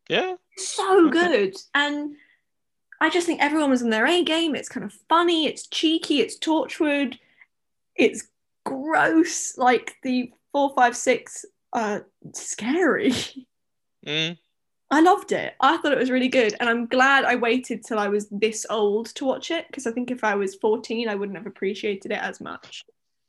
Yeah. 0.08 0.34
so 0.56 1.08
good 1.08 1.56
and 1.74 2.16
I 3.00 3.10
just 3.10 3.26
think 3.26 3.42
everyone 3.42 3.70
was 3.70 3.82
in 3.82 3.90
their 3.90 4.06
A 4.06 4.22
game. 4.22 4.54
It's 4.54 4.68
kind 4.68 4.84
of 4.84 4.92
funny, 5.08 5.46
it's 5.46 5.66
cheeky, 5.66 6.20
it's 6.20 6.38
Torchwood, 6.38 7.18
it's 7.96 8.26
gross. 8.64 9.56
Like 9.56 9.96
the 10.02 10.32
four, 10.52 10.72
five, 10.74 10.96
six 10.96 11.44
are 11.72 12.06
scary. 12.32 13.12
Mm. 14.06 14.36
I 14.90 15.00
loved 15.00 15.32
it. 15.32 15.54
I 15.60 15.78
thought 15.78 15.92
it 15.92 15.98
was 15.98 16.10
really 16.10 16.28
good. 16.28 16.54
And 16.60 16.68
I'm 16.68 16.86
glad 16.86 17.24
I 17.24 17.36
waited 17.36 17.84
till 17.84 17.98
I 17.98 18.08
was 18.08 18.28
this 18.28 18.66
old 18.68 19.06
to 19.14 19.24
watch 19.24 19.50
it 19.50 19.66
because 19.66 19.86
I 19.86 19.92
think 19.92 20.10
if 20.10 20.22
I 20.22 20.34
was 20.34 20.54
14, 20.56 21.08
I 21.08 21.14
wouldn't 21.14 21.38
have 21.38 21.46
appreciated 21.46 22.12
it 22.12 22.20
as 22.20 22.40
much. 22.40 22.84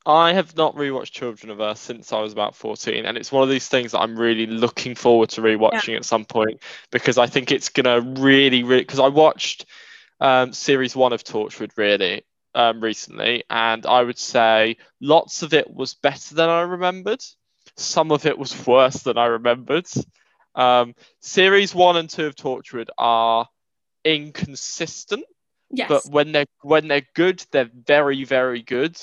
I 0.05 0.33
have 0.33 0.55
not 0.55 0.75
rewatched 0.75 1.11
Children 1.11 1.49
of 1.51 1.59
Earth 1.59 1.79
since 1.79 2.13
I 2.13 2.19
was 2.19 2.33
about 2.33 2.55
14, 2.55 3.05
and 3.05 3.17
it's 3.17 3.31
one 3.31 3.41
of 3.41 3.49
these 3.49 3.67
things 3.67 3.93
that 3.93 4.01
I'm 4.01 4.15
really 4.15 4.45
looking 4.45 4.93
forward 4.93 5.29
to 5.29 5.41
rewatching 5.41 5.95
at 5.95 6.05
some 6.05 6.25
point 6.25 6.61
because 6.91 7.17
I 7.17 7.25
think 7.25 7.51
it's 7.51 7.69
gonna 7.69 8.01
really, 8.01 8.61
really. 8.61 8.81
Because 8.81 8.99
I 8.99 9.07
watched 9.07 9.65
um, 10.19 10.53
series 10.53 10.95
one 10.95 11.13
of 11.13 11.23
Torchwood 11.23 11.71
really 11.77 12.23
um, 12.55 12.81
recently, 12.81 13.43
and 13.49 13.85
I 13.85 14.01
would 14.01 14.17
say 14.17 14.77
lots 15.01 15.43
of 15.43 15.53
it 15.53 15.71
was 15.71 15.93
better 15.93 16.33
than 16.33 16.49
I 16.49 16.61
remembered. 16.61 17.23
Some 17.77 18.11
of 18.11 18.25
it 18.25 18.37
was 18.37 18.65
worse 18.67 19.03
than 19.03 19.17
I 19.17 19.25
remembered. 19.27 19.87
Um, 20.55 20.95
series 21.19 21.75
one 21.75 21.97
and 21.97 22.09
two 22.09 22.25
of 22.25 22.35
Torchwood 22.35 22.87
are 22.97 23.47
inconsistent, 24.05 25.25
Yes. 25.69 25.89
but 25.89 26.05
when 26.11 26.31
they're 26.31 26.45
when 26.61 26.87
they're 26.87 27.05
good, 27.13 27.43
they're 27.51 27.69
very, 27.73 28.23
very 28.23 28.61
good, 28.61 28.97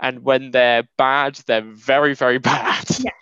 and 0.00 0.24
when 0.24 0.50
they're 0.50 0.88
bad, 0.98 1.36
they're 1.46 1.62
very, 1.62 2.14
very 2.14 2.38
bad. 2.52 2.84
yes. 2.88 3.12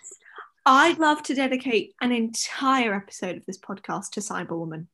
I'd 0.65 0.97
love 0.97 1.21
to 1.23 1.35
dedicate 1.35 1.93
an 2.01 2.11
entire 2.11 2.95
episode 2.95 3.37
of 3.37 3.45
this 3.45 3.59
podcast 3.59 4.09
to 4.13 4.19
Cyberwoman. 4.19 4.87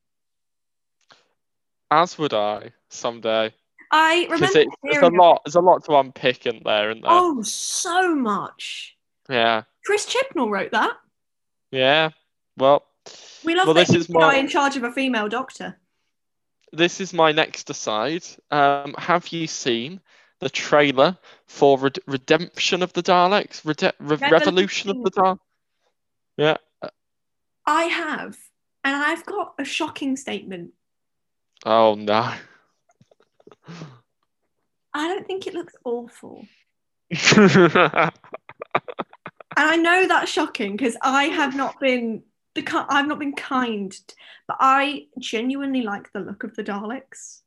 As 1.89 2.17
would 2.17 2.33
I 2.33 2.71
someday, 2.89 3.53
I 3.91 4.25
remember 4.29 4.59
it, 4.59 4.67
there's 4.83 5.03
a 5.03 5.09
lot. 5.09 5.41
There's 5.45 5.55
a 5.55 5.61
lot 5.61 5.83
to 5.85 5.97
unpick 5.97 6.45
in 6.45 6.61
there, 6.63 6.91
isn't 6.91 7.01
there? 7.01 7.11
Oh, 7.11 7.41
so 7.41 8.15
much. 8.15 8.95
Yeah, 9.29 9.63
Chris 9.85 10.05
Chibnall 10.05 10.49
wrote 10.49 10.71
that. 10.71 10.97
yeah. 11.71 12.09
Well, 12.57 12.83
We 13.43 13.55
love 13.55 13.67
Well, 13.67 13.73
this 13.73 13.89
is 13.93 14.07
the 14.07 14.13
guy 14.13 14.19
my- 14.33 14.35
in 14.35 14.47
charge 14.47 14.75
of 14.77 14.83
a 14.83 14.91
female 14.91 15.27
doctor. 15.29 15.77
this 16.73 16.99
is 17.01 17.13
my 17.13 17.31
next 17.31 17.69
aside. 17.69 18.23
Um, 18.51 18.93
have 18.97 19.27
you 19.29 19.47
seen 19.47 19.99
the 20.39 20.49
trailer 20.49 21.17
for 21.47 21.77
Red- 21.77 21.99
Redemption 22.07 22.81
of 22.83 22.93
the 22.93 23.01
Daleks? 23.03 23.63
Rede- 23.65 23.93
Re- 23.99 24.29
Revolution 24.29 24.89
of 24.89 25.03
the 25.03 25.11
Daleks? 25.11 25.39
Yeah. 26.37 26.57
I 27.65 27.83
have, 27.85 28.37
and 28.83 28.95
I've 28.95 29.25
got 29.25 29.53
a 29.59 29.63
shocking 29.65 30.15
statement. 30.17 30.73
Oh 31.65 31.95
no. 31.95 32.33
I 34.93 35.07
don't 35.07 35.25
think 35.25 35.47
it 35.47 35.53
looks 35.53 35.75
awful. 35.83 36.45
And 39.57 39.69
I 39.69 39.75
know 39.75 40.07
that's 40.07 40.31
shocking 40.31 40.77
because 40.77 40.95
I 41.01 41.25
have 41.25 41.55
not 41.55 41.79
been 41.79 42.23
the 42.55 42.85
I've 42.89 43.07
not 43.07 43.19
been 43.19 43.33
kind, 43.33 43.95
but 44.47 44.57
I 44.59 45.07
genuinely 45.19 45.81
like 45.81 46.11
the 46.13 46.19
look 46.19 46.43
of 46.43 46.55
the 46.55 46.63
Daleks. 46.63 47.41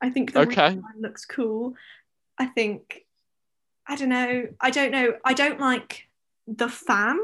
I 0.00 0.10
think 0.10 0.32
the 0.32 0.40
Okay. 0.40 0.78
looks 0.98 1.24
cool. 1.24 1.74
I 2.38 2.46
think 2.46 3.04
I 3.86 3.96
don't 3.96 4.08
know. 4.08 4.48
I 4.60 4.70
don't 4.70 4.92
know. 4.92 5.14
I 5.24 5.34
don't 5.34 5.60
like 5.60 6.08
the 6.46 6.68
fam. 6.68 7.20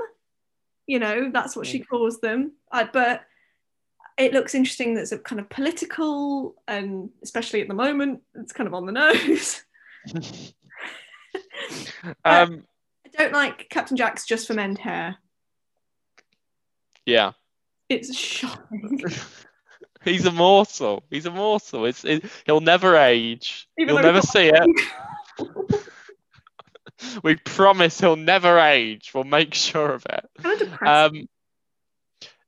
You 0.87 0.99
know, 0.99 1.31
that's 1.33 1.57
what 1.57 1.67
she 1.67 1.81
mm. 1.81 1.87
calls 1.89 2.21
them. 2.21 2.53
I, 2.71 2.85
but 2.85 3.23
it 4.19 4.33
looks 4.33 4.55
interesting. 4.55 4.95
That's 4.95 5.13
a 5.13 5.19
kind 5.19 5.41
of 5.41 5.49
political, 5.49 6.57
and 6.67 7.11
especially 7.23 7.63
at 7.63 7.69
the 7.69 7.75
moment, 7.75 8.23
it's 8.35 8.53
kind 8.53 8.67
of 8.67 8.75
on 8.75 8.87
the 8.87 8.93
nose. 8.93 9.63
um, 12.25 12.65
I 13.05 13.11
don't 13.17 13.33
like 13.33 13.69
Captain 13.71 13.97
Jack's 13.97 14.27
just 14.27 14.47
for 14.47 14.55
men 14.55 14.77
hair. 14.77 15.17
yeah. 17.07 17.33
It's 17.89 18.15
shocking. 18.15 19.03
He's 20.05 20.27
immortal. 20.27 21.05
He's 21.11 21.27
immortal. 21.27 21.87
It's 21.87 22.05
it, 22.05 22.25
he'll 22.45 22.61
never 22.61 22.97
age. 22.97 23.67
Even 23.79 23.95
You'll 23.95 24.03
never 24.03 24.21
see 24.21 24.51
it. 24.53 25.83
we 27.23 27.37
promise 27.37 28.01
he'll 28.01 28.17
never 28.17 28.59
age. 28.59 29.13
We'll 29.15 29.25
make 29.25 29.55
sure 29.55 29.93
of 29.93 30.07
it. 30.07 30.29
kind 30.41 30.61
of 30.61 30.69
depressing. 30.69 31.19
Um, 31.21 31.29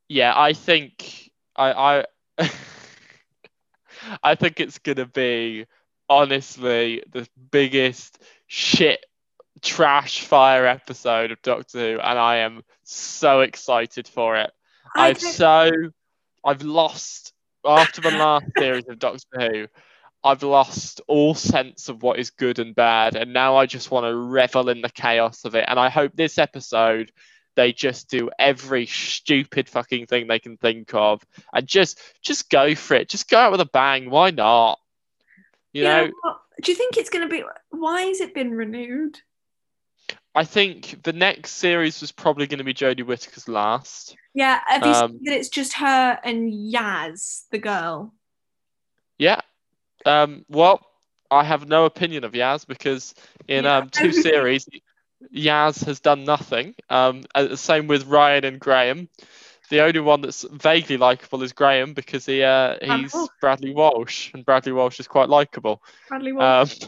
yeah, 0.09 0.33
I 0.37 0.53
think 0.53 1.30
I 1.61 2.05
I 2.39 2.49
I 4.23 4.35
think 4.35 4.61
it's 4.61 4.79
gonna 4.79 5.07
be 5.07 5.67
honestly 6.09 7.03
the 7.13 7.29
biggest 7.51 8.19
shit 8.47 9.05
trash 9.63 10.23
fire 10.25 10.67
episode 10.67 11.31
of 11.33 11.43
Doctor 11.43 11.79
Who, 11.79 12.01
and 12.01 12.19
I 12.19 12.37
am 12.39 12.63
so 12.85 13.41
excited 13.41 14.09
for 14.09 14.37
it. 14.39 14.51
I 14.97 15.09
I've 15.09 15.19
don't- 15.21 15.33
so 15.33 15.71
I've 16.45 16.63
lost 16.63 17.33
after 17.65 18.01
the 18.01 18.11
last 18.13 18.47
series 18.59 18.89
of 18.89 18.99
Doctor 18.99 19.27
Who. 19.39 19.67
I've 20.23 20.43
lost 20.43 21.01
all 21.09 21.35
sense 21.35 21.89
of 21.89 22.03
what 22.03 22.19
is 22.19 22.29
good 22.31 22.59
and 22.59 22.75
bad, 22.75 23.17
and 23.17 23.33
now 23.33 23.57
I 23.57 23.65
just 23.67 23.91
want 23.91 24.05
to 24.05 24.15
revel 24.15 24.69
in 24.69 24.83
the 24.83 24.91
chaos 24.91 25.45
of 25.47 25.55
it. 25.55 25.65
And 25.67 25.79
I 25.81 25.89
hope 25.89 26.13
this 26.15 26.37
episode 26.37 27.11
they 27.57 27.72
just 27.72 28.09
do 28.09 28.30
every 28.38 28.86
stupid 28.86 29.68
fucking 29.68 30.07
thing 30.07 30.26
they 30.26 30.38
can 30.38 30.57
think 30.57 30.94
of 30.94 31.22
and 31.53 31.66
just 31.66 31.98
just 32.22 32.48
go 32.51 32.74
for 32.74 32.94
it. 32.94 33.09
Just 33.09 33.28
go 33.28 33.38
out 33.38 33.53
with 33.53 33.61
a 33.61 33.66
bang. 33.66 34.09
Why 34.11 34.30
not? 34.30 34.78
You 35.72 35.82
Yeah, 35.84 36.05
know, 36.07 36.11
what- 36.22 36.40
do 36.62 36.72
you 36.72 36.76
think 36.76 36.96
it's 36.96 37.11
going 37.11 37.26
to 37.26 37.30
be? 37.34 37.42
Why 37.70 38.03
has 38.03 38.20
it 38.20 38.34
been 38.34 38.51
renewed? 38.53 39.18
I 40.34 40.44
think 40.44 41.03
the 41.03 41.12
next 41.12 41.53
series 41.53 42.01
was 42.01 42.12
probably 42.12 42.46
going 42.46 42.59
to 42.59 42.64
be 42.64 42.74
Jodie 42.74 43.05
Whittaker's 43.05 43.48
last. 43.48 44.16
Yeah, 44.34 44.61
have 44.66 44.82
you 44.86 44.92
Um, 44.92 45.11
seen 45.12 45.20
that 45.24 45.36
it's 45.36 45.48
just 45.48 45.72
her 45.74 46.20
and 46.22 46.53
Yaz, 46.53 47.44
the 47.51 47.59
girl? 47.59 48.14
Yeah. 49.18 49.40
Um, 50.07 50.44
well, 50.48 50.86
I 51.30 51.44
have 51.44 51.68
no 51.68 51.84
opinion 51.84 52.24
of 52.24 52.32
Yaz 52.32 52.66
because 52.66 53.14
in 53.48 53.64
Yeah. 53.64 53.78
um, 53.78 53.88
two 53.90 54.12
series, 54.12 54.68
Yaz 55.35 55.85
has 55.85 56.01
done 56.01 56.25
nothing. 56.25 56.75
Um, 56.89 57.25
the 57.35 57.57
same 57.57 57.87
with 57.87 58.07
Ryan 58.07 58.45
and 58.45 58.61
Graham. 58.61 59.09
The 59.68 59.81
only 59.83 60.01
one 60.01 60.21
that's 60.21 60.43
vaguely 60.51 60.97
likable 60.97 61.43
is 61.43 61.53
Graham 61.53 61.95
because 61.95 62.27
he 62.27 62.43
uh, 62.43 62.77
he's 62.83 63.12
Walsh. 63.14 63.29
Bradley 63.41 63.73
Walsh, 63.73 64.33
and 64.35 64.45
Bradley 64.45 64.73
Walsh 64.73 64.99
is 64.99 65.07
quite 65.07 65.29
likable. 65.29 65.83
Bradley 66.09 66.33
Um, 66.33 66.37
Walsh. 66.39 66.79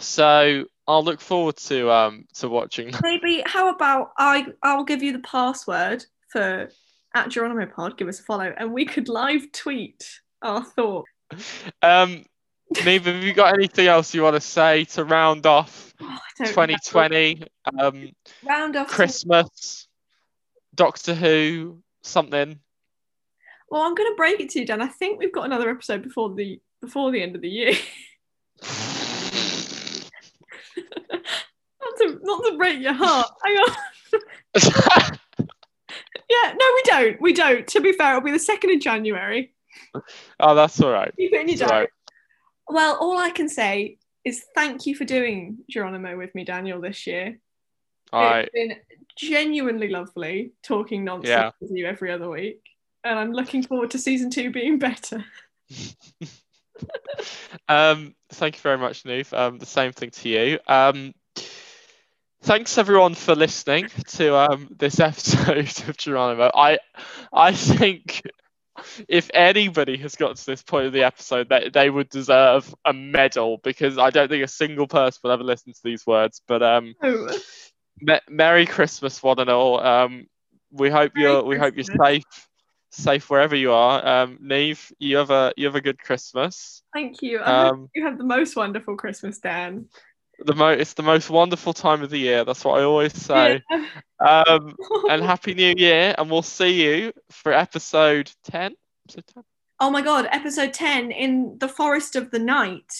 so 0.00 0.64
I'll 0.86 1.04
look 1.04 1.20
forward 1.20 1.56
to 1.56 1.90
um 1.90 2.26
to 2.34 2.48
watching. 2.48 2.92
Maybe 3.02 3.42
how 3.46 3.70
about 3.74 4.12
I? 4.18 4.46
I'll 4.62 4.84
give 4.84 5.02
you 5.02 5.12
the 5.12 5.20
password 5.20 6.04
for 6.32 6.68
at 7.14 7.28
Geronimo 7.28 7.66
Pod. 7.66 7.96
Give 7.96 8.08
us 8.08 8.20
a 8.20 8.22
follow, 8.22 8.52
and 8.56 8.72
we 8.72 8.84
could 8.84 9.08
live 9.08 9.50
tweet 9.52 10.04
our 10.42 10.64
thought. 10.64 11.06
Um, 11.82 12.24
Niamh, 12.74 13.04
have 13.04 13.24
you 13.24 13.32
got 13.32 13.54
anything 13.54 13.86
else 13.86 14.14
you 14.14 14.22
want 14.22 14.36
to 14.36 14.40
say 14.40 14.84
to 14.84 15.04
round 15.04 15.46
off 15.46 15.90
Oh, 16.00 16.06
I 16.06 16.44
don't 16.44 16.56
know. 16.56 16.76
2020? 16.76 17.42
Um, 17.78 18.10
round 18.44 18.76
off. 18.76 18.88
Christmas, 18.88 19.86
Doctor 20.74 21.14
Who, 21.14 21.82
something. 22.02 22.58
Well, 23.70 23.82
I'm 23.82 23.94
going 23.94 24.10
to 24.10 24.16
break 24.16 24.40
it 24.40 24.50
to 24.50 24.60
you, 24.60 24.66
Dan. 24.66 24.82
I 24.82 24.88
think 24.88 25.18
we've 25.18 25.32
got 25.32 25.44
another 25.44 25.68
episode 25.70 26.02
before 26.02 26.34
the 26.34 26.60
before 26.80 27.10
the 27.12 27.22
end 27.22 27.36
of 27.36 27.42
the 27.42 27.48
year. 27.48 27.72
not 28.62 28.72
to 31.98 32.18
not 32.22 32.44
to 32.44 32.56
break 32.56 32.80
your 32.80 32.94
heart. 32.94 33.30
Hang 33.44 33.56
on. 33.56 33.76
Yeah, 36.30 36.52
no, 36.52 36.64
we 36.74 36.82
don't. 36.84 37.20
We 37.20 37.32
don't. 37.32 37.66
To 37.66 37.80
be 37.80 37.92
fair, 37.92 38.10
it'll 38.10 38.20
be 38.20 38.30
the 38.30 38.38
second 38.38 38.70
of 38.70 38.80
January. 38.80 39.52
oh, 40.38 40.54
that's 40.54 40.80
all 40.80 40.92
right. 40.92 41.12
Keep 41.16 41.32
it 41.32 41.40
in 41.40 41.48
your 41.48 41.66
diary. 41.66 41.88
Well, 42.70 42.96
all 43.00 43.18
I 43.18 43.30
can 43.30 43.48
say 43.48 43.98
is 44.24 44.44
thank 44.54 44.86
you 44.86 44.94
for 44.94 45.04
doing 45.04 45.58
Geronimo 45.68 46.16
with 46.16 46.34
me, 46.34 46.44
Daniel, 46.44 46.80
this 46.80 47.06
year. 47.06 47.38
It's 48.12 48.50
been 48.52 48.76
genuinely 49.16 49.88
lovely 49.88 50.52
talking 50.62 51.04
nonsense 51.04 51.28
Yeah. 51.28 51.50
with 51.60 51.70
you 51.72 51.86
every 51.86 52.10
other 52.12 52.28
week. 52.28 52.60
And 53.04 53.18
I'm 53.18 53.32
looking 53.32 53.62
forward 53.62 53.90
to 53.92 53.98
season 53.98 54.30
two 54.30 54.50
being 54.50 54.78
better. 54.78 55.24
Um, 57.68 58.14
thank 58.30 58.56
you 58.56 58.60
very 58.62 58.78
much, 58.78 59.02
Niamh. 59.04 59.36
Um, 59.36 59.58
the 59.58 59.66
same 59.66 59.92
thing 59.92 60.10
to 60.10 60.28
you. 60.30 60.58
Um, 60.66 61.12
thanks 62.42 62.78
everyone 62.78 63.14
for 63.14 63.34
listening 63.34 63.88
to 64.06 64.34
um 64.34 64.68
this 64.78 64.98
episode 65.00 65.58
of 65.58 65.96
Geronimo. 65.98 66.50
I 66.54 66.78
I 67.32 67.52
think 67.52 68.22
if 69.08 69.30
anybody 69.34 69.96
has 69.98 70.14
got 70.14 70.36
to 70.36 70.46
this 70.46 70.62
point 70.62 70.86
of 70.86 70.92
the 70.92 71.04
episode, 71.04 71.48
that 71.48 71.72
they 71.72 71.90
would 71.90 72.08
deserve 72.08 72.74
a 72.84 72.92
medal 72.92 73.58
because 73.62 73.98
I 73.98 74.10
don't 74.10 74.28
think 74.28 74.44
a 74.44 74.48
single 74.48 74.86
person 74.86 75.20
will 75.22 75.32
ever 75.32 75.44
listen 75.44 75.72
to 75.72 75.80
these 75.84 76.06
words. 76.06 76.42
But 76.46 76.62
um, 76.62 76.94
Oh, 77.02 77.28
me- 78.00 78.20
Merry 78.28 78.66
Christmas, 78.66 79.22
one 79.22 79.38
and 79.38 79.50
all. 79.50 79.80
Um, 79.80 80.26
we 80.70 80.90
hope 80.90 81.12
Merry 81.14 81.26
you're 81.26 81.42
we 81.42 81.58
hope 81.58 81.74
you're 81.76 81.84
safe, 81.84 82.48
safe 82.90 83.28
wherever 83.30 83.56
you 83.56 83.72
are. 83.72 84.06
Um, 84.06 84.38
Niamh, 84.42 84.92
you 84.98 85.16
have 85.16 85.30
a 85.30 85.52
you 85.56 85.66
have 85.66 85.76
a 85.76 85.80
good 85.80 85.98
Christmas. 85.98 86.82
Thank 86.92 87.22
you. 87.22 87.40
Um, 87.42 87.88
you 87.94 88.04
have 88.04 88.18
the 88.18 88.24
most 88.24 88.56
wonderful 88.56 88.96
Christmas, 88.96 89.38
Dan. 89.38 89.86
The 90.44 90.54
mo 90.54 90.68
it's 90.68 90.94
the 90.94 91.02
most 91.02 91.30
wonderful 91.30 91.72
time 91.72 92.02
of 92.02 92.10
the 92.10 92.18
year. 92.18 92.44
That's 92.44 92.64
what 92.64 92.80
I 92.80 92.84
always 92.84 93.14
say. 93.22 93.62
Um, 94.18 94.76
and 95.08 95.22
happy 95.22 95.54
New 95.54 95.74
Year, 95.76 96.14
and 96.18 96.30
we'll 96.30 96.42
see 96.42 96.82
you 96.82 97.12
for 97.30 97.52
episode 97.52 98.30
ten. 98.44 98.74
Episode 99.08 99.24
10? 99.34 99.44
oh 99.80 99.90
my 99.90 100.02
god, 100.02 100.28
episode 100.30 100.74
10 100.74 101.10
in 101.10 101.56
the 101.58 101.68
Forest 101.68 102.14
of 102.16 102.30
the 102.30 102.38
Night. 102.38 102.92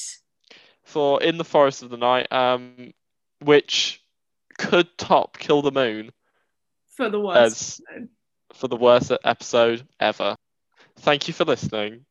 For 0.85 1.23
in 1.23 1.37
the 1.39 1.45
forest 1.45 1.83
of 1.83 1.91
the 1.91 1.97
night, 1.99 2.33
um, 2.33 2.93
which 3.41 4.03
could 4.59 4.89
top 4.99 5.39
Kill 5.39 5.63
the 5.63 5.71
Moon 5.71 6.11
For 6.97 7.09
the 7.09 7.21
worst. 7.21 7.81
as 7.93 8.07
for 8.55 8.67
the 8.69 8.77
worst 8.77 9.13
episode 9.25 9.87
ever. 10.01 10.35
Thank 10.99 11.29
you 11.29 11.35
for 11.35 11.45
listening. 11.45 12.05